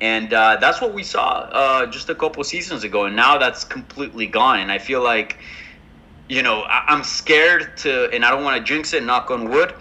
and 0.00 0.32
uh, 0.32 0.56
that's 0.60 0.80
what 0.80 0.94
we 0.94 1.02
saw 1.02 1.40
uh, 1.52 1.86
just 1.86 2.08
a 2.10 2.14
couple 2.14 2.42
seasons 2.44 2.84
ago 2.84 3.04
and 3.04 3.16
now 3.16 3.38
that's 3.38 3.64
completely 3.64 4.26
gone. 4.26 4.60
And 4.60 4.72
i 4.72 4.78
feel 4.78 5.02
like 5.02 5.38
you 6.28 6.42
know 6.42 6.62
I- 6.62 6.84
am 6.88 7.02
scared 7.04 7.76
to 7.78 8.10
and 8.12 8.24
i 8.24 8.30
don't 8.30 8.44
want 8.44 8.56
to 8.58 8.62
jinx 8.64 8.92
it 8.94 9.02
knock 9.04 9.30
on 9.30 9.48
wood 9.50 9.74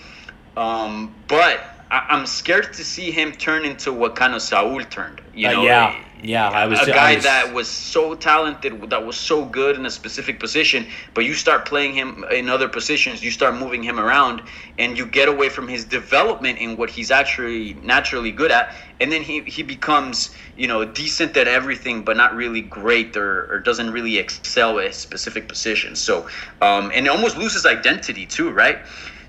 um, 0.58 1.16
but 1.28 1.62
I- 1.92 2.06
i'm 2.10 2.26
scared 2.26 2.74
to 2.74 2.84
see 2.84 3.12
him 3.12 3.32
turn 3.34 3.66
into 3.66 3.92
what 3.94 4.16
kind 4.16 4.34
of 4.34 4.42
saul 4.42 4.80
turned 4.96 5.22
you 5.34 5.48
Uh, 5.48 5.52
know 5.54 5.64
yeah, 5.64 5.96
yeah. 6.22 6.50
I 6.50 6.66
was 6.66 6.80
a 6.82 6.92
guy 6.92 7.16
was- 7.16 7.24
that 7.24 7.54
was 7.54 7.68
so 7.70 8.14
talented, 8.14 8.90
that 8.90 9.06
was 9.06 9.16
so 9.16 9.46
good 9.46 9.78
in 9.78 9.86
a 9.86 9.90
specific 9.90 10.38
position, 10.40 10.86
but 11.14 11.24
you 11.24 11.34
start 11.34 11.66
playing 11.66 11.94
him 11.94 12.26
in 12.40 12.50
other 12.50 12.68
positions, 12.68 13.24
you 13.24 13.32
start 13.32 13.56
moving 13.56 13.82
him 13.84 13.98
around, 14.00 14.42
and 14.78 14.98
you 14.98 15.06
get 15.06 15.28
away 15.30 15.48
from 15.48 15.68
his 15.70 15.86
development 15.86 16.60
in 16.60 16.76
what 16.76 16.90
he's 16.90 17.10
actually 17.10 17.76
naturally 17.96 18.32
good 18.32 18.52
at, 18.52 18.76
and 19.00 19.10
then 19.14 19.22
he, 19.22 19.36
he 19.56 19.64
becomes 19.64 20.16
you 20.58 20.68
know 20.68 20.84
decent 20.84 21.38
at 21.38 21.48
everything, 21.48 21.98
but 22.04 22.18
not 22.18 22.36
really 22.36 22.62
great 22.62 23.16
or, 23.16 23.32
or 23.52 23.60
doesn't 23.60 23.92
really 23.92 24.18
excel 24.18 24.78
at 24.80 24.94
specific 24.96 25.48
positions. 25.48 26.00
So 26.02 26.28
um, 26.62 26.92
and 26.94 27.06
it 27.08 27.10
almost 27.10 27.38
loses 27.38 27.66
identity 27.66 28.26
too, 28.26 28.50
right? 28.52 28.80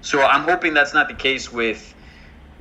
So 0.03 0.23
I'm 0.23 0.43
hoping 0.43 0.75
that's 0.75 0.95
not 0.95 1.07
the 1.09 1.15
case 1.29 1.53
with 1.53 1.95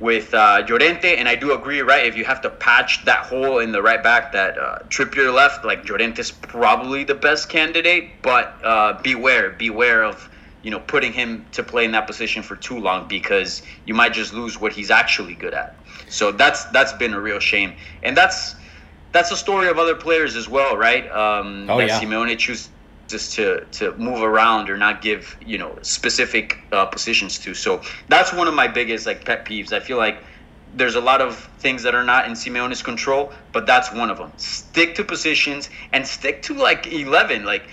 with 0.00 0.32
uh, 0.32 0.64
Llorente, 0.66 1.16
and 1.16 1.28
I 1.28 1.36
do 1.36 1.52
agree, 1.52 1.82
right? 1.82 2.06
If 2.06 2.16
you 2.16 2.24
have 2.24 2.40
to 2.40 2.50
patch 2.50 3.04
that 3.04 3.26
hole 3.26 3.58
in 3.58 3.70
the 3.70 3.82
right 3.82 4.02
back 4.02 4.32
that 4.32 4.58
uh, 4.58 4.78
Trippier 4.88 5.32
left, 5.32 5.64
like 5.64 5.84
Llorente's 5.84 6.32
probably 6.32 7.04
the 7.04 7.14
best 7.14 7.50
candidate, 7.50 8.22
but 8.22 8.58
uh, 8.64 9.00
beware, 9.02 9.50
beware 9.50 10.02
of 10.02 10.28
you 10.62 10.70
know 10.70 10.80
putting 10.80 11.12
him 11.12 11.46
to 11.52 11.62
play 11.62 11.84
in 11.84 11.92
that 11.92 12.06
position 12.06 12.42
for 12.42 12.56
too 12.56 12.78
long 12.78 13.08
because 13.08 13.62
you 13.84 13.94
might 13.94 14.12
just 14.14 14.32
lose 14.32 14.58
what 14.58 14.72
he's 14.72 14.90
actually 14.90 15.34
good 15.34 15.52
at. 15.54 15.76
So 16.08 16.32
that's 16.32 16.64
that's 16.66 16.94
been 16.94 17.12
a 17.12 17.20
real 17.20 17.38
shame, 17.38 17.74
and 18.02 18.16
that's 18.16 18.56
that's 19.12 19.30
a 19.30 19.36
story 19.36 19.68
of 19.68 19.78
other 19.78 19.94
players 19.94 20.34
as 20.34 20.48
well, 20.48 20.76
right? 20.76 21.04
Um, 21.10 21.66
Oh, 21.68 21.76
that 21.78 21.88
yeah. 21.88 22.00
Simeone 22.00 22.38
chooses 22.38 22.70
just 23.10 23.34
to 23.34 23.64
to 23.72 23.92
move 23.96 24.22
around 24.22 24.70
or 24.70 24.76
not 24.76 25.02
give 25.02 25.36
you 25.44 25.58
know 25.58 25.78
specific 25.82 26.58
uh, 26.72 26.86
positions 26.86 27.38
to. 27.40 27.54
So 27.54 27.82
that's 28.08 28.32
one 28.32 28.48
of 28.48 28.54
my 28.54 28.68
biggest 28.68 29.06
like 29.06 29.24
pet 29.24 29.44
peeves. 29.44 29.72
I 29.72 29.80
feel 29.80 29.98
like 29.98 30.22
there's 30.72 30.94
a 30.94 31.00
lot 31.00 31.20
of 31.20 31.36
things 31.58 31.82
that 31.82 31.94
are 31.94 32.04
not 32.04 32.26
in 32.26 32.32
Simeone's 32.32 32.82
control, 32.82 33.32
but 33.52 33.66
that's 33.66 33.92
one 33.92 34.10
of 34.10 34.18
them. 34.18 34.32
Stick 34.36 34.94
to 34.96 35.04
positions 35.04 35.68
and 35.92 36.06
stick 36.06 36.42
to 36.42 36.54
like 36.54 36.86
11. 36.86 37.44
Like 37.44 37.68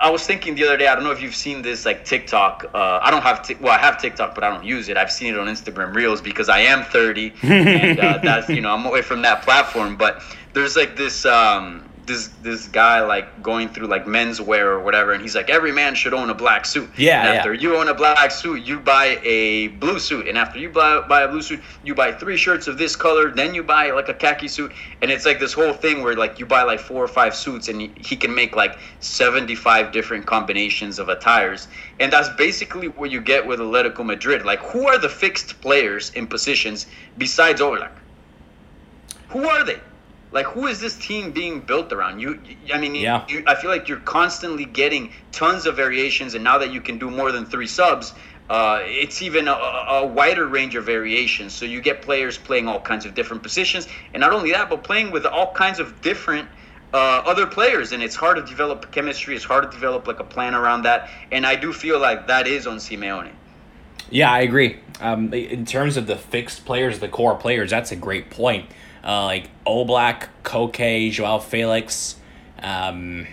I 0.00 0.10
was 0.10 0.26
thinking 0.26 0.54
the 0.54 0.64
other 0.64 0.76
day, 0.76 0.88
I 0.88 0.94
don't 0.94 1.04
know 1.04 1.10
if 1.10 1.20
you've 1.20 1.34
seen 1.34 1.62
this 1.62 1.84
like 1.84 2.04
TikTok. 2.04 2.64
Uh, 2.74 3.00
I 3.02 3.10
don't 3.10 3.22
have 3.22 3.46
t- 3.46 3.56
well, 3.60 3.72
I 3.72 3.78
have 3.78 4.00
TikTok, 4.00 4.34
but 4.34 4.44
I 4.44 4.50
don't 4.50 4.64
use 4.64 4.88
it. 4.88 4.96
I've 4.96 5.12
seen 5.12 5.34
it 5.34 5.38
on 5.38 5.46
Instagram 5.46 5.94
Reels 5.94 6.20
because 6.20 6.48
I 6.48 6.60
am 6.60 6.84
30, 6.84 7.34
and 7.42 8.00
uh, 8.00 8.18
that's 8.22 8.48
you 8.48 8.60
know 8.60 8.72
I'm 8.72 8.84
away 8.86 9.02
from 9.02 9.22
that 9.22 9.42
platform. 9.42 9.96
But 9.96 10.22
there's 10.52 10.76
like 10.76 10.96
this. 10.96 11.24
Um, 11.26 11.91
this 12.06 12.28
this 12.42 12.66
guy 12.68 13.00
like 13.00 13.42
going 13.42 13.68
through 13.68 13.86
like 13.86 14.06
menswear 14.06 14.64
or 14.64 14.80
whatever, 14.80 15.12
and 15.12 15.22
he's 15.22 15.36
like, 15.36 15.48
every 15.48 15.72
man 15.72 15.94
should 15.94 16.12
own 16.12 16.30
a 16.30 16.34
black 16.34 16.66
suit. 16.66 16.90
Yeah. 16.96 17.20
And 17.20 17.28
yeah. 17.28 17.38
after 17.38 17.54
you 17.54 17.76
own 17.76 17.88
a 17.88 17.94
black 17.94 18.30
suit, 18.30 18.62
you 18.62 18.80
buy 18.80 19.20
a 19.22 19.68
blue 19.68 19.98
suit, 19.98 20.26
and 20.26 20.36
after 20.36 20.58
you 20.58 20.68
buy, 20.68 21.00
buy 21.08 21.22
a 21.22 21.28
blue 21.28 21.42
suit, 21.42 21.60
you 21.84 21.94
buy 21.94 22.12
three 22.12 22.36
shirts 22.36 22.66
of 22.66 22.78
this 22.78 22.96
color. 22.96 23.30
Then 23.30 23.54
you 23.54 23.62
buy 23.62 23.90
like 23.90 24.08
a 24.08 24.14
khaki 24.14 24.48
suit, 24.48 24.72
and 25.00 25.10
it's 25.10 25.24
like 25.24 25.38
this 25.38 25.52
whole 25.52 25.72
thing 25.72 26.02
where 26.02 26.16
like 26.16 26.38
you 26.38 26.46
buy 26.46 26.62
like 26.62 26.80
four 26.80 27.04
or 27.04 27.08
five 27.08 27.34
suits, 27.34 27.68
and 27.68 27.80
he, 27.80 27.92
he 27.96 28.16
can 28.16 28.34
make 28.34 28.56
like 28.56 28.78
seventy 29.00 29.54
five 29.54 29.92
different 29.92 30.26
combinations 30.26 30.98
of 30.98 31.08
attires, 31.08 31.68
and 32.00 32.12
that's 32.12 32.28
basically 32.30 32.88
what 32.88 33.10
you 33.10 33.20
get 33.20 33.46
with 33.46 33.60
Atletico 33.60 34.04
Madrid. 34.04 34.44
Like, 34.44 34.60
who 34.60 34.88
are 34.88 34.98
the 34.98 35.08
fixed 35.08 35.60
players 35.60 36.10
in 36.14 36.26
positions 36.26 36.86
besides 37.16 37.60
Oblak? 37.60 37.92
Who 39.28 39.48
are 39.48 39.64
they? 39.64 39.78
Like, 40.32 40.46
who 40.46 40.66
is 40.66 40.80
this 40.80 40.96
team 40.96 41.30
being 41.30 41.60
built 41.60 41.92
around? 41.92 42.18
You, 42.18 42.40
I 42.72 42.78
mean, 42.78 42.94
Yeah. 42.94 43.24
you, 43.28 43.44
I 43.46 43.54
feel 43.54 43.70
like 43.70 43.88
you're 43.88 44.00
constantly 44.00 44.64
getting 44.64 45.12
tons 45.30 45.66
of 45.66 45.76
variations, 45.76 46.34
and 46.34 46.42
now 46.42 46.58
that 46.58 46.72
you 46.72 46.80
can 46.80 46.98
do 46.98 47.10
more 47.10 47.32
than 47.32 47.44
three 47.44 47.66
subs, 47.66 48.14
uh, 48.48 48.80
it's 48.82 49.22
even 49.22 49.46
a, 49.46 49.52
a 49.52 50.06
wider 50.06 50.46
range 50.46 50.74
of 50.74 50.84
variations. 50.84 51.52
So 51.52 51.64
you 51.64 51.80
get 51.80 52.02
players 52.02 52.38
playing 52.38 52.66
all 52.66 52.80
kinds 52.80 53.04
of 53.04 53.14
different 53.14 53.42
positions, 53.42 53.88
and 54.14 54.20
not 54.20 54.32
only 54.32 54.52
that, 54.52 54.70
but 54.70 54.82
playing 54.82 55.10
with 55.10 55.26
all 55.26 55.52
kinds 55.52 55.78
of 55.78 56.00
different 56.00 56.48
uh, 56.94 57.22
other 57.24 57.46
players. 57.46 57.92
And 57.92 58.02
it's 58.02 58.16
hard 58.16 58.36
to 58.36 58.42
develop 58.42 58.90
chemistry. 58.90 59.36
It's 59.36 59.44
hard 59.44 59.64
to 59.64 59.70
develop 59.70 60.06
like 60.06 60.20
a 60.20 60.24
plan 60.24 60.54
around 60.54 60.82
that. 60.82 61.08
And 61.30 61.46
I 61.46 61.56
do 61.56 61.72
feel 61.72 61.98
like 61.98 62.26
that 62.26 62.46
is 62.46 62.66
on 62.66 62.78
Simeone. 62.78 63.30
Yeah, 64.10 64.30
I 64.30 64.40
agree. 64.40 64.78
Um, 65.00 65.32
in 65.32 65.64
terms 65.64 65.96
of 65.96 66.06
the 66.06 66.16
fixed 66.16 66.66
players, 66.66 66.98
the 66.98 67.08
core 67.08 67.34
players, 67.34 67.70
that's 67.70 67.92
a 67.92 67.96
great 67.96 68.28
point. 68.28 68.66
Uh, 69.04 69.24
like 69.24 69.50
Oblak, 69.66 70.28
Koke, 70.44 71.10
Joao 71.10 71.38
Felix. 71.38 72.16
Um, 72.62 73.26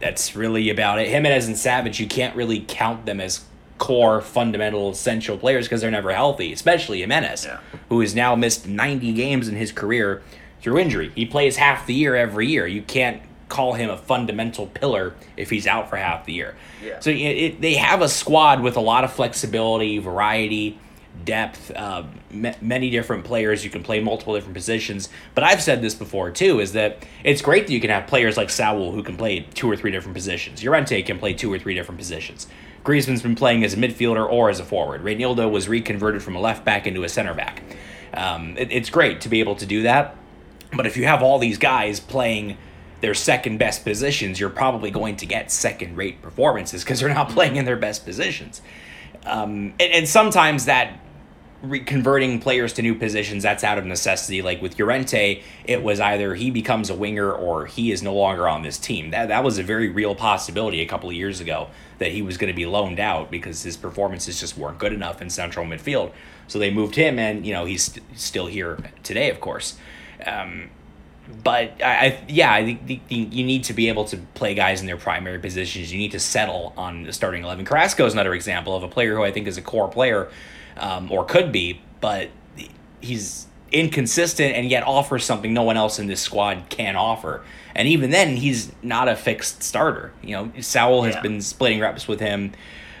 that's 0.00 0.36
really 0.36 0.68
about 0.70 0.98
it. 0.98 1.08
Gimenez 1.08 1.46
and 1.46 1.56
Savic, 1.56 1.98
you 1.98 2.06
can't 2.06 2.36
really 2.36 2.64
count 2.68 3.06
them 3.06 3.20
as 3.20 3.44
core, 3.78 4.20
fundamental, 4.20 4.90
essential 4.90 5.38
players 5.38 5.66
because 5.66 5.80
they're 5.80 5.90
never 5.90 6.12
healthy, 6.12 6.52
especially 6.52 7.00
Gimenez, 7.00 7.46
Yeah. 7.46 7.58
who 7.88 8.00
has 8.00 8.14
now 8.14 8.34
missed 8.34 8.66
90 8.68 9.12
games 9.14 9.48
in 9.48 9.56
his 9.56 9.72
career 9.72 10.22
through 10.60 10.78
injury. 10.78 11.10
He 11.14 11.24
plays 11.24 11.56
half 11.56 11.86
the 11.86 11.94
year 11.94 12.14
every 12.14 12.46
year. 12.46 12.66
You 12.66 12.82
can't 12.82 13.22
call 13.48 13.74
him 13.74 13.88
a 13.90 13.96
fundamental 13.96 14.66
pillar 14.66 15.14
if 15.36 15.50
he's 15.50 15.66
out 15.66 15.88
for 15.90 15.96
half 15.96 16.26
the 16.26 16.32
year. 16.32 16.54
Yeah. 16.82 17.00
So 17.00 17.10
it, 17.10 17.14
it, 17.16 17.60
they 17.60 17.74
have 17.74 18.02
a 18.02 18.08
squad 18.08 18.60
with 18.62 18.76
a 18.76 18.80
lot 18.80 19.04
of 19.04 19.12
flexibility, 19.12 19.98
variety, 19.98 20.78
depth, 21.24 21.70
uh, 21.74 22.04
m- 22.32 22.54
many 22.60 22.90
different 22.90 23.24
players. 23.24 23.64
You 23.64 23.70
can 23.70 23.82
play 23.82 24.00
multiple 24.00 24.34
different 24.34 24.54
positions. 24.54 25.08
But 25.34 25.44
I've 25.44 25.62
said 25.62 25.82
this 25.82 25.94
before 25.94 26.30
too: 26.30 26.60
is 26.60 26.72
that 26.72 27.06
it's 27.22 27.42
great 27.42 27.66
that 27.66 27.72
you 27.72 27.80
can 27.80 27.90
have 27.90 28.06
players 28.06 28.36
like 28.36 28.50
Saul 28.50 28.92
who 28.92 29.02
can 29.02 29.16
play 29.16 29.46
two 29.54 29.70
or 29.70 29.76
three 29.76 29.90
different 29.90 30.14
positions. 30.14 30.62
Llorente 30.62 31.02
can 31.02 31.18
play 31.18 31.32
two 31.34 31.52
or 31.52 31.58
three 31.58 31.74
different 31.74 31.98
positions. 31.98 32.46
Griezmann's 32.84 33.22
been 33.22 33.34
playing 33.34 33.64
as 33.64 33.72
a 33.72 33.76
midfielder 33.76 34.30
or 34.30 34.50
as 34.50 34.60
a 34.60 34.64
forward. 34.64 35.02
Reinildo 35.02 35.50
was 35.50 35.68
reconverted 35.68 36.22
from 36.22 36.36
a 36.36 36.40
left 36.40 36.64
back 36.64 36.86
into 36.86 37.02
a 37.02 37.08
center 37.08 37.32
back. 37.32 37.62
Um, 38.12 38.56
it, 38.58 38.70
it's 38.70 38.90
great 38.90 39.22
to 39.22 39.28
be 39.28 39.40
able 39.40 39.56
to 39.56 39.66
do 39.66 39.82
that. 39.82 40.16
But 40.76 40.86
if 40.86 40.96
you 40.96 41.06
have 41.06 41.22
all 41.22 41.38
these 41.38 41.56
guys 41.56 41.98
playing 41.98 42.58
their 43.00 43.14
second 43.14 43.58
best 43.58 43.84
positions, 43.84 44.38
you're 44.38 44.50
probably 44.50 44.90
going 44.90 45.16
to 45.16 45.26
get 45.26 45.50
second 45.50 45.96
rate 45.96 46.20
performances 46.20 46.84
because 46.84 47.00
they're 47.00 47.12
not 47.12 47.28
playing 47.30 47.56
in 47.56 47.64
their 47.64 47.76
best 47.76 48.04
positions. 48.04 48.60
Um, 49.24 49.74
and, 49.80 49.92
and 49.92 50.08
sometimes 50.08 50.66
that 50.66 50.98
re- 51.64 51.80
converting 51.80 52.40
players 52.40 52.72
to 52.74 52.82
new 52.82 52.94
positions 52.94 53.42
that's 53.42 53.64
out 53.64 53.78
of 53.78 53.84
necessity. 53.84 54.42
Like 54.42 54.62
with 54.62 54.78
Llorente, 54.78 55.42
it 55.64 55.82
was 55.82 56.00
either 56.00 56.34
he 56.34 56.50
becomes 56.50 56.90
a 56.90 56.94
winger 56.94 57.32
or 57.32 57.66
he 57.66 57.92
is 57.92 58.02
no 58.02 58.14
longer 58.14 58.48
on 58.48 58.62
this 58.62 58.78
team. 58.78 59.10
That 59.10 59.28
that 59.28 59.42
was 59.44 59.58
a 59.58 59.62
very 59.62 59.88
real 59.88 60.14
possibility 60.14 60.80
a 60.80 60.86
couple 60.86 61.08
of 61.08 61.14
years 61.14 61.40
ago 61.40 61.68
that 61.98 62.12
he 62.12 62.22
was 62.22 62.36
going 62.36 62.52
to 62.52 62.56
be 62.56 62.66
loaned 62.66 63.00
out 63.00 63.30
because 63.30 63.62
his 63.62 63.76
performances 63.76 64.40
just 64.40 64.56
weren't 64.56 64.78
good 64.78 64.92
enough 64.92 65.22
in 65.22 65.30
central 65.30 65.64
midfield. 65.64 66.12
So 66.46 66.58
they 66.58 66.70
moved 66.70 66.94
him, 66.94 67.18
and 67.18 67.46
you 67.46 67.52
know 67.52 67.64
he's 67.64 67.84
st- 67.84 68.04
still 68.18 68.46
here 68.46 68.78
today, 69.02 69.30
of 69.30 69.40
course. 69.40 69.76
Um, 70.26 70.70
but 71.42 71.82
I, 71.82 72.06
I 72.06 72.24
yeah, 72.28 72.52
I 72.52 72.74
think 72.74 73.02
you 73.08 73.44
need 73.44 73.64
to 73.64 73.72
be 73.72 73.88
able 73.88 74.04
to 74.06 74.18
play 74.34 74.54
guys 74.54 74.80
in 74.80 74.86
their 74.86 74.96
primary 74.96 75.38
positions. 75.38 75.92
You 75.92 75.98
need 75.98 76.12
to 76.12 76.20
settle 76.20 76.74
on 76.76 77.04
the 77.04 77.12
starting 77.12 77.44
eleven. 77.44 77.64
Carrasco 77.64 78.04
is 78.04 78.12
another 78.12 78.34
example 78.34 78.76
of 78.76 78.82
a 78.82 78.88
player 78.88 79.16
who 79.16 79.24
I 79.24 79.32
think 79.32 79.46
is 79.46 79.56
a 79.56 79.62
core 79.62 79.88
player, 79.88 80.28
um, 80.76 81.10
or 81.10 81.24
could 81.24 81.52
be, 81.52 81.80
but 82.00 82.28
he's 83.00 83.46
inconsistent 83.72 84.54
and 84.54 84.70
yet 84.70 84.84
offers 84.84 85.24
something 85.24 85.52
no 85.52 85.62
one 85.62 85.76
else 85.76 85.98
in 85.98 86.06
this 86.06 86.20
squad 86.20 86.64
can 86.68 86.96
offer. 86.96 87.42
And 87.74 87.88
even 87.88 88.10
then, 88.10 88.36
he's 88.36 88.70
not 88.82 89.08
a 89.08 89.16
fixed 89.16 89.62
starter. 89.62 90.12
You 90.22 90.30
know, 90.36 90.52
Saul 90.60 91.02
has 91.02 91.16
Yeah. 91.16 91.22
been 91.22 91.40
splitting 91.40 91.80
reps 91.80 92.06
with 92.06 92.20
him. 92.20 92.52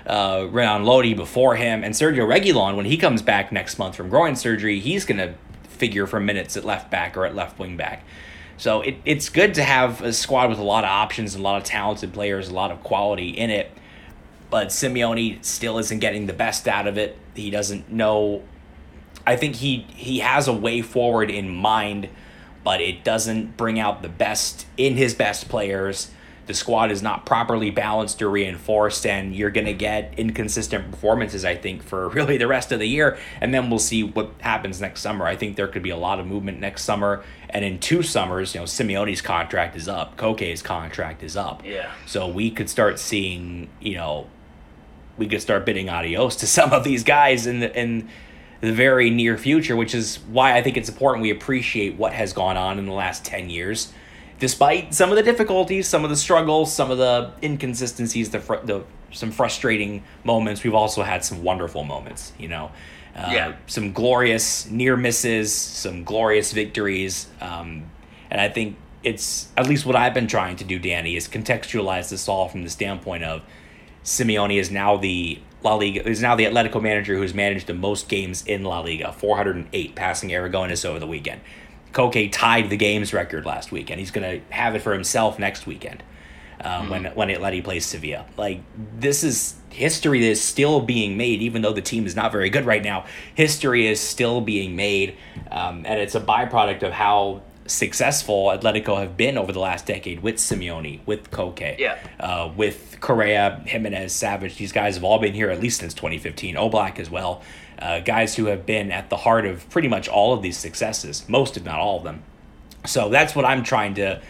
Uh, 0.06 0.46
Renan 0.50 0.84
Lodi 0.84 1.14
before 1.14 1.54
him, 1.56 1.82
and 1.82 1.94
Sergio 1.94 2.26
Reguilon, 2.28 2.76
when 2.76 2.84
he 2.84 2.98
comes 2.98 3.22
back 3.22 3.50
next 3.52 3.78
month 3.78 3.96
from 3.96 4.10
groin 4.10 4.36
surgery, 4.36 4.78
he's 4.78 5.06
going 5.06 5.16
to 5.16 5.32
figure 5.68 6.06
for 6.06 6.20
minutes 6.20 6.56
at 6.58 6.64
left 6.64 6.90
back 6.90 7.16
or 7.16 7.24
at 7.24 7.34
left 7.34 7.58
wing 7.58 7.76
back. 7.78 8.04
So 8.58 8.82
it, 8.82 8.96
it's 9.06 9.28
good 9.30 9.54
to 9.54 9.62
have 9.62 10.02
a 10.02 10.12
squad 10.12 10.50
with 10.50 10.58
a 10.58 10.62
lot 10.62 10.84
of 10.84 10.90
options 10.90 11.34
and 11.34 11.40
a 11.40 11.44
lot 11.44 11.56
of 11.56 11.64
talented 11.64 12.12
players, 12.12 12.48
a 12.48 12.54
lot 12.54 12.70
of 12.70 12.82
quality 12.82 13.30
in 13.30 13.48
it. 13.48 13.70
But 14.50 14.68
Simeone 14.68 15.42
still 15.44 15.78
isn't 15.78 16.00
getting 16.00 16.26
the 16.26 16.32
best 16.34 16.68
out 16.68 16.86
of 16.86 16.98
it. 16.98 17.16
He 17.34 17.50
doesn't 17.50 17.90
know. 17.90 18.42
I 19.26 19.36
think 19.36 19.56
he 19.56 19.86
he 19.90 20.18
has 20.20 20.48
a 20.48 20.52
way 20.52 20.82
forward 20.82 21.30
in 21.30 21.48
mind, 21.48 22.08
but 22.62 22.80
it 22.80 23.04
doesn't 23.04 23.56
bring 23.56 23.78
out 23.78 24.02
the 24.02 24.08
best 24.08 24.66
in 24.76 24.96
his 24.96 25.14
best 25.14 25.48
players. 25.48 26.10
The 26.46 26.54
squad 26.54 26.90
is 26.90 27.02
not 27.02 27.24
properly 27.24 27.70
balanced 27.70 28.20
or 28.20 28.28
reinforced, 28.28 29.06
and 29.06 29.34
you're 29.34 29.50
going 29.50 29.66
to 29.66 29.72
get 29.72 30.12
inconsistent 30.18 30.90
performances, 30.90 31.44
I 31.44 31.56
think, 31.56 31.82
for 31.82 32.08
really 32.10 32.36
the 32.36 32.46
rest 32.46 32.70
of 32.72 32.80
the 32.80 32.86
year. 32.86 33.18
And 33.40 33.54
then 33.54 33.70
we'll 33.70 33.78
see 33.78 34.02
what 34.02 34.32
happens 34.40 34.80
next 34.80 35.00
summer. 35.00 35.26
I 35.26 35.36
think 35.36 35.56
there 35.56 35.68
could 35.68 35.82
be 35.82 35.90
a 35.90 35.96
lot 35.96 36.20
of 36.20 36.26
movement 36.26 36.60
next 36.60 36.82
summer. 36.82 37.24
And 37.48 37.64
in 37.64 37.78
two 37.78 38.02
summers, 38.02 38.54
you 38.54 38.60
know, 38.60 38.66
Simeone's 38.66 39.22
contract 39.22 39.76
is 39.76 39.88
up, 39.88 40.16
Koke's 40.16 40.60
contract 40.60 41.22
is 41.22 41.36
up. 41.36 41.64
Yeah. 41.64 41.90
So 42.06 42.28
we 42.28 42.50
could 42.50 42.68
start 42.68 42.98
seeing, 42.98 43.68
you 43.80 43.94
know, 43.94 44.26
we 45.16 45.26
could 45.26 45.40
start 45.40 45.64
bidding 45.66 45.88
adios 45.88 46.36
to 46.36 46.46
some 46.58 46.72
of 46.72 46.84
these 46.84 47.04
guys 47.04 47.46
in 47.46 47.60
the 47.60 47.78
in 47.78 48.08
the 48.60 48.72
very 48.72 49.10
near 49.10 49.36
future, 49.36 49.76
which 49.76 49.94
is 49.94 50.18
why 50.30 50.56
I 50.56 50.62
think 50.62 50.76
it's 50.76 50.88
important 50.88 51.22
we 51.22 51.30
appreciate 51.30 51.96
what 51.96 52.12
has 52.12 52.32
gone 52.32 52.56
on 52.56 52.78
in 52.78 52.86
the 52.86 52.92
last 52.92 53.24
ten 53.24 53.50
years, 53.50 53.92
despite 54.38 54.94
some 54.94 55.10
of 55.10 55.16
the 55.16 55.22
difficulties, 55.22 55.86
some 55.86 56.02
of 56.04 56.10
the 56.10 56.16
struggles, 56.16 56.72
some 56.72 56.90
of 56.90 56.98
the 56.98 57.32
inconsistencies, 57.42 58.30
the 58.30 58.40
fr- 58.40 58.64
the 58.64 58.84
some 59.12 59.30
frustrating 59.30 60.02
moments. 60.24 60.64
We've 60.64 60.74
also 60.74 61.02
had 61.02 61.24
some 61.24 61.42
wonderful 61.42 61.84
moments, 61.84 62.32
you 62.38 62.48
know. 62.48 62.70
Uh, 63.16 63.30
Yeah. 63.32 63.52
Some 63.66 63.92
glorious 63.92 64.68
near 64.68 64.96
misses, 64.96 65.52
some 65.54 66.02
glorious 66.02 66.52
victories, 66.52 67.28
um, 67.40 67.84
and 68.30 68.40
I 68.40 68.48
think 68.48 68.76
it's 69.04 69.48
at 69.56 69.68
least 69.68 69.86
what 69.86 69.94
I've 69.94 70.14
been 70.14 70.26
trying 70.26 70.56
to 70.56 70.64
do, 70.64 70.78
Danny, 70.80 71.14
is 71.14 71.28
contextualize 71.28 72.08
this 72.08 72.26
all 72.28 72.48
from 72.48 72.64
the 72.64 72.70
standpoint 72.70 73.22
of 73.22 73.42
Simeone 74.04 74.58
is 74.58 74.70
now 74.70 74.96
the 74.96 75.40
La 75.62 75.74
Liga 75.74 76.06
is 76.06 76.20
now 76.20 76.36
the 76.36 76.44
Atletico 76.44 76.80
manager 76.80 77.16
who's 77.16 77.32
managed 77.32 77.66
the 77.66 77.74
most 77.74 78.08
games 78.08 78.46
in 78.46 78.62
La 78.62 78.80
Liga, 78.80 79.12
408, 79.12 79.94
passing 79.94 80.28
Aragones 80.28 80.84
over 80.84 80.98
the 80.98 81.06
weekend. 81.06 81.40
Koke 81.92 82.30
tied 82.30 82.68
the 82.68 82.76
games 82.76 83.14
record 83.14 83.46
last 83.46 83.72
weekend. 83.72 84.00
He's 84.00 84.10
going 84.10 84.40
to 84.40 84.54
have 84.54 84.74
it 84.74 84.82
for 84.82 84.92
himself 84.92 85.38
next 85.38 85.66
weekend 85.66 86.02
uh, 86.60 86.84
when 86.86 87.06
when 87.14 87.28
Atleti 87.28 87.64
plays 87.64 87.86
Sevilla. 87.86 88.26
Like 88.36 88.60
this 88.98 89.24
is 89.24 89.54
history 89.70 90.20
that 90.20 90.26
is 90.26 90.42
still 90.42 90.80
being 90.80 91.16
made, 91.16 91.40
even 91.40 91.62
though 91.62 91.72
the 91.72 91.82
team 91.82 92.04
is 92.04 92.14
not 92.14 92.30
very 92.30 92.50
good 92.50 92.66
right 92.66 92.82
now. 92.82 93.06
History 93.34 93.86
is 93.86 94.00
still 94.00 94.40
being 94.40 94.76
made, 94.76 95.16
um, 95.50 95.86
and 95.86 96.00
it's 96.00 96.14
a 96.14 96.20
byproduct 96.20 96.82
of 96.82 96.92
how 96.92 97.42
successful 97.66 98.46
Atletico 98.46 98.98
have 98.98 99.16
been 99.16 99.38
over 99.38 99.52
the 99.52 99.58
last 99.60 99.86
decade 99.86 100.20
with 100.22 100.36
Simeone, 100.36 101.00
with 101.06 101.30
Koke, 101.30 101.78
Yeah. 101.78 101.96
uh, 102.20 102.50
with 102.54 102.98
Correa, 103.00 103.62
Gimenez, 103.66 104.12
Savic. 104.12 104.56
These 104.56 104.72
guys 104.72 104.94
have 104.96 105.04
all 105.04 105.18
been 105.18 105.34
here 105.34 105.50
at 105.50 105.60
least 105.60 105.80
since 105.80 105.94
2015. 105.94 106.56
Oblak 106.56 106.98
as 106.98 107.10
well. 107.10 107.42
Uh, 107.78 108.00
guys 108.00 108.36
who 108.36 108.46
have 108.46 108.64
been 108.66 108.92
at 108.92 109.10
the 109.10 109.16
heart 109.18 109.46
of 109.46 109.68
pretty 109.70 109.88
much 109.88 110.08
all 110.08 110.32
of 110.32 110.42
these 110.42 110.56
successes, 110.56 111.24
most 111.28 111.56
if 111.56 111.64
not 111.64 111.78
all 111.80 111.98
of 111.98 112.04
them. 112.04 112.22
So 112.86 113.08
that's 113.08 113.34
what 113.34 113.44
I'm 113.44 113.62
trying 113.62 113.94
to. 113.94 114.20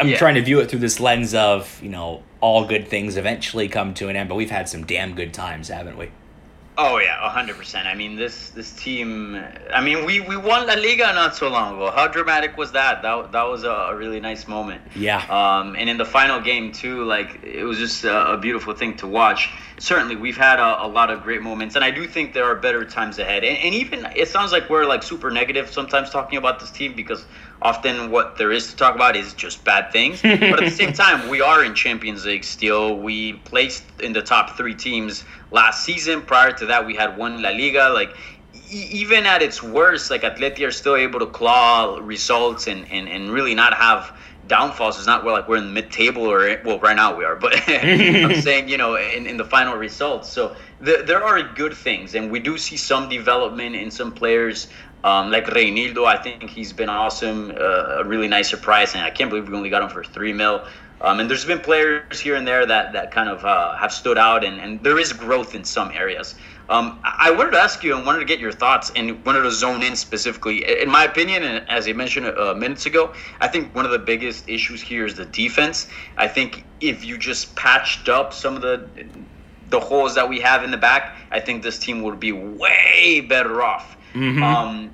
I'm 0.00 0.08
Yeah. 0.08 0.16
trying 0.16 0.34
to 0.36 0.42
view 0.42 0.60
it 0.60 0.70
through 0.70 0.78
this 0.80 0.98
lens 0.98 1.34
of 1.34 1.78
you 1.82 1.90
know 1.90 2.22
all 2.40 2.64
good 2.66 2.88
things 2.88 3.16
eventually 3.16 3.68
come 3.68 3.94
to 3.94 4.08
an 4.08 4.16
end, 4.16 4.28
but 4.28 4.34
we've 4.34 4.50
had 4.50 4.68
some 4.68 4.84
damn 4.84 5.14
good 5.14 5.32
times, 5.32 5.68
haven't 5.68 5.96
we? 5.96 6.08
Oh 6.76 6.98
yeah, 6.98 7.16
hundred 7.30 7.56
percent. 7.56 7.86
I 7.86 7.94
mean, 7.94 8.16
this 8.16 8.50
this 8.50 8.72
team. 8.72 9.40
I 9.72 9.80
mean, 9.80 10.04
we, 10.04 10.18
we 10.18 10.36
won 10.36 10.66
La 10.66 10.74
Liga 10.74 11.12
not 11.12 11.36
so 11.36 11.48
long 11.48 11.76
ago. 11.76 11.92
How 11.92 12.08
dramatic 12.08 12.56
was 12.56 12.72
that? 12.72 13.02
That 13.02 13.30
that 13.30 13.44
was 13.44 13.62
a, 13.62 13.94
really 13.94 14.18
nice 14.18 14.48
moment. 14.48 14.82
Yeah. 14.96 15.18
Um, 15.28 15.76
and 15.76 15.88
in 15.88 15.98
the 15.98 16.04
final 16.04 16.40
game 16.40 16.72
too, 16.72 17.04
like 17.04 17.44
it 17.44 17.62
was 17.62 17.78
just 17.78 18.02
a, 18.02 18.32
a 18.32 18.38
beautiful 18.38 18.74
thing 18.74 18.96
to 18.96 19.06
watch. 19.06 19.50
Certainly, 19.78 20.16
we've 20.16 20.36
had 20.36 20.58
a, 20.58 20.84
a, 20.84 20.88
lot 20.88 21.10
of 21.10 21.22
great 21.22 21.42
moments, 21.42 21.76
and 21.76 21.84
I 21.84 21.92
do 21.92 22.08
think 22.08 22.32
there 22.32 22.44
are 22.44 22.56
better 22.56 22.84
times 22.84 23.20
ahead. 23.20 23.44
And, 23.44 23.56
and 23.56 23.74
even 23.74 24.06
it 24.16 24.26
sounds 24.26 24.50
like 24.50 24.68
we're 24.68 24.84
like 24.84 25.04
super 25.04 25.30
negative 25.30 25.70
sometimes 25.70 26.10
talking 26.10 26.38
about 26.38 26.58
this 26.58 26.72
team 26.72 26.94
because 26.94 27.24
often 27.62 28.10
what 28.10 28.36
there 28.36 28.52
is 28.52 28.68
to 28.70 28.76
talk 28.76 28.94
about 28.94 29.16
is 29.16 29.34
just 29.34 29.64
bad 29.64 29.90
things. 29.92 30.22
but 30.22 30.32
at 30.34 30.60
the 30.60 30.70
same 30.70 30.92
time, 31.04 31.28
we 31.28 31.40
are 31.40 31.64
in 31.64 31.74
Champions 31.74 32.24
League 32.24 32.44
still. 32.44 32.98
We 32.98 33.34
placed 33.34 33.84
in 34.00 34.12
the 34.12 34.22
top 34.22 34.56
three 34.56 34.74
teams 34.74 35.24
last 35.50 35.84
season. 35.84 36.22
Prior 36.22 36.52
to 36.52 36.66
that, 36.66 36.86
we 36.86 36.94
had 36.94 37.16
won 37.16 37.42
La 37.42 37.50
Liga. 37.50 37.90
Like 37.90 38.14
e- 38.54 38.88
even 38.90 39.26
at 39.26 39.42
its 39.42 39.62
worst, 39.62 40.10
like 40.10 40.22
Atleti 40.22 40.66
are 40.66 40.72
still 40.72 40.96
able 40.96 41.20
to 41.20 41.26
claw 41.26 41.98
results 42.00 42.66
and, 42.66 42.90
and, 42.90 43.08
and 43.08 43.30
really 43.30 43.54
not 43.54 43.74
have 43.74 44.12
downfalls. 44.46 44.98
It's 44.98 45.06
not 45.06 45.24
where 45.24 45.32
like 45.32 45.48
we're 45.48 45.56
in 45.56 45.66
the 45.66 45.72
mid 45.72 45.90
table 45.90 46.22
or 46.22 46.60
well, 46.64 46.78
right 46.80 46.96
now 46.96 47.16
we 47.16 47.24
are, 47.24 47.36
but 47.36 47.54
I'm 47.68 48.34
saying 48.40 48.68
you 48.68 48.76
know 48.76 48.96
in, 48.96 49.26
in 49.26 49.36
the 49.36 49.44
final 49.44 49.74
results. 49.76 50.28
So 50.28 50.56
the, 50.80 51.02
there 51.06 51.22
are 51.22 51.42
good 51.42 51.74
things, 51.74 52.14
and 52.14 52.30
we 52.30 52.40
do 52.40 52.58
see 52.58 52.76
some 52.76 53.08
development 53.08 53.74
in 53.74 53.90
some 53.90 54.12
players. 54.12 54.68
Um, 55.04 55.30
like 55.30 55.44
Reinildo, 55.46 56.06
I 56.06 56.16
think 56.16 56.48
he's 56.48 56.72
been 56.72 56.88
awesome, 56.88 57.50
uh, 57.50 58.00
a 58.00 58.04
really 58.04 58.26
nice 58.26 58.48
surprise, 58.48 58.94
and 58.94 59.04
I 59.04 59.10
can't 59.10 59.28
believe 59.28 59.46
we 59.46 59.54
only 59.54 59.68
got 59.68 59.82
him 59.82 59.90
for 59.90 60.02
three 60.02 60.32
mil. 60.32 60.66
Um, 61.02 61.20
and 61.20 61.28
there's 61.28 61.44
been 61.44 61.60
players 61.60 62.18
here 62.18 62.36
and 62.36 62.46
there 62.46 62.64
that, 62.64 62.94
that 62.94 63.10
kind 63.10 63.28
of 63.28 63.44
uh, 63.44 63.76
have 63.76 63.92
stood 63.92 64.16
out, 64.16 64.42
and, 64.42 64.58
and 64.58 64.82
there 64.82 64.98
is 64.98 65.12
growth 65.12 65.54
in 65.54 65.62
some 65.62 65.90
areas. 65.90 66.34
Um, 66.70 66.98
I 67.04 67.30
wanted 67.30 67.50
to 67.50 67.58
ask 67.58 67.84
you 67.84 67.94
and 67.94 68.06
wanted 68.06 68.20
to 68.20 68.24
get 68.24 68.40
your 68.40 68.52
thoughts 68.52 68.90
and 68.96 69.22
wanted 69.26 69.42
to 69.42 69.50
zone 69.50 69.82
in 69.82 69.94
specifically. 69.94 70.64
In 70.80 70.88
my 70.88 71.04
opinion, 71.04 71.42
and 71.42 71.68
as 71.68 71.86
I 71.86 71.92
mentioned 71.92 72.26
uh, 72.26 72.54
minutes 72.54 72.86
ago, 72.86 73.12
I 73.42 73.48
think 73.48 73.74
one 73.74 73.84
of 73.84 73.90
the 73.90 73.98
biggest 73.98 74.48
issues 74.48 74.80
here 74.80 75.04
is 75.04 75.14
the 75.14 75.26
defense. 75.26 75.88
I 76.16 76.28
think 76.28 76.64
if 76.80 77.04
you 77.04 77.18
just 77.18 77.54
patched 77.54 78.08
up 78.08 78.32
some 78.32 78.56
of 78.56 78.62
the 78.62 78.88
the 79.68 79.80
holes 79.80 80.14
that 80.14 80.28
we 80.28 80.40
have 80.40 80.62
in 80.62 80.70
the 80.70 80.76
back, 80.78 81.16
I 81.30 81.40
think 81.40 81.62
this 81.62 81.78
team 81.78 82.02
would 82.02 82.20
be 82.20 82.32
way 82.32 83.20
better 83.20 83.62
off. 83.62 83.96
Mm-hmm. 84.14 84.42
Um, 84.42 84.90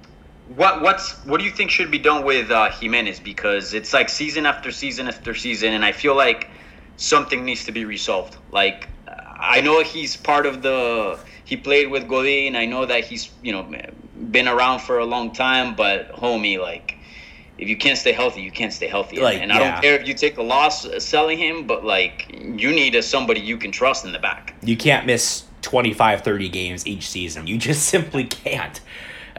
what 0.56 0.82
what's 0.82 1.12
what 1.24 1.38
do 1.38 1.44
you 1.44 1.50
think 1.52 1.70
should 1.70 1.90
be 1.90 1.98
done 1.98 2.24
with 2.24 2.50
uh, 2.50 2.70
Giménez? 2.70 3.22
Because 3.22 3.74
it's 3.74 3.92
like 3.92 4.08
season 4.08 4.46
after 4.46 4.72
season 4.72 5.08
after 5.08 5.34
season, 5.34 5.72
and 5.74 5.84
I 5.84 5.92
feel 5.92 6.16
like 6.16 6.48
something 6.96 7.44
needs 7.44 7.64
to 7.66 7.72
be 7.72 7.84
resolved. 7.84 8.36
Like 8.50 8.88
I 9.40 9.60
know 9.60 9.82
he's 9.82 10.16
part 10.16 10.46
of 10.46 10.62
the 10.62 11.18
he 11.44 11.56
played 11.56 11.90
with 11.90 12.08
Godin. 12.08 12.56
I 12.56 12.66
know 12.66 12.86
that 12.86 13.04
he's 13.04 13.30
you 13.42 13.52
know 13.52 13.62
been 14.30 14.48
around 14.48 14.80
for 14.80 14.98
a 14.98 15.06
long 15.06 15.32
time, 15.32 15.74
but 15.74 16.12
homie, 16.12 16.60
like 16.60 16.96
if 17.58 17.68
you 17.68 17.76
can't 17.76 17.98
stay 17.98 18.12
healthy, 18.12 18.42
you 18.42 18.50
can't 18.50 18.72
stay 18.72 18.88
healthy. 18.88 19.20
Like, 19.20 19.40
and 19.40 19.52
I 19.52 19.58
yeah. 19.58 19.70
don't 19.72 19.82
care 19.82 19.94
if 19.94 20.06
you 20.06 20.14
take 20.14 20.38
a 20.38 20.42
loss 20.42 20.86
selling 21.02 21.38
him, 21.38 21.66
but 21.66 21.84
like 21.84 22.26
you 22.32 22.70
need 22.72 22.94
a 22.94 23.02
somebody 23.02 23.40
you 23.40 23.56
can 23.56 23.70
trust 23.72 24.04
in 24.04 24.12
the 24.12 24.18
back. 24.18 24.54
You 24.62 24.76
can't 24.76 25.06
miss 25.06 25.44
25, 25.62 26.22
30 26.22 26.48
games 26.48 26.86
each 26.86 27.08
season. 27.08 27.46
You 27.46 27.58
just 27.58 27.84
simply 27.88 28.24
can't. 28.24 28.80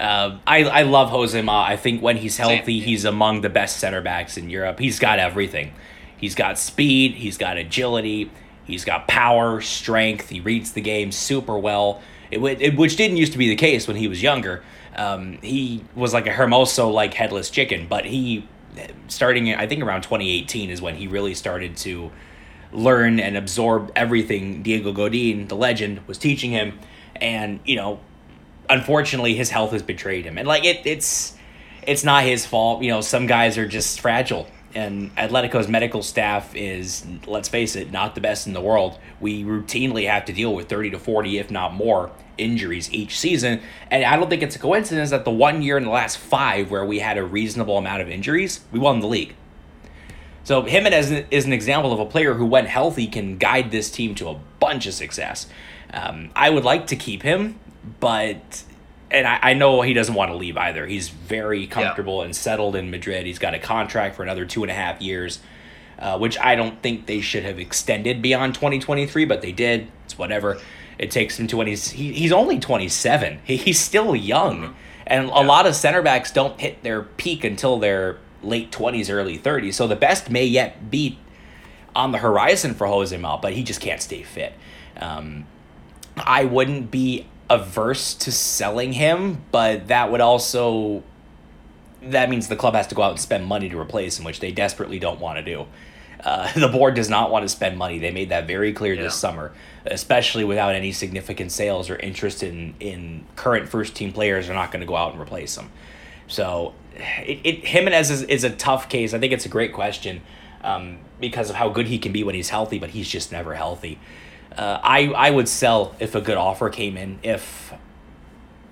Uh, 0.01 0.39
I, 0.47 0.63
I 0.63 0.81
love 0.81 1.11
Josema. 1.11 1.63
I 1.63 1.77
think 1.77 2.01
when 2.01 2.17
he's 2.17 2.35
healthy, 2.35 2.79
he's 2.79 3.05
among 3.05 3.41
the 3.41 3.49
best 3.49 3.77
center 3.77 4.01
backs 4.01 4.35
in 4.35 4.49
Europe. 4.49 4.79
He's 4.79 4.97
got 4.97 5.19
everything. 5.19 5.73
He's 6.17 6.33
got 6.33 6.57
speed, 6.57 7.13
he's 7.13 7.37
got 7.37 7.57
agility, 7.57 8.31
he's 8.63 8.83
got 8.83 9.07
power, 9.07 9.61
strength. 9.61 10.29
He 10.29 10.39
reads 10.39 10.71
the 10.71 10.81
game 10.81 11.11
super 11.11 11.57
well, 11.57 12.01
it, 12.31 12.39
it, 12.39 12.77
which 12.77 12.95
didn't 12.95 13.17
used 13.17 13.31
to 13.33 13.37
be 13.37 13.49
the 13.49 13.55
case 13.55 13.87
when 13.87 13.97
he 13.97 14.07
was 14.07 14.23
younger. 14.23 14.63
Um, 14.95 15.39
he 15.41 15.83
was 15.95 16.13
like 16.13 16.27
a 16.27 16.31
Hermoso 16.31 16.91
like 16.91 17.13
headless 17.13 17.49
chicken, 17.49 17.87
but 17.87 18.05
he, 18.05 18.47
starting 19.07 19.53
I 19.53 19.67
think 19.67 19.83
around 19.83 20.01
2018 20.01 20.69
is 20.69 20.81
when 20.81 20.95
he 20.95 21.07
really 21.07 21.33
started 21.33 21.77
to 21.77 22.11
learn 22.71 23.19
and 23.19 23.37
absorb 23.37 23.91
everything 23.95 24.63
Diego 24.63 24.93
Godin, 24.93 25.47
the 25.47 25.55
legend, 25.55 26.07
was 26.07 26.17
teaching 26.17 26.51
him. 26.51 26.79
And, 27.15 27.59
you 27.65 27.75
know, 27.75 27.99
unfortunately 28.71 29.35
his 29.35 29.49
health 29.49 29.71
has 29.71 29.83
betrayed 29.83 30.25
him. 30.25 30.37
And 30.37 30.47
like 30.47 30.65
it 30.65 30.81
it's 30.85 31.35
it's 31.83 32.03
not 32.03 32.23
his 32.23 32.45
fault. 32.45 32.81
You 32.81 32.91
know, 32.91 33.01
some 33.01 33.27
guys 33.27 33.57
are 33.57 33.67
just 33.67 33.99
fragile. 33.99 34.47
And 34.73 35.13
Atletico's 35.17 35.67
medical 35.67 36.01
staff 36.01 36.55
is, 36.55 37.05
let's 37.27 37.49
face 37.49 37.75
it, 37.75 37.91
not 37.91 38.15
the 38.15 38.21
best 38.21 38.47
in 38.47 38.53
the 38.53 38.61
world. 38.61 38.97
We 39.19 39.43
routinely 39.43 40.07
have 40.07 40.23
to 40.25 40.33
deal 40.33 40.55
with 40.55 40.69
30 40.69 40.91
to 40.91 40.99
40, 40.99 41.39
if 41.39 41.51
not 41.51 41.73
more, 41.73 42.09
injuries 42.37 42.89
each 42.93 43.19
season. 43.19 43.59
And 43.89 44.05
I 44.05 44.15
don't 44.15 44.29
think 44.29 44.41
it's 44.41 44.55
a 44.55 44.59
coincidence 44.59 45.09
that 45.09 45.25
the 45.25 45.31
one 45.31 45.61
year 45.61 45.75
in 45.75 45.83
the 45.83 45.89
last 45.89 46.17
five 46.19 46.71
where 46.71 46.85
we 46.85 46.99
had 46.99 47.17
a 47.17 47.23
reasonable 47.23 47.77
amount 47.77 48.01
of 48.01 48.09
injuries, 48.09 48.61
we 48.71 48.79
won 48.79 49.01
the 49.01 49.07
league. 49.07 49.35
So 50.45 50.61
Gimenez 50.61 51.11
is 51.31 51.45
an 51.45 51.51
example 51.51 51.91
of 51.91 51.99
a 51.99 52.05
player 52.05 52.35
who, 52.35 52.45
when 52.45 52.65
healthy, 52.65 53.07
can 53.07 53.37
guide 53.37 53.71
this 53.71 53.91
team 53.91 54.15
to 54.15 54.29
a 54.29 54.39
bunch 54.59 54.85
of 54.87 54.93
success. 54.93 55.47
Um, 55.93 56.31
I 56.33 56.49
would 56.49 56.63
like 56.63 56.87
to 56.87 56.95
keep 56.95 57.23
him, 57.23 57.59
but 57.99 58.63
and 59.11 59.27
I, 59.27 59.39
I 59.41 59.53
know 59.53 59.81
he 59.81 59.93
doesn't 59.93 60.15
want 60.15 60.31
to 60.31 60.37
leave 60.37 60.57
either. 60.57 60.87
He's 60.87 61.09
very 61.09 61.67
comfortable 61.67 62.19
yeah. 62.19 62.25
and 62.25 62.35
settled 62.35 62.75
in 62.75 62.89
Madrid. 62.89 63.25
He's 63.25 63.39
got 63.39 63.53
a 63.53 63.59
contract 63.59 64.15
for 64.15 64.23
another 64.23 64.45
two 64.45 64.63
and 64.63 64.71
a 64.71 64.73
half 64.73 65.01
years, 65.01 65.39
uh, 65.99 66.17
which 66.17 66.39
I 66.39 66.55
don't 66.55 66.81
think 66.81 67.05
they 67.05 67.19
should 67.19 67.43
have 67.43 67.59
extended 67.59 68.21
beyond 68.21 68.55
2023, 68.55 69.25
but 69.25 69.41
they 69.41 69.51
did. 69.51 69.91
It's 70.05 70.17
whatever. 70.17 70.59
It 70.97 71.11
takes 71.11 71.39
him 71.39 71.47
to 71.47 71.57
when 71.57 71.67
he's 71.67 71.91
he, 71.91 72.13
he's 72.13 72.31
only 72.31 72.59
27. 72.59 73.39
He, 73.43 73.57
he's 73.57 73.79
still 73.79 74.15
young, 74.15 74.61
mm-hmm. 74.61 74.73
and 75.07 75.27
yeah. 75.27 75.41
a 75.41 75.43
lot 75.43 75.65
of 75.67 75.75
center 75.75 76.01
backs 76.01 76.31
don't 76.31 76.59
hit 76.59 76.83
their 76.83 77.01
peak 77.03 77.43
until 77.43 77.79
they're 77.79 78.17
late 78.43 78.71
20s, 78.71 79.11
early 79.11 79.37
30s. 79.37 79.73
So 79.73 79.87
the 79.87 79.95
best 79.95 80.29
may 80.29 80.45
yet 80.45 80.89
be 80.89 81.19
on 81.95 82.11
the 82.11 82.19
horizon 82.19 82.73
for 82.73 82.87
Josema, 82.87 83.41
but 83.41 83.53
he 83.53 83.63
just 83.63 83.81
can't 83.81 84.01
stay 84.01 84.23
fit. 84.23 84.53
Um, 84.97 85.45
I 86.17 86.45
wouldn't 86.45 86.91
be 86.91 87.27
averse 87.51 88.13
to 88.13 88.31
selling 88.31 88.93
him, 88.93 89.43
but 89.51 89.89
that 89.89 90.09
would 90.09 90.21
also 90.21 91.03
that 92.01 92.29
means 92.29 92.47
the 92.47 92.55
club 92.55 92.73
has 92.73 92.87
to 92.87 92.95
go 92.95 93.03
out 93.03 93.11
and 93.11 93.19
spend 93.19 93.45
money 93.45 93.69
to 93.69 93.79
replace 93.79 94.17
him, 94.17 94.25
which 94.25 94.39
they 94.39 94.51
desperately 94.51 94.97
don't 94.97 95.19
want 95.19 95.37
to 95.37 95.43
do. 95.43 95.67
Uh, 96.23 96.51
the 96.59 96.67
board 96.67 96.95
does 96.95 97.09
not 97.09 97.29
want 97.29 97.43
to 97.43 97.49
spend 97.49 97.77
money. 97.77 97.99
They 97.99 98.11
made 98.11 98.29
that 98.29 98.47
very 98.47 98.73
clear 98.73 98.93
yeah. 98.93 99.03
this 99.03 99.15
summer, 99.15 99.51
especially 99.85 100.43
without 100.43 100.73
any 100.73 100.93
significant 100.93 101.51
sales 101.51 101.89
or 101.89 101.97
interest 101.97 102.41
in 102.41 102.73
in 102.79 103.25
current 103.35 103.69
first 103.69 103.95
team 103.95 104.13
players. 104.13 104.49
Are 104.49 104.53
not 104.53 104.71
going 104.71 104.81
to 104.81 104.87
go 104.87 104.95
out 104.95 105.11
and 105.11 105.21
replace 105.21 105.55
them. 105.55 105.69
So, 106.27 106.73
it, 106.95 107.39
it 107.43 107.65
Gimenez 107.65 108.09
is, 108.09 108.23
is 108.23 108.45
a 108.45 108.49
tough 108.49 108.87
case. 108.87 109.13
I 109.13 109.19
think 109.19 109.33
it's 109.33 109.45
a 109.45 109.49
great 109.49 109.73
question 109.73 110.21
um, 110.63 110.99
because 111.19 111.49
of 111.49 111.57
how 111.57 111.67
good 111.67 111.87
he 111.87 111.99
can 111.99 112.13
be 112.13 112.23
when 112.23 112.35
he's 112.35 112.49
healthy, 112.49 112.79
but 112.79 112.91
he's 112.91 113.09
just 113.09 113.33
never 113.33 113.55
healthy. 113.55 113.99
Uh, 114.57 114.79
I 114.83 115.07
I 115.07 115.31
would 115.31 115.47
sell 115.47 115.95
if 115.99 116.15
a 116.15 116.21
good 116.21 116.37
offer 116.37 116.69
came 116.69 116.97
in. 116.97 117.19
If 117.23 117.73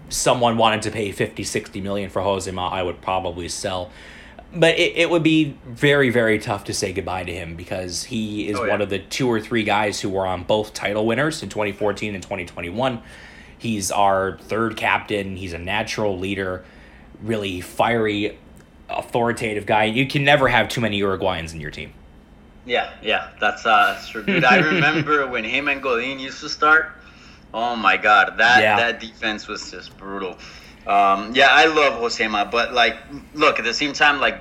someone 0.09 0.57
wanted 0.57 0.81
to 0.83 0.91
pay 0.91 1.11
50, 1.11 1.43
60 1.43 1.81
million 1.81 2.09
for 2.09 2.21
Josema, 2.21 2.71
I 2.71 2.83
would 2.83 3.01
probably 3.01 3.47
sell. 3.47 3.91
But 4.53 4.79
it, 4.79 4.97
it 4.97 5.09
would 5.09 5.21
be 5.21 5.57
very, 5.65 6.09
very 6.09 6.39
tough 6.39 6.63
to 6.65 6.73
say 6.73 6.91
goodbye 6.91 7.23
to 7.23 7.31
him 7.31 7.55
because 7.55 8.05
he 8.05 8.49
is 8.49 8.57
oh, 8.57 8.63
yeah. 8.63 8.71
one 8.71 8.81
of 8.81 8.89
the 8.89 8.97
two 8.97 9.27
or 9.27 9.39
three 9.39 9.63
guys 9.63 10.01
who 10.01 10.09
were 10.09 10.25
on 10.25 10.43
both 10.43 10.73
title 10.73 11.05
winners 11.05 11.43
in 11.43 11.49
2014 11.49 12.15
and 12.15 12.23
2021. 12.23 13.01
He's 13.57 13.91
our 13.91 14.37
third 14.39 14.75
captain. 14.75 15.35
He's 15.35 15.53
a 15.53 15.59
natural 15.59 16.17
leader, 16.17 16.65
really 17.21 17.61
fiery, 17.61 18.39
authoritative 18.89 19.67
guy. 19.67 19.83
You 19.83 20.07
can 20.07 20.23
never 20.23 20.47
have 20.47 20.67
too 20.67 20.81
many 20.81 20.99
Uruguayans 20.99 21.53
in 21.53 21.59
your 21.59 21.69
team. 21.69 21.93
Yeah, 22.69 22.91
yeah, 23.01 23.29
that's 23.41 23.65
uh, 23.65 23.93
that's 23.93 24.09
true, 24.09 24.23
dude. 24.23 24.43
I 24.45 24.57
remember 24.57 25.25
when 25.33 25.43
him 25.43 25.67
and 25.67 25.81
Godin 25.81 26.19
used 26.19 26.39
to 26.41 26.49
start. 26.49 26.91
Oh 27.51 27.75
my 27.75 27.97
God, 27.97 28.37
that 28.37 28.61
yeah. 28.61 28.75
that 28.77 28.99
defense 28.99 29.47
was 29.47 29.71
just 29.71 29.97
brutal. 29.97 30.37
Um, 30.85 31.33
yeah, 31.33 31.47
I 31.49 31.65
love 31.65 31.99
Josema, 31.99 32.49
but 32.49 32.73
like, 32.73 32.95
look 33.33 33.57
at 33.57 33.65
the 33.65 33.73
same 33.73 33.93
time, 33.93 34.21
like, 34.21 34.39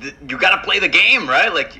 th- 0.00 0.16
you 0.28 0.38
got 0.38 0.56
to 0.56 0.62
play 0.62 0.80
the 0.80 0.88
game, 0.88 1.28
right? 1.28 1.54
Like, 1.54 1.72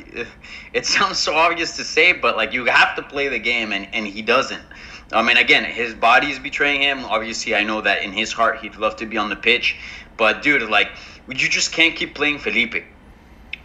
it 0.73 0.87
sounds 0.87 1.19
so 1.19 1.35
obvious 1.35 1.75
to 1.79 1.85
say, 1.85 2.13
but 2.13 2.37
like, 2.37 2.53
you 2.53 2.65
have 2.67 2.95
to 2.95 3.03
play 3.03 3.27
the 3.27 3.41
game, 3.41 3.73
and 3.73 3.89
and 3.93 4.07
he 4.07 4.23
doesn't. 4.23 4.63
I 5.13 5.23
mean, 5.23 5.37
again, 5.37 5.65
his 5.65 5.95
body 5.95 6.31
is 6.31 6.39
betraying 6.39 6.81
him. 6.81 7.05
Obviously, 7.07 7.57
I 7.57 7.65
know 7.65 7.81
that 7.81 8.05
in 8.05 8.13
his 8.13 8.33
heart, 8.33 8.61
he'd 8.61 8.77
love 8.77 8.95
to 8.97 9.07
be 9.07 9.17
on 9.17 9.31
the 9.31 9.37
pitch, 9.51 9.77
but 10.17 10.43
dude, 10.45 10.71
like, 10.71 10.91
you 11.27 11.49
just 11.49 11.73
can't 11.73 11.97
keep 11.97 12.15
playing 12.15 12.39
Felipe 12.39 12.85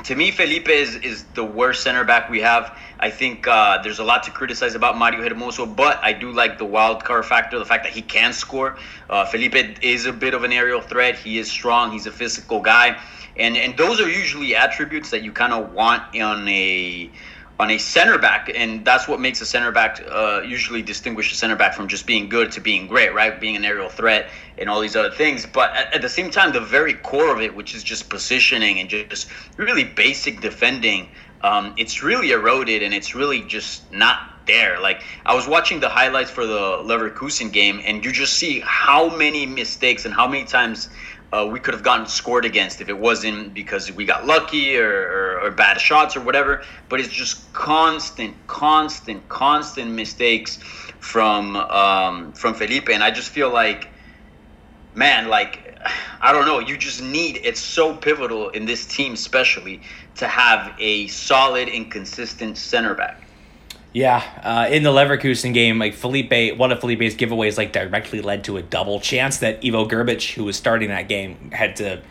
to 0.04 0.16
me, 0.16 0.32
Felipe 0.32 0.70
is, 0.70 0.96
is 0.98 1.24
the 1.34 1.44
worst 1.44 1.82
center 1.84 2.04
back 2.04 2.30
we 2.30 2.42
have. 2.42 2.78
I 3.00 3.10
think 3.10 3.48
uh, 3.48 3.82
there's 3.82 4.00
a 4.00 4.04
lot 4.04 4.24
to 4.24 4.32
criticize 4.32 4.76
about 4.76 4.98
Mario 4.98 5.22
Hermoso, 5.28 5.66
but 5.66 6.00
I 6.04 6.14
do 6.14 6.32
like 6.32 6.58
the 6.58 6.66
wild 6.66 7.04
card 7.04 7.26
factor, 7.26 7.58
the 7.58 7.66
fact 7.66 7.84
that 7.84 7.94
he 7.94 8.02
can 8.02 8.34
score. 8.34 8.78
Uh, 9.10 9.26
Felipe 9.26 9.56
is 9.82 10.06
a 10.06 10.14
bit 10.14 10.34
of 10.34 10.44
an 10.44 10.52
aerial 10.52 10.82
threat. 10.82 11.18
He 11.18 11.38
is 11.38 11.50
strong. 11.50 11.92
He's 11.92 12.06
a 12.06 12.12
physical 12.12 12.60
guy, 12.60 12.98
and 13.38 13.56
and 13.56 13.78
those 13.78 14.02
are 14.02 14.10
usually 14.10 14.56
attributes 14.56 15.10
that 15.12 15.24
you 15.24 15.32
kind 15.32 15.54
of 15.54 15.74
want 15.74 16.04
on 16.20 16.48
a 16.48 17.12
on 17.60 17.70
a 17.70 17.78
center 17.78 18.18
back, 18.18 18.52
and 18.54 18.84
that's 18.84 19.08
what 19.08 19.20
makes 19.20 19.40
a 19.42 19.46
center 19.46 19.72
back 19.72 20.02
uh, 20.10 20.42
usually 20.44 20.82
distinguish 20.82 21.32
a 21.32 21.36
center 21.36 21.56
back 21.56 21.74
from 21.74 21.88
just 21.88 22.08
being 22.08 22.28
good 22.28 22.52
to 22.52 22.60
being 22.62 22.88
great, 22.88 23.14
right? 23.14 23.40
Being 23.40 23.56
an 23.56 23.64
aerial 23.64 23.90
threat 23.90 24.30
and 24.58 24.70
all 24.70 24.82
these 24.82 24.96
other 24.96 25.12
things. 25.12 25.46
But 25.46 25.76
at, 25.76 25.94
at 25.94 26.02
the 26.02 26.10
same 26.10 26.32
time, 26.32 26.52
the 26.52 26.60
very 26.60 26.96
core 26.96 27.32
of 27.34 27.42
it, 27.42 27.56
which 27.56 27.76
is 27.76 27.84
just 27.84 28.10
positioning 28.10 28.80
and 28.80 28.90
just 28.90 29.30
really 29.58 29.84
basic 29.84 30.42
defending, 30.42 31.10
um, 31.42 31.76
it's 31.78 32.02
really 32.02 32.32
eroded 32.32 32.82
and 32.82 32.94
it's 32.94 33.14
really 33.14 33.42
just 33.42 33.92
not 33.92 34.18
there. 34.46 34.80
Like 34.80 35.04
I 35.26 35.36
was 35.36 35.48
watching 35.48 35.80
the 35.80 35.90
highlights 35.90 36.32
for 36.32 36.46
the 36.46 36.82
Leverkusen 36.84 37.52
game, 37.52 37.82
and 37.86 38.04
you 38.04 38.12
just 38.12 38.34
see 38.34 38.62
how 38.66 39.16
many 39.16 39.46
mistakes 39.46 40.06
and 40.06 40.14
how 40.14 40.28
many 40.28 40.46
times 40.46 40.90
uh, 41.34 41.46
we 41.46 41.60
could 41.60 41.74
have 41.74 41.84
gotten 41.84 42.06
scored 42.06 42.46
against 42.46 42.80
if 42.80 42.90
it 42.90 42.98
wasn't 42.98 43.54
because 43.56 43.92
we 43.92 44.06
got 44.06 44.26
lucky 44.28 44.78
or, 44.78 44.88
or, 44.88 45.40
or, 45.42 45.52
bad 45.52 45.82
shots 45.82 46.16
or 46.16 46.22
whatever. 46.22 46.64
But 46.90 47.00
it's 47.00 47.10
just 47.10 47.52
constant, 47.54 48.36
constant, 48.46 49.28
constant 49.30 49.92
mistakes 49.92 50.58
from 51.00 51.56
um, 51.56 52.34
from 52.34 52.54
Felipe, 52.54 52.90
and 52.90 53.04
I 53.04 53.10
just 53.10 53.30
feel 53.30 53.52
like, 53.52 53.90
man, 54.94 55.28
like 55.28 55.76
I 56.22 56.32
don't 56.32 56.46
know. 56.46 56.60
You 56.60 56.78
just 56.78 57.02
need. 57.02 57.40
It's 57.44 57.60
so 57.60 57.96
pivotal 57.96 58.50
in 58.50 58.66
this 58.66 58.86
team, 58.86 59.14
especially 59.14 59.82
to 60.16 60.28
have 60.28 60.74
a 60.80 61.08
solid 61.08 61.68
and 61.68 61.92
consistent 61.92 62.58
center 62.58 62.94
back. 62.94 63.23
Yeah, 63.94 64.24
uh, 64.42 64.68
in 64.72 64.82
the 64.82 64.90
Leverkusen 64.90 65.54
game, 65.54 65.78
like 65.78 65.94
Felipe, 65.94 66.58
one 66.58 66.72
of 66.72 66.80
Felipe's 66.80 67.14
giveaways 67.14 67.58
like 67.58 67.72
directly 67.72 68.22
led 68.22 68.44
to 68.46 68.58
a 68.58 68.64
double 68.64 69.00
chance 69.00 69.38
that 69.38 69.64
Ivo 69.64 69.88
Grbic, 69.88 70.34
who 70.34 70.46
was 70.46 70.56
starting 70.58 70.90
that 70.90 71.08
game, 71.08 71.52
had 71.52 71.76
to 71.76 72.02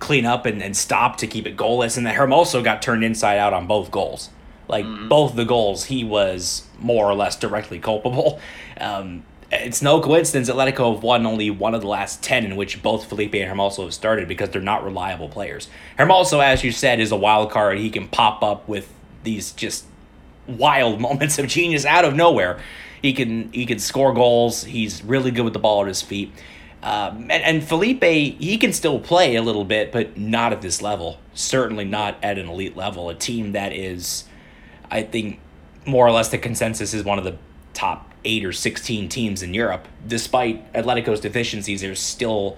clean 0.00 0.26
up 0.26 0.44
and, 0.44 0.60
and 0.60 0.76
stop 0.76 1.18
to 1.18 1.28
keep 1.28 1.46
it 1.46 1.56
goalless, 1.56 1.96
and 1.96 2.04
that 2.06 2.16
Hermoso 2.16 2.64
got 2.64 2.82
turned 2.82 3.04
inside 3.04 3.38
out 3.38 3.52
on 3.52 3.68
both 3.68 3.92
goals. 3.92 4.30
Like 4.66 4.84
mm-hmm. 4.84 5.08
both 5.08 5.36
the 5.36 5.44
goals, 5.44 5.84
he 5.84 6.02
was 6.02 6.66
more 6.78 7.06
or 7.06 7.14
less 7.14 7.36
directly 7.36 7.78
culpable. 7.78 8.40
Um, 8.80 9.24
it's 9.52 9.82
no 9.82 10.00
coincidence 10.00 10.48
Atletico 10.48 10.94
have 10.94 11.02
won 11.02 11.26
only 11.26 11.50
one 11.50 11.74
of 11.74 11.80
the 11.80 11.88
last 11.88 12.22
10 12.22 12.44
in 12.44 12.56
which 12.56 12.82
both 12.82 13.06
Felipe 13.06 13.34
and 13.34 13.50
Hermoso 13.50 13.84
have 13.84 13.92
started 13.92 14.26
because 14.26 14.50
they're 14.50 14.62
not 14.62 14.84
reliable 14.84 15.28
players. 15.28 15.68
Hermoso, 15.98 16.42
as 16.42 16.64
you 16.64 16.72
said, 16.72 16.98
is 17.00 17.12
a 17.12 17.16
wild 17.16 17.50
card. 17.50 17.78
He 17.78 17.90
can 17.90 18.08
pop 18.08 18.42
up 18.42 18.68
with 18.68 18.92
these 19.22 19.52
just 19.52 19.84
wild 20.58 21.00
moments 21.08 21.38
of 21.38 21.46
genius 21.46 21.84
out 21.84 22.04
of 22.04 22.14
nowhere. 22.14 22.60
He 23.02 23.12
can 23.12 23.50
he 23.52 23.66
can 23.66 23.78
score 23.78 24.12
goals. 24.12 24.64
He's 24.64 25.02
really 25.02 25.30
good 25.30 25.44
with 25.44 25.54
the 25.54 25.58
ball 25.58 25.82
at 25.82 25.88
his 25.88 26.02
feet. 26.02 26.32
Um, 26.82 27.30
and, 27.30 27.32
and 27.32 27.62
Felipe, 27.62 28.02
he 28.02 28.56
can 28.56 28.72
still 28.72 28.98
play 28.98 29.36
a 29.36 29.42
little 29.42 29.64
bit, 29.64 29.92
but 29.92 30.16
not 30.16 30.52
at 30.52 30.62
this 30.62 30.80
level. 30.80 31.18
Certainly 31.34 31.84
not 31.84 32.16
at 32.22 32.38
an 32.38 32.48
elite 32.48 32.76
level. 32.76 33.10
A 33.10 33.14
team 33.14 33.52
that 33.52 33.72
is, 33.74 34.24
I 34.90 35.02
think, 35.02 35.40
more 35.84 36.06
or 36.06 36.10
less 36.10 36.28
the 36.28 36.38
consensus 36.38 36.94
is 36.94 37.04
one 37.04 37.18
of 37.18 37.24
the 37.24 37.36
top 37.74 38.10
eight 38.24 38.44
or 38.44 38.52
16 38.52 39.08
teams 39.10 39.42
in 39.42 39.52
Europe. 39.52 39.86
Despite 40.06 40.72
Atletico's 40.72 41.20
deficiencies, 41.20 41.82
they're 41.82 41.94
still 41.94 42.56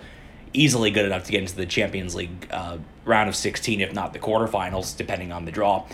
easily 0.53 0.91
good 0.91 1.05
enough 1.05 1.25
to 1.25 1.33
get 1.33 1.41
into 1.41 1.57
the 1.57 1.67
Champions 1.67 2.15
League 2.15 2.47
uh, 2.51 2.79
round 3.05 3.29
of 3.29 3.35
16, 3.35 3.81
if 3.81 3.93
not 3.93 4.13
the 4.13 4.19
quarterfinals, 4.19 4.97
depending 4.97 5.33
on 5.33 5.47
the 5.47 5.53
draw 5.53 5.85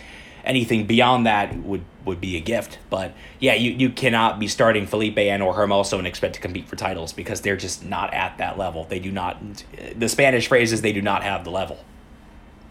anything 0.45 0.87
beyond 0.87 1.27
that 1.27 1.57
would 1.57 1.85
would 2.05 2.21
be 2.21 2.37
a 2.37 2.41
gift. 2.41 2.79
But 2.91 3.15
yeah, 3.39 3.55
you, 3.55 3.71
you 3.73 3.91
cannot 3.91 4.41
be 4.41 4.49
starting 4.49 4.87
Felipe 4.87 5.19
and 5.19 5.43
or 5.43 5.55
Hermoso 5.55 5.99
and 5.99 6.07
expect 6.07 6.35
to 6.35 6.41
compete 6.41 6.67
for 6.67 6.75
titles 6.75 7.13
because 7.13 7.43
they're 7.43 7.57
just 7.57 7.85
not 7.85 8.13
at 8.15 8.39
that 8.39 8.59
level. 8.59 8.85
They 8.85 8.99
do 8.99 9.13
not. 9.13 9.39
The 9.95 10.09
Spanish 10.09 10.49
phrase 10.49 10.73
is 10.73 10.83
they 10.83 10.93
do 10.93 11.03
not 11.03 11.23
have 11.23 11.45
the 11.45 11.51
level. 11.51 11.85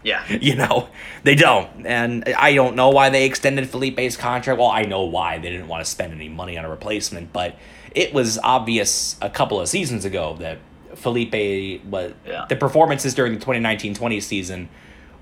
Yeah. 0.02 0.24
You 0.40 0.56
know, 0.56 0.88
they 1.24 1.34
don't. 1.34 1.86
And 1.86 2.24
I 2.36 2.54
don't 2.54 2.76
know 2.76 2.90
why 2.90 3.10
they 3.10 3.26
extended 3.26 3.68
Felipe's 3.68 4.16
contract. 4.16 4.58
Well, 4.58 4.70
I 4.70 4.82
know 4.82 5.02
why. 5.02 5.38
They 5.38 5.50
didn't 5.50 5.68
want 5.68 5.84
to 5.84 5.90
spend 5.90 6.12
any 6.12 6.28
money 6.28 6.56
on 6.58 6.64
a 6.64 6.68
replacement, 6.70 7.32
but 7.32 7.56
it 7.94 8.12
was 8.12 8.38
obvious 8.38 9.16
a 9.20 9.30
couple 9.30 9.60
of 9.60 9.68
seasons 9.68 10.04
ago 10.04 10.36
that 10.40 10.58
Felipe 10.94 11.82
was 11.84 12.12
yeah. 12.26 12.46
the 12.48 12.56
performances 12.56 13.14
during 13.14 13.38
the 13.38 13.44
2019-20 13.44 14.22
season 14.22 14.68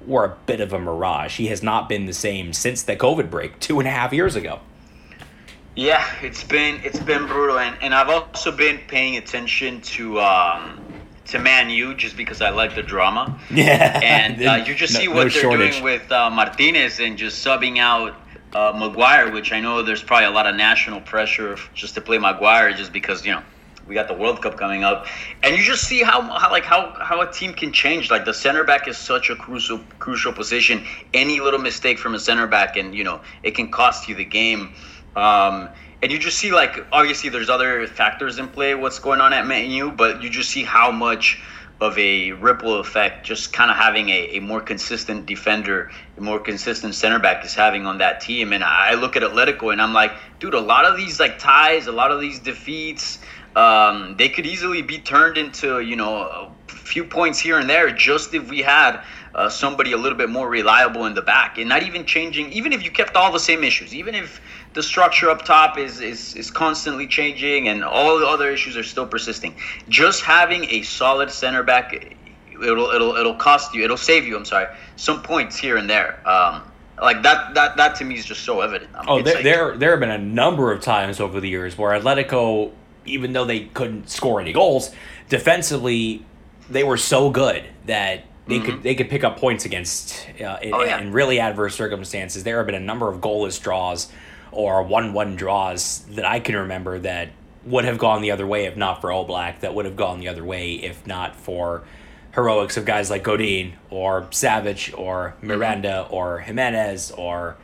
were 0.07 0.25
a 0.25 0.37
bit 0.47 0.61
of 0.61 0.73
a 0.73 0.79
mirage. 0.79 1.37
He 1.37 1.49
has 1.49 1.63
not 1.63 1.89
been 1.89 2.07
the 2.07 2.13
same 2.13 2.53
since 2.53 2.83
the 2.83 2.97
COVID 2.97 3.31
break 3.31 3.59
two 3.61 3.79
and 3.79 3.89
a 3.89 3.91
half 3.91 4.13
years 4.13 4.37
ago. 4.37 4.61
Yeah, 5.75 6.07
it's 6.23 6.43
been 6.43 6.81
it's 6.85 7.01
been 7.01 7.27
brutal, 7.27 7.59
and, 7.59 7.77
and 7.83 7.95
I've 7.95 8.09
also 8.09 8.51
been 8.51 8.79
paying 8.89 9.19
attention 9.19 9.83
to 9.83 10.19
um, 10.21 10.81
to 11.27 11.39
Man 11.39 11.69
U 11.69 11.95
just 11.95 12.17
because 12.17 12.41
I 12.41 12.51
like 12.51 12.75
the 12.75 12.83
drama. 12.83 13.39
Yeah, 13.51 14.01
and 14.03 14.43
uh, 14.43 14.65
you 14.67 14.75
just 14.75 14.95
no, 14.95 15.01
see 15.01 15.09
what 15.09 15.15
no 15.15 15.21
they're 15.23 15.31
shortage. 15.31 15.73
doing 15.73 15.85
with 15.85 16.11
uh, 16.11 16.31
Martinez 16.31 16.99
and 17.01 17.19
just 17.19 17.45
subbing 17.45 17.79
out 17.79 18.15
uh, 18.55 18.73
Maguire, 18.75 19.31
which 19.31 19.53
I 19.53 19.61
know 19.61 19.83
there's 19.83 20.03
probably 20.03 20.27
a 20.27 20.31
lot 20.31 20.47
of 20.47 20.57
national 20.57 21.03
pressure 21.03 21.59
just 21.75 21.95
to 21.97 22.01
play 22.01 22.17
Maguire, 22.17 22.73
just 22.73 22.93
because 22.93 23.27
you 23.27 23.33
know 23.33 23.43
we 23.87 23.95
got 23.95 24.09
the 24.09 24.15
World 24.15 24.43
Cup 24.43 24.57
coming 24.57 24.85
up, 24.85 25.07
and 25.43 25.57
you 25.57 25.63
just 25.63 25.85
see 25.85 26.03
how, 26.03 26.23
how 26.23 26.51
like 26.51 26.65
how 26.65 26.97
how 27.01 27.21
a 27.21 27.31
team 27.33 27.53
can 27.53 27.73
change. 27.73 28.11
Like 28.11 28.25
the 28.25 28.35
center 28.35 28.65
back 28.65 28.89
is 28.89 28.97
such 28.97 29.31
a 29.31 29.37
crucial 29.37 29.79
crucial 29.99 30.33
position. 30.33 30.85
Any 31.15 31.41
little 31.41 31.61
mistake 31.61 31.99
from 31.99 32.15
a 32.15 32.19
center 32.19 32.47
back, 32.47 32.77
and 32.77 32.95
you 32.95 33.05
know 33.05 33.21
it 33.43 33.53
can 33.53 33.71
cost 33.71 34.09
you 34.09 34.15
the 34.15 34.25
game. 34.25 34.75
Um, 35.15 35.69
and 36.03 36.13
you 36.13 36.19
just 36.19 36.39
see 36.39 36.53
like 36.53 36.85
obviously 36.93 37.31
there's 37.31 37.49
other 37.49 37.87
factors 37.87 38.39
in 38.39 38.49
play 38.49 38.75
what's 38.75 38.99
going 38.99 39.21
on 39.21 39.33
at 39.33 39.47
Man 39.47 39.71
U, 39.71 39.91
but 39.91 40.23
you 40.23 40.31
just 40.31 40.51
see 40.51 40.65
how 40.65 40.91
much 40.91 41.41
of 41.81 41.97
a 41.99 42.33
ripple 42.33 42.81
effect 42.81 43.27
just 43.27 43.53
kind 43.53 43.71
of 43.71 43.77
having 43.77 44.09
a, 44.09 44.37
a 44.37 44.41
more 44.41 44.61
consistent 44.61 45.27
defender, 45.27 45.91
a 46.17 46.21
more 46.23 46.41
consistent 46.41 46.95
center 46.95 47.19
back 47.19 47.45
is 47.45 47.55
having 47.55 47.87
on 47.87 47.99
that 47.99 48.21
team. 48.21 48.55
And 48.55 48.65
I 48.65 48.95
look 48.95 49.15
at 49.15 49.23
Atletico 49.23 49.73
and 49.73 49.83
I'm 49.83 49.93
like, 49.93 50.13
dude, 50.39 50.55
a 50.55 50.61
lot 50.61 50.87
of 50.87 50.97
these 50.97 51.21
like 51.21 51.39
ties, 51.39 51.87
a 51.87 51.93
lot 51.93 52.11
of 52.11 52.21
these 52.21 52.39
defeats, 52.39 53.19
um, 53.57 54.15
they 54.17 54.29
could 54.29 54.47
easily 54.47 54.83
be 54.83 54.99
turned 54.99 55.37
into 55.37 55.81
you 55.81 55.97
know 55.97 56.15
a 56.15 56.53
few 56.69 57.05
points 57.05 57.39
here 57.39 57.59
and 57.59 57.69
there 57.69 57.91
just 57.91 58.33
if 58.35 58.49
we 58.49 58.61
had 58.61 59.03
uh, 59.35 59.49
somebody 59.49 59.93
a 59.93 59.97
little 59.97 60.17
bit 60.17 60.31
more 60.31 60.49
reliable 60.49 61.07
in 61.07 61.15
the 61.15 61.23
back 61.23 61.59
and 61.59 61.69
not 61.69 61.83
even 61.83 62.05
changing 62.05 62.53
even 62.53 62.73
if 62.73 62.85
you 62.85 62.91
kept 62.91 63.17
all 63.17 63.33
the 63.33 63.41
same 63.41 63.65
issues 63.65 63.95
even 63.95 64.15
if 64.15 64.41
the 64.75 64.83
structure 64.83 65.31
up 65.31 65.45
top 65.45 65.79
is, 65.79 66.01
is, 66.01 66.35
is 66.37 66.51
constantly 66.51 67.07
changing 67.07 67.69
and 67.69 67.83
all 67.83 68.19
the 68.19 68.27
other 68.27 68.51
issues 68.51 68.77
are 68.77 68.85
still 68.85 69.07
persisting 69.07 69.55
just 69.89 70.23
having 70.23 70.65
a 70.67 70.83
solid 70.83 71.31
center 71.31 71.63
back 71.63 71.93
it'll 72.53 72.91
it'll 72.91 73.17
it'll 73.17 73.35
cost 73.35 73.75
you 73.75 73.83
it'll 73.85 73.97
save 73.97 74.25
you 74.25 74.37
i'm 74.37 74.45
sorry 74.45 74.67
some 74.97 75.23
points 75.23 75.57
here 75.57 75.77
and 75.77 75.89
there. 75.89 76.27
Um, 76.29 76.63
like 77.01 77.23
that 77.23 77.55
that 77.55 77.77
that 77.77 77.95
to 77.97 78.05
me 78.05 78.15
is 78.15 78.25
just 78.25 78.43
so 78.43 78.63
evident. 78.63 78.91
I 78.95 79.01
mean, 79.01 79.07
oh 79.09 79.23
there, 79.23 79.35
like, 79.35 79.45
there 79.45 79.77
there 79.77 79.91
have 79.91 80.01
been 80.01 80.11
a 80.11 80.19
number 80.19 80.73
of 80.73 80.81
times 80.81 81.21
over 81.21 81.41
the 81.41 81.49
years 81.49 81.77
where 81.77 81.99
atletico 81.99 82.73
even 83.07 83.33
though 83.33 83.45
they 83.45 83.61
couldn't 83.67 84.11
score 84.11 84.41
any 84.41 84.53
goals, 84.53 84.91
defensively 85.29 86.25
they 86.69 86.85
were 86.85 86.97
so 86.97 87.31
good 87.31 87.65
that 87.87 88.25
they 88.47 88.57
mm-hmm. 88.57 88.67
could 88.67 88.83
they 88.83 88.95
could 88.95 89.09
pick 89.09 89.25
up 89.25 89.39
points 89.39 89.65
against 89.65 90.29
uh, 90.41 90.59
in, 90.63 90.75
oh, 90.75 90.83
yeah. 90.83 91.01
in, 91.01 91.13
really 91.13 91.41
adverse 91.41 91.75
circumstances. 91.75 92.45
There 92.45 92.59
have 92.59 92.67
been 92.67 92.75
a 92.75 92.81
number 92.81 93.09
of 93.09 93.21
goalless 93.21 93.61
draws 93.61 94.09
or 94.53 94.83
one 94.83 95.13
one 95.13 95.37
draws 95.37 96.01
that 96.11 96.25
I 96.25 96.41
can 96.41 96.57
remember 96.57 96.99
that 97.01 97.31
would 97.65 97.85
have 97.85 97.99
gone 97.99 98.23
the 98.23 98.31
other 98.31 98.47
way 98.47 98.67
if 98.67 98.77
not 98.77 99.01
for 99.01 99.11
Oblak. 99.11 99.61
That 99.61 99.75
would 99.75 99.85
have 99.85 99.97
gone 99.97 100.21
the 100.21 100.29
other 100.29 100.45
way 100.45 100.75
if 100.75 101.07
not 101.07 101.35
for 101.35 101.83
heroics 102.35 102.77
of 102.77 102.85
guys 102.85 103.11
like 103.11 103.25
Godin 103.25 103.73
or 103.91 104.23
Savic 104.31 104.97
or 104.97 105.35
mm-hmm. 105.39 105.47
Miranda 105.49 106.05
mm-hmm. 106.05 106.15
or 106.15 106.41
Gimenez 106.41 107.11
or 107.11 107.57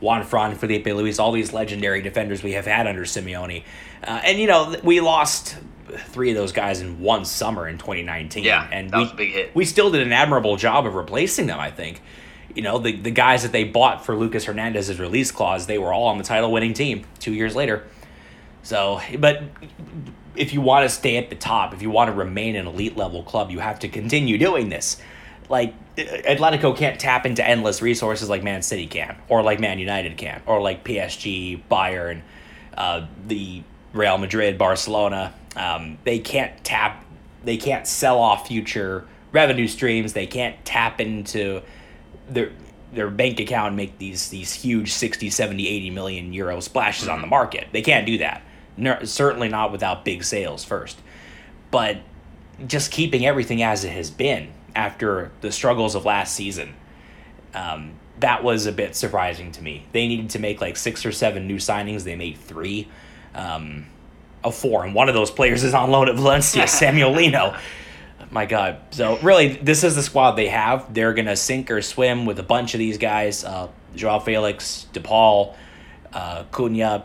Juan 0.00 0.22
Fran, 0.22 0.54
Filipe 0.54 0.86
Luis, 0.86 1.18
all 1.18 1.32
these 1.32 1.52
legendary 1.52 2.02
defenders 2.02 2.42
we 2.42 2.52
have 2.52 2.66
had 2.66 2.86
under 2.86 3.02
Simeone. 3.02 3.64
Uh, 4.02 4.20
and, 4.24 4.38
you 4.38 4.46
know, 4.46 4.76
we 4.82 5.00
lost 5.00 5.56
three 5.88 6.30
of 6.30 6.36
those 6.36 6.52
guys 6.52 6.80
in 6.80 7.00
one 7.00 7.24
summer 7.24 7.68
in 7.68 7.78
2019. 7.78 8.44
Yeah, 8.44 8.68
and 8.70 8.90
that 8.90 8.96
we, 8.96 9.02
was 9.02 9.12
a 9.12 9.16
big 9.16 9.32
hit. 9.32 9.54
We 9.54 9.64
still 9.64 9.90
did 9.90 10.02
an 10.06 10.12
admirable 10.12 10.56
job 10.56 10.86
of 10.86 10.94
replacing 10.94 11.46
them, 11.46 11.58
I 11.58 11.70
think. 11.70 12.02
You 12.54 12.62
know, 12.62 12.78
the, 12.78 12.96
the 12.96 13.10
guys 13.10 13.42
that 13.42 13.52
they 13.52 13.64
bought 13.64 14.04
for 14.04 14.16
Lucas 14.16 14.44
Hernandez's 14.44 14.98
release 14.98 15.30
clause, 15.30 15.66
they 15.66 15.78
were 15.78 15.92
all 15.92 16.06
on 16.06 16.18
the 16.18 16.24
title 16.24 16.50
winning 16.50 16.74
team 16.74 17.04
two 17.18 17.32
years 17.32 17.54
later. 17.54 17.86
So, 18.62 19.00
but 19.18 19.42
if 20.34 20.52
you 20.52 20.60
want 20.60 20.84
to 20.84 20.88
stay 20.88 21.16
at 21.16 21.30
the 21.30 21.36
top, 21.36 21.72
if 21.72 21.82
you 21.82 21.90
want 21.90 22.08
to 22.08 22.14
remain 22.14 22.56
an 22.56 22.66
elite 22.66 22.96
level 22.96 23.22
club, 23.22 23.50
you 23.50 23.60
have 23.60 23.78
to 23.80 23.88
continue 23.88 24.38
doing 24.38 24.68
this 24.68 25.00
like 25.48 25.74
Atletico 25.96 26.76
can't 26.76 27.00
tap 27.00 27.26
into 27.26 27.46
endless 27.46 27.82
resources 27.82 28.28
like 28.28 28.42
Man 28.42 28.62
City 28.62 28.86
can, 28.86 29.16
or 29.28 29.42
like 29.42 29.60
Man 29.60 29.78
United 29.78 30.16
can, 30.16 30.42
or 30.46 30.60
like 30.60 30.84
PSG, 30.84 31.62
Bayern, 31.70 32.22
uh, 32.76 33.06
the 33.26 33.62
Real 33.98 34.18
Madrid, 34.18 34.56
Barcelona. 34.56 35.34
Um, 35.56 35.98
they 36.04 36.18
can't 36.18 36.64
tap, 36.64 37.04
they 37.44 37.56
can't 37.56 37.86
sell 37.86 38.18
off 38.18 38.48
future 38.48 39.06
revenue 39.32 39.68
streams. 39.68 40.12
They 40.12 40.26
can't 40.26 40.62
tap 40.64 41.00
into 41.00 41.62
their 42.28 42.52
their 42.92 43.10
bank 43.10 43.38
account 43.38 43.68
and 43.68 43.76
make 43.76 43.98
these 43.98 44.30
these 44.30 44.52
huge 44.52 44.92
60, 44.92 45.28
70, 45.28 45.68
80 45.68 45.90
million 45.90 46.32
euro 46.32 46.60
splashes 46.60 47.08
on 47.08 47.20
the 47.20 47.26
market. 47.26 47.68
They 47.72 47.82
can't 47.82 48.06
do 48.06 48.18
that. 48.18 48.42
No, 48.76 49.02
certainly 49.04 49.48
not 49.48 49.72
without 49.72 50.04
big 50.04 50.24
sales 50.24 50.64
first. 50.64 51.00
But 51.70 51.98
just 52.66 52.90
keeping 52.90 53.26
everything 53.26 53.62
as 53.62 53.84
it 53.84 53.90
has 53.90 54.10
been 54.10 54.52
after 54.74 55.30
the 55.40 55.52
struggles 55.52 55.94
of 55.94 56.04
last 56.04 56.34
season. 56.34 56.74
Um, 57.54 57.92
that 58.20 58.42
was 58.42 58.66
a 58.66 58.72
bit 58.72 58.96
surprising 58.96 59.52
to 59.52 59.62
me. 59.62 59.86
They 59.92 60.08
needed 60.08 60.30
to 60.30 60.38
make 60.38 60.60
like 60.60 60.76
six 60.76 61.04
or 61.04 61.12
seven 61.12 61.46
new 61.46 61.56
signings. 61.56 62.04
They 62.04 62.16
made 62.16 62.36
three, 62.38 62.88
um, 63.38 63.86
four, 64.52 64.84
and 64.84 64.94
one 64.94 65.08
of 65.08 65.14
those 65.14 65.30
players 65.30 65.64
is 65.64 65.74
on 65.74 65.90
loan 65.90 66.08
at 66.08 66.16
Valencia, 66.16 66.66
Samuel 66.68 67.12
Lino. 67.12 67.56
My 68.30 68.44
God. 68.44 68.78
So 68.90 69.18
really, 69.18 69.48
this 69.48 69.84
is 69.84 69.96
the 69.96 70.02
squad 70.02 70.32
they 70.32 70.48
have. 70.48 70.92
They're 70.92 71.14
gonna 71.14 71.36
sink 71.36 71.70
or 71.70 71.80
swim 71.80 72.26
with 72.26 72.38
a 72.38 72.42
bunch 72.42 72.74
of 72.74 72.78
these 72.78 72.98
guys: 72.98 73.44
uh, 73.44 73.68
Joao 73.94 74.18
Felix, 74.18 74.86
DePaul, 74.92 75.54
uh, 76.12 76.44
Cunha, 76.52 77.04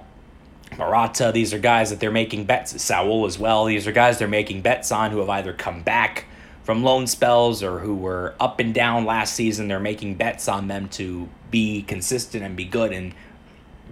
Morata. 0.78 1.32
These 1.34 1.54
are 1.54 1.60
guys 1.60 1.92
that 1.92 2.00
they're 2.00 2.12
making 2.12 2.46
bets. 2.46 2.82
Saul 2.82 3.26
as 3.26 3.40
well. 3.40 3.66
These 3.66 3.88
are 3.88 3.92
guys 3.92 4.20
they're 4.20 4.28
making 4.28 4.62
bets 4.62 4.92
on 4.92 5.12
who 5.12 5.20
have 5.20 5.30
either 5.30 5.54
come 5.54 5.82
back 5.82 6.26
from 6.64 6.84
loan 6.84 7.08
spells 7.08 7.62
or 7.62 7.80
who 7.80 7.96
were 7.96 8.36
up 8.40 8.60
and 8.60 8.74
down 8.74 9.06
last 9.06 9.34
season. 9.34 9.68
They're 9.68 9.80
making 9.80 10.16
bets 10.16 10.48
on 10.48 10.68
them 10.68 10.90
to 10.90 11.30
be 11.52 11.84
consistent 11.84 12.44
and 12.44 12.56
be 12.56 12.66
good 12.66 12.92
and 12.92 13.14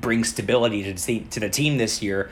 bring 0.01 0.23
stability 0.23 0.83
to 0.83 1.05
the, 1.05 1.19
to 1.19 1.39
the 1.39 1.49
team 1.49 1.77
this 1.77 2.01
year. 2.01 2.29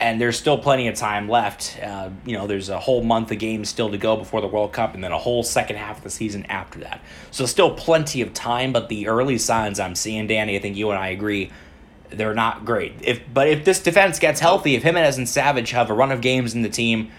And 0.00 0.20
there's 0.20 0.38
still 0.38 0.56
plenty 0.56 0.86
of 0.86 0.94
time 0.94 1.28
left. 1.28 1.76
Uh, 1.82 2.10
you 2.24 2.36
know, 2.36 2.46
there's 2.46 2.68
a 2.68 2.78
whole 2.78 3.02
month 3.02 3.32
of 3.32 3.40
games 3.40 3.68
still 3.68 3.90
to 3.90 3.98
go 3.98 4.16
before 4.16 4.40
the 4.40 4.46
World 4.46 4.72
Cup, 4.72 4.94
and 4.94 5.02
then 5.02 5.10
a 5.10 5.18
whole 5.18 5.42
second 5.42 5.74
half 5.74 5.98
of 5.98 6.04
the 6.04 6.10
season 6.10 6.46
after 6.46 6.78
that. 6.78 7.00
So 7.32 7.46
still 7.46 7.72
plenty 7.72 8.22
of 8.22 8.32
time. 8.32 8.72
But 8.72 8.88
the 8.88 9.08
early 9.08 9.38
signs 9.38 9.80
I'm 9.80 9.96
seeing, 9.96 10.28
Danny, 10.28 10.56
I 10.56 10.60
think 10.60 10.76
you 10.76 10.90
and 10.90 10.98
I 11.00 11.08
agree, 11.08 11.50
they're 12.10 12.34
not 12.34 12.64
great. 12.64 12.94
If 13.02 13.20
but 13.34 13.48
if 13.48 13.64
this 13.64 13.82
defense 13.82 14.20
gets 14.20 14.38
healthy, 14.38 14.76
if 14.76 14.84
Gimenez 14.84 15.18
and 15.18 15.26
Savic 15.26 15.70
have 15.70 15.90
a 15.90 15.94
run 15.94 16.12
of 16.12 16.20
games 16.20 16.54
in 16.54 16.62
the 16.62 16.68
team, 16.68 17.10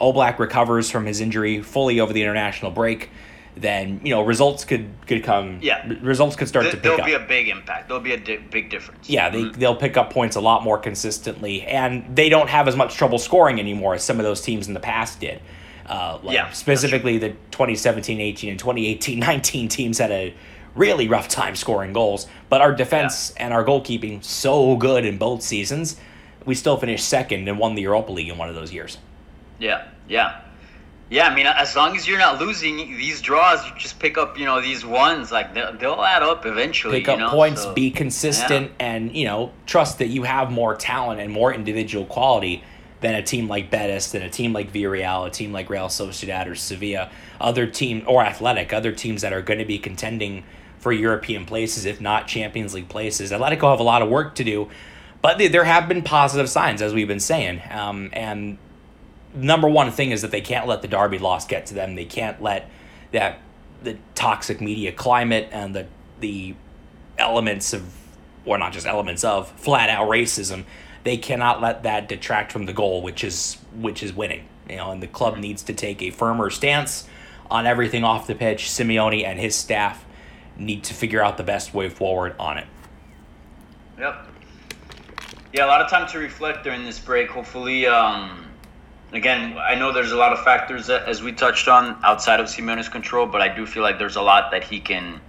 Oblak 0.00 0.38
recovers 0.38 0.90
from 0.90 1.06
his 1.06 1.20
injury 1.20 1.62
fully 1.62 2.00
over 2.00 2.12
the 2.12 2.22
international 2.22 2.70
break, 2.70 3.08
then 3.56 4.00
you 4.04 4.10
know 4.10 4.22
results 4.22 4.64
could 4.64 4.88
could 5.06 5.24
come. 5.24 5.58
Yeah, 5.62 5.90
results 6.02 6.36
could 6.36 6.48
start 6.48 6.64
Th- 6.64 6.72
to 6.72 6.76
pick 6.76 6.82
there'll 6.84 7.00
up. 7.00 7.06
be 7.06 7.14
a 7.14 7.18
big 7.20 7.48
impact. 7.48 7.88
There'll 7.88 8.02
be 8.02 8.12
a 8.12 8.18
di- 8.18 8.36
big 8.36 8.70
difference. 8.70 9.08
Yeah, 9.08 9.30
they 9.30 9.44
they'll 9.50 9.76
pick 9.76 9.96
up 9.96 10.10
points 10.12 10.36
a 10.36 10.40
lot 10.40 10.62
more 10.62 10.78
consistently, 10.78 11.62
and 11.62 12.14
they 12.14 12.28
don't 12.28 12.48
have 12.50 12.68
as 12.68 12.76
much 12.76 12.94
trouble 12.96 13.18
scoring 13.18 13.58
anymore 13.58 13.94
as 13.94 14.04
some 14.04 14.18
of 14.20 14.24
those 14.24 14.40
teams 14.42 14.68
in 14.68 14.74
the 14.74 14.80
past 14.80 15.20
did. 15.20 15.40
Uh, 15.86 16.18
like 16.22 16.34
Yeah, 16.34 16.50
specifically 16.50 17.16
the 17.18 17.34
2017-18 17.52 18.50
and 18.50 18.60
2018-19 18.60 19.70
teams 19.70 19.98
had 19.98 20.10
a 20.10 20.34
really 20.74 21.06
rough 21.08 21.28
time 21.28 21.54
scoring 21.54 21.92
goals, 21.92 22.26
but 22.48 22.60
our 22.60 22.74
defense 22.74 23.30
and 23.36 23.54
our 23.54 23.64
goalkeeping 23.64 24.22
so 24.22 24.76
good 24.76 25.04
in 25.04 25.16
both 25.16 25.42
seasons. 25.42 25.96
We 26.44 26.54
still 26.54 26.76
finished 26.76 27.08
second 27.08 27.48
and 27.48 27.58
won 27.58 27.74
the 27.76 27.82
Europa 27.82 28.12
League 28.12 28.28
in 28.28 28.36
one 28.36 28.48
of 28.48 28.54
those 28.54 28.72
years. 28.72 28.98
Yeah, 29.58 29.86
yeah, 30.08 30.42
yeah. 31.10 31.28
I 31.28 31.34
mean, 31.34 31.46
as 31.46 31.76
long 31.76 31.96
as 31.96 32.06
you're 32.06 32.18
not 32.18 32.40
losing 32.40 32.76
these 32.76 33.20
draws, 33.20 33.64
you 33.66 33.72
just 33.78 33.98
pick 33.98 34.18
up, 34.18 34.38
you 34.38 34.44
know, 34.44 34.60
these 34.60 34.84
ones. 34.84 35.32
Like 35.32 35.54
they'll, 35.54 35.76
they'll 35.76 36.02
add 36.02 36.22
up 36.22 36.46
eventually. 36.46 37.00
pick 37.00 37.08
up 37.08 37.18
know? 37.18 37.30
points, 37.30 37.62
So, 37.62 37.74
be 37.74 37.90
consistent, 37.90 38.72
and 38.78 39.14
you 39.14 39.24
know 39.24 39.52
trust 39.66 39.98
that 39.98 40.08
you 40.08 40.24
have 40.24 40.50
more 40.50 40.74
talent 40.74 41.20
and 41.20 41.32
more 41.32 41.52
individual 41.52 42.04
quality 42.04 42.62
than 43.00 43.14
a 43.14 43.22
team 43.22 43.48
like 43.48 43.70
Betis, 43.70 44.12
than 44.12 44.22
a 44.22 44.30
team 44.30 44.52
like 44.52 44.72
Villarreal, 44.72 45.26
a 45.26 45.30
team 45.30 45.52
like 45.52 45.68
Real 45.68 45.86
Sociedad 45.88 46.46
or 46.46 46.54
Sevilla, 46.54 47.10
other 47.40 47.66
team 47.66 48.02
or 48.06 48.24
Athletic, 48.24 48.72
other 48.72 48.92
teams 48.92 49.22
that 49.22 49.32
are 49.32 49.42
going 49.42 49.58
to 49.58 49.64
be 49.64 49.78
contending 49.78 50.44
for 50.78 50.92
European 50.92 51.44
places, 51.44 51.84
if 51.84 52.00
not 52.00 52.26
Champions 52.26 52.74
League 52.74 52.88
places. 52.88 53.32
Atletico 53.32 53.70
have 53.70 53.80
a 53.80 53.84
lot 53.84 54.02
of 54.02 54.08
work 54.08 54.34
to 54.36 54.44
do, 54.44 54.68
but 55.20 55.38
there 55.38 55.64
have 55.64 55.88
been 55.88 56.02
positive 56.02 56.48
signs, 56.48 56.80
as 56.80 56.94
we've 56.94 57.08
been 57.08 57.20
saying, 57.20 57.60
um, 57.70 58.10
and 58.12 58.58
number 59.34 59.68
one 59.68 59.90
thing 59.90 60.10
is 60.10 60.22
that 60.22 60.30
they 60.30 60.40
can't 60.40 60.66
let 60.66 60.82
the 60.82 60.88
Derby 60.88 61.18
loss 61.18 61.46
get 61.46 61.66
to 61.66 61.74
them. 61.74 61.94
They 61.94 62.04
can't 62.04 62.40
let 62.42 62.70
that 63.12 63.40
the 63.82 63.96
toxic 64.14 64.60
media 64.60 64.92
climate 64.92 65.48
and 65.52 65.74
the 65.74 65.86
the 66.20 66.54
elements 67.18 67.72
of 67.72 67.94
or 68.44 68.58
not 68.58 68.72
just 68.72 68.86
elements 68.86 69.24
of 69.24 69.50
flat 69.52 69.90
out 69.90 70.08
racism. 70.08 70.64
They 71.04 71.16
cannot 71.16 71.60
let 71.60 71.82
that 71.84 72.08
detract 72.08 72.52
from 72.52 72.66
the 72.66 72.72
goal, 72.72 73.02
which 73.02 73.22
is 73.22 73.58
which 73.74 74.02
is 74.02 74.12
winning. 74.12 74.46
You 74.68 74.76
know, 74.76 74.90
and 74.90 75.02
the 75.02 75.06
club 75.06 75.36
needs 75.36 75.62
to 75.64 75.72
take 75.72 76.02
a 76.02 76.10
firmer 76.10 76.50
stance 76.50 77.06
on 77.50 77.66
everything 77.66 78.02
off 78.02 78.26
the 78.26 78.34
pitch. 78.34 78.64
Simeone 78.64 79.24
and 79.24 79.38
his 79.38 79.54
staff 79.54 80.04
need 80.56 80.84
to 80.84 80.94
figure 80.94 81.22
out 81.22 81.36
the 81.36 81.44
best 81.44 81.74
way 81.74 81.88
forward 81.88 82.34
on 82.38 82.58
it. 82.58 82.66
Yep. 83.98 84.26
Yeah, 85.52 85.66
a 85.66 85.68
lot 85.68 85.80
of 85.80 85.88
time 85.88 86.08
to 86.08 86.18
reflect 86.18 86.64
during 86.64 86.84
this 86.84 86.98
break. 86.98 87.30
Hopefully, 87.30 87.86
um, 87.86 88.45
again, 89.12 89.56
I 89.58 89.74
know 89.74 89.92
there's 89.92 90.12
a 90.12 90.16
lot 90.16 90.32
of 90.32 90.42
factors 90.42 90.86
that, 90.88 91.04
as 91.04 91.22
we 91.22 91.32
touched 91.32 91.68
on 91.68 91.96
outside 92.04 92.40
of 92.40 92.46
Simeone's 92.46 92.88
control, 92.88 93.26
but 93.26 93.40
I 93.40 93.48
do 93.54 93.66
feel 93.66 93.82
like 93.82 93.98
there's 93.98 94.16
a 94.16 94.22
lot 94.22 94.50
that 94.52 94.64
he 94.64 94.80
can 94.80 95.20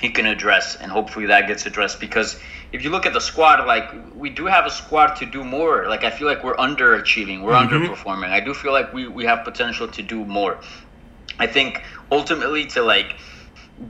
he 0.00 0.08
can 0.10 0.26
address, 0.26 0.76
and 0.76 0.90
hopefully 0.90 1.26
that 1.26 1.46
gets 1.46 1.64
addressed. 1.66 2.00
Because 2.00 2.38
if 2.72 2.82
you 2.82 2.90
look 2.90 3.06
at 3.06 3.12
the 3.12 3.20
squad, 3.20 3.64
like 3.66 3.88
we 4.14 4.30
do 4.30 4.46
have 4.46 4.66
a 4.66 4.70
squad 4.70 5.14
to 5.16 5.26
do 5.26 5.44
more. 5.44 5.86
Like 5.88 6.04
I 6.04 6.10
feel 6.10 6.26
like 6.26 6.42
we're 6.42 6.56
underachieving, 6.56 7.42
we're 7.42 7.54
Mhm. 7.54 7.68
underperforming. 7.68 8.30
I 8.30 8.40
do 8.40 8.54
feel 8.54 8.72
like 8.72 8.92
we 8.92 9.06
we 9.06 9.24
have 9.26 9.44
potential 9.44 9.88
to 9.88 10.02
do 10.02 10.24
more. 10.24 10.58
I 11.38 11.46
think 11.46 11.82
ultimately 12.10 12.66
to 12.66 12.82
like 12.82 13.14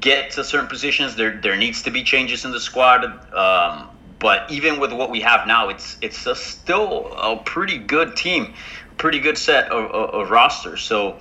get 0.01 0.33
to 0.33 0.45
certain 0.45 0.68
positions, 0.68 1.16
there 1.16 1.41
there 1.43 1.57
needs 1.57 1.83
to 1.83 1.91
be 1.91 2.03
changes 2.03 2.45
in 2.45 2.53
the 2.53 2.61
squad. 2.61 3.05
Um, 3.35 3.89
but 4.18 4.51
even 4.51 4.78
with 4.80 4.93
what 4.93 5.11
we 5.11 5.20
have 5.22 5.47
now, 5.47 5.68
it's 5.68 5.97
it's 6.01 6.26
a 6.26 6.35
still 6.35 7.12
a 7.16 7.37
pretty 7.37 7.78
good 7.78 8.16
team, 8.16 8.55
pretty 8.97 9.18
good 9.20 9.38
set 9.38 9.70
of, 9.70 9.90
of, 9.90 10.11
of 10.14 10.30
roster. 10.30 10.76
So 10.76 11.18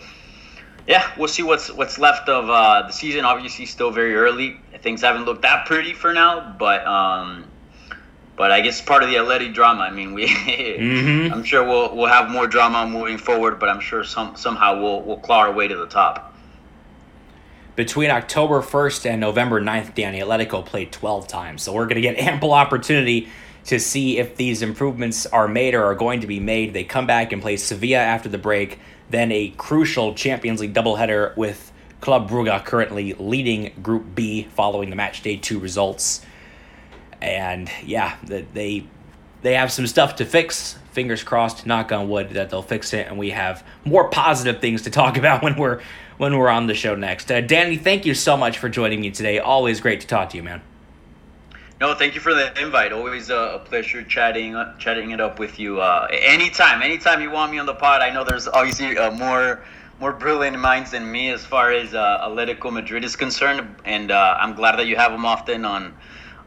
yeah, 0.87 1.11
we'll 1.17 1.27
see 1.27 1.43
what's 1.43 1.71
what's 1.71 1.97
left 1.99 2.27
of 2.29 2.49
uh, 2.49 2.87
the 2.87 2.93
season. 2.93 3.25
Obviously, 3.25 3.65
still 3.65 3.91
very 3.91 4.15
early. 4.15 4.59
Things 4.81 5.01
haven't 5.01 5.25
looked 5.25 5.43
that 5.43 5.65
pretty 5.65 5.93
for 5.93 6.13
now, 6.13 6.55
but 6.57 6.85
um, 6.87 7.45
but 8.35 8.51
I 8.51 8.61
guess 8.61 8.81
part 8.81 9.03
of 9.03 9.09
the 9.09 9.15
Atleti 9.15 9.53
drama. 9.53 9.81
I 9.83 9.91
mean, 9.91 10.13
we 10.13 10.27
Mhm. 10.27 11.31
I'm 11.31 11.43
sure 11.43 11.63
we'll 11.63 11.95
we'll 11.95 12.07
have 12.07 12.29
more 12.31 12.47
drama 12.47 12.87
moving 12.87 13.17
forward, 13.17 13.59
but 13.59 13.69
I'm 13.69 13.79
sure 13.79 14.03
some 14.03 14.35
somehow 14.35 14.81
we'll 14.81 15.01
we'll 15.01 15.17
claw 15.19 15.39
our 15.41 15.51
way 15.53 15.67
to 15.67 15.75
the 15.75 15.87
top. 15.87 16.29
Between 17.75 18.11
October 18.11 18.61
1st 18.61 19.11
and 19.11 19.21
November 19.21 19.61
9th, 19.61 19.95
Danny 19.95 20.19
Atletico 20.19 20.63
played 20.63 20.91
12 20.91 21.27
times. 21.27 21.63
So 21.63 21.71
we're 21.71 21.85
going 21.85 21.95
to 21.95 22.01
get 22.01 22.17
ample 22.27 22.51
opportunity 22.53 23.29
to 23.65 23.79
see 23.79 24.17
if 24.17 24.35
these 24.35 24.61
improvements 24.61 25.25
are 25.27 25.47
made 25.47 25.75
or 25.75 25.83
are 25.85 25.95
going 25.95 26.21
to 26.21 26.27
be 26.27 26.39
made. 26.39 26.73
They 26.73 26.83
come 26.83 27.05
back 27.05 27.31
and 27.31 27.41
play 27.41 27.57
Sevilla 27.57 27.99
after 27.99 28.29
the 28.29 28.37
break, 28.37 28.79
then 29.09 29.31
a 29.31 29.49
crucial 29.57 30.13
Champions 30.15 30.59
League 30.61 30.73
doubleheader 30.73 31.35
with 31.37 31.71
Club 31.99 32.29
Brugge 32.29 32.65
currently 32.65 33.13
leading 33.13 33.73
Group 33.81 34.15
B 34.15 34.47
following 34.55 34.89
the 34.89 34.95
match 34.95 35.21
day 35.21 35.37
2 35.37 35.59
results. 35.59 36.25
And 37.21 37.69
yeah, 37.85 38.17
they 38.23 38.87
they 39.43 39.55
have 39.55 39.71
some 39.71 39.87
stuff 39.87 40.15
to 40.17 40.25
fix. 40.25 40.77
Fingers 40.91 41.23
crossed, 41.23 41.65
knock 41.65 41.91
on 41.91 42.09
wood, 42.09 42.31
that 42.31 42.49
they'll 42.49 42.61
fix 42.61 42.93
it, 42.93 43.07
and 43.07 43.17
we 43.17 43.29
have 43.29 43.65
more 43.85 44.09
positive 44.09 44.59
things 44.59 44.81
to 44.83 44.89
talk 44.89 45.17
about 45.19 45.43
when 45.43 45.55
we're 45.55 45.81
when 46.17 46.37
we're 46.37 46.49
on 46.49 46.67
the 46.67 46.73
show 46.73 46.95
next. 46.95 47.31
Uh, 47.31 47.41
Danny, 47.41 47.77
thank 47.77 48.05
you 48.05 48.13
so 48.13 48.35
much 48.37 48.57
for 48.57 48.69
joining 48.69 49.01
me 49.01 49.11
today. 49.11 49.39
Always 49.39 49.81
great 49.81 50.01
to 50.01 50.07
talk 50.07 50.29
to 50.31 50.37
you, 50.37 50.43
man. 50.43 50.61
No, 51.81 51.95
thank 51.95 52.13
you 52.13 52.21
for 52.21 52.35
the 52.35 52.61
invite. 52.61 52.93
Always 52.93 53.31
a, 53.31 53.59
pleasure 53.65 54.03
chatting 54.03 54.53
uh, 54.53 54.77
chatting 54.77 55.09
it 55.09 55.19
up 55.19 55.39
with 55.39 55.59
you. 55.59 55.81
Uh, 55.81 56.07
anytime, 56.11 56.83
anytime 56.83 57.23
you 57.23 57.31
want 57.31 57.51
me 57.51 57.57
on 57.57 57.65
the 57.65 57.73
pod. 57.73 58.03
I 58.03 58.11
know 58.11 58.23
there's 58.23 58.47
obviously 58.47 58.99
uh, 58.99 59.09
more 59.09 59.63
more 59.99 60.13
brilliant 60.13 60.59
minds 60.59 60.91
than 60.91 61.11
me 61.11 61.29
as 61.29 61.43
far 61.43 61.71
as 61.71 61.95
uh, 61.95 62.27
Atletico 62.27 62.71
Madrid 62.71 63.03
is 63.03 63.15
concerned, 63.15 63.67
and 63.83 64.11
uh, 64.11 64.37
I'm 64.39 64.53
glad 64.53 64.77
that 64.77 64.85
you 64.85 64.95
have 64.95 65.11
them 65.11 65.25
often 65.25 65.65
on 65.65 65.97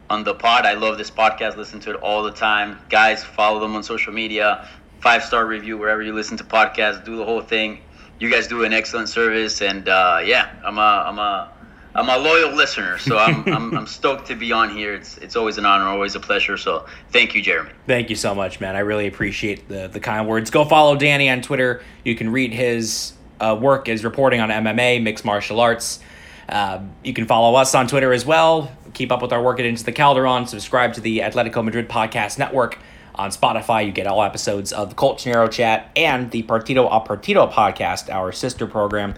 on 0.09 0.23
the 0.23 0.33
pod. 0.33 0.65
I 0.65 0.75
love 0.75 0.97
this 0.97 1.11
podcast. 1.11 1.57
Listen 1.57 1.81
to 1.81 1.89
it 1.89 1.97
all 1.97 2.23
the 2.23 2.31
time, 2.31 2.79
guys. 2.89 3.21
Follow 3.21 3.59
them 3.59 3.75
on 3.75 3.83
social 3.83 4.13
media. 4.13 4.69
Five 5.01 5.21
star 5.21 5.45
review 5.45 5.77
wherever 5.77 6.01
you 6.01 6.13
listen 6.13 6.37
to 6.37 6.45
podcasts. 6.45 7.03
Do 7.03 7.17
the 7.17 7.25
whole 7.25 7.41
thing. 7.41 7.81
You 8.21 8.31
guys 8.31 8.47
do 8.47 8.63
an 8.63 8.71
excellent 8.71 9.09
service, 9.09 9.61
and 9.61 9.85
yeah, 9.85 10.55
I'm 10.63 10.77
a 10.77 11.03
I'm 11.05 11.19
a 11.19 11.51
I'm 11.95 12.09
a 12.09 12.17
loyal 12.17 12.53
listener, 12.53 12.97
so 12.97 13.17
I'm, 13.17 13.47
I'm 13.53 13.77
I'm 13.77 13.87
stoked 13.87 14.27
to 14.27 14.35
be 14.35 14.51
on 14.51 14.69
here. 14.69 14.93
It's 14.93 15.17
it's 15.17 15.35
always 15.35 15.57
an 15.57 15.65
honor, 15.65 15.85
always 15.85 16.15
a 16.15 16.19
pleasure. 16.19 16.57
So 16.57 16.85
thank 17.11 17.33
you, 17.33 17.41
Jeremy. 17.41 17.71
Thank 17.87 18.09
you 18.09 18.15
so 18.15 18.35
much, 18.35 18.59
man. 18.59 18.75
I 18.75 18.79
really 18.79 19.07
appreciate 19.07 19.67
the 19.69 19.87
the 19.87 19.99
kind 19.99 20.27
words. 20.27 20.49
Go 20.51 20.65
follow 20.65 20.95
Danny 20.95 21.29
on 21.29 21.41
Twitter. 21.41 21.81
You 22.03 22.15
can 22.15 22.31
read 22.31 22.53
his 22.53 23.13
uh, 23.39 23.57
work 23.59 23.87
as 23.89 24.03
reporting 24.03 24.41
on 24.41 24.49
MMA, 24.49 25.01
mixed 25.01 25.25
martial 25.25 25.59
arts. 25.59 25.99
Uh, 26.47 26.81
you 27.03 27.13
can 27.13 27.25
follow 27.25 27.55
us 27.55 27.73
on 27.73 27.87
Twitter 27.87 28.13
as 28.13 28.25
well. 28.25 28.71
Keep 28.93 29.11
up 29.11 29.21
with 29.21 29.33
our 29.33 29.41
work 29.41 29.59
at 29.59 29.65
Into 29.65 29.83
the 29.83 29.91
Calderon. 29.91 30.47
Subscribe 30.47 30.93
to 30.93 31.01
the 31.01 31.19
Atletico 31.19 31.63
Madrid 31.63 31.89
Podcast 31.89 32.37
Network 32.37 32.77
on 33.15 33.31
Spotify. 33.31 33.85
You 33.85 33.91
get 33.91 34.05
all 34.05 34.21
episodes 34.21 34.71
of 34.71 34.89
the 34.89 34.95
Colchonero 34.95 35.49
Chat 35.51 35.91
and 35.95 36.29
the 36.31 36.43
Partido 36.43 36.87
a 36.87 37.05
Partido 37.05 37.51
podcast, 37.51 38.13
our 38.13 38.31
sister 38.31 38.67
program. 38.67 39.15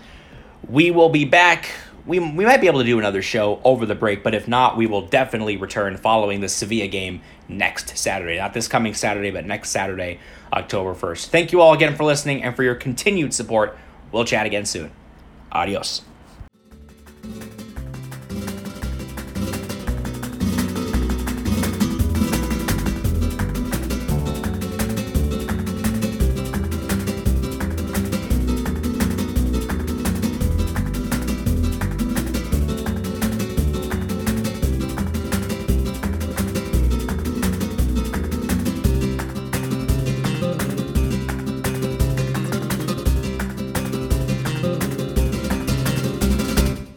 We 0.69 0.91
will 0.91 1.09
be 1.09 1.25
back. 1.25 1.69
We, 2.07 2.19
we 2.19 2.45
might 2.45 2.61
be 2.61 2.67
able 2.67 2.79
to 2.79 2.85
do 2.85 2.97
another 2.97 3.21
show 3.21 3.59
over 3.65 3.85
the 3.85 3.93
break, 3.93 4.23
but 4.23 4.33
if 4.33 4.47
not, 4.47 4.77
we 4.77 4.87
will 4.87 5.05
definitely 5.05 5.57
return 5.57 5.97
following 5.97 6.39
the 6.39 6.47
Sevilla 6.47 6.87
game 6.87 7.21
next 7.49 7.97
Saturday. 7.97 8.37
Not 8.37 8.53
this 8.53 8.69
coming 8.69 8.93
Saturday, 8.93 9.29
but 9.29 9.45
next 9.45 9.71
Saturday, 9.71 10.19
October 10.53 10.95
1st. 10.95 11.25
Thank 11.27 11.51
you 11.51 11.59
all 11.59 11.73
again 11.73 11.95
for 11.95 12.05
listening 12.05 12.43
and 12.43 12.55
for 12.55 12.63
your 12.63 12.75
continued 12.75 13.33
support. 13.33 13.77
We'll 14.13 14.23
chat 14.23 14.45
again 14.45 14.65
soon. 14.65 14.91
Adios. 15.51 16.01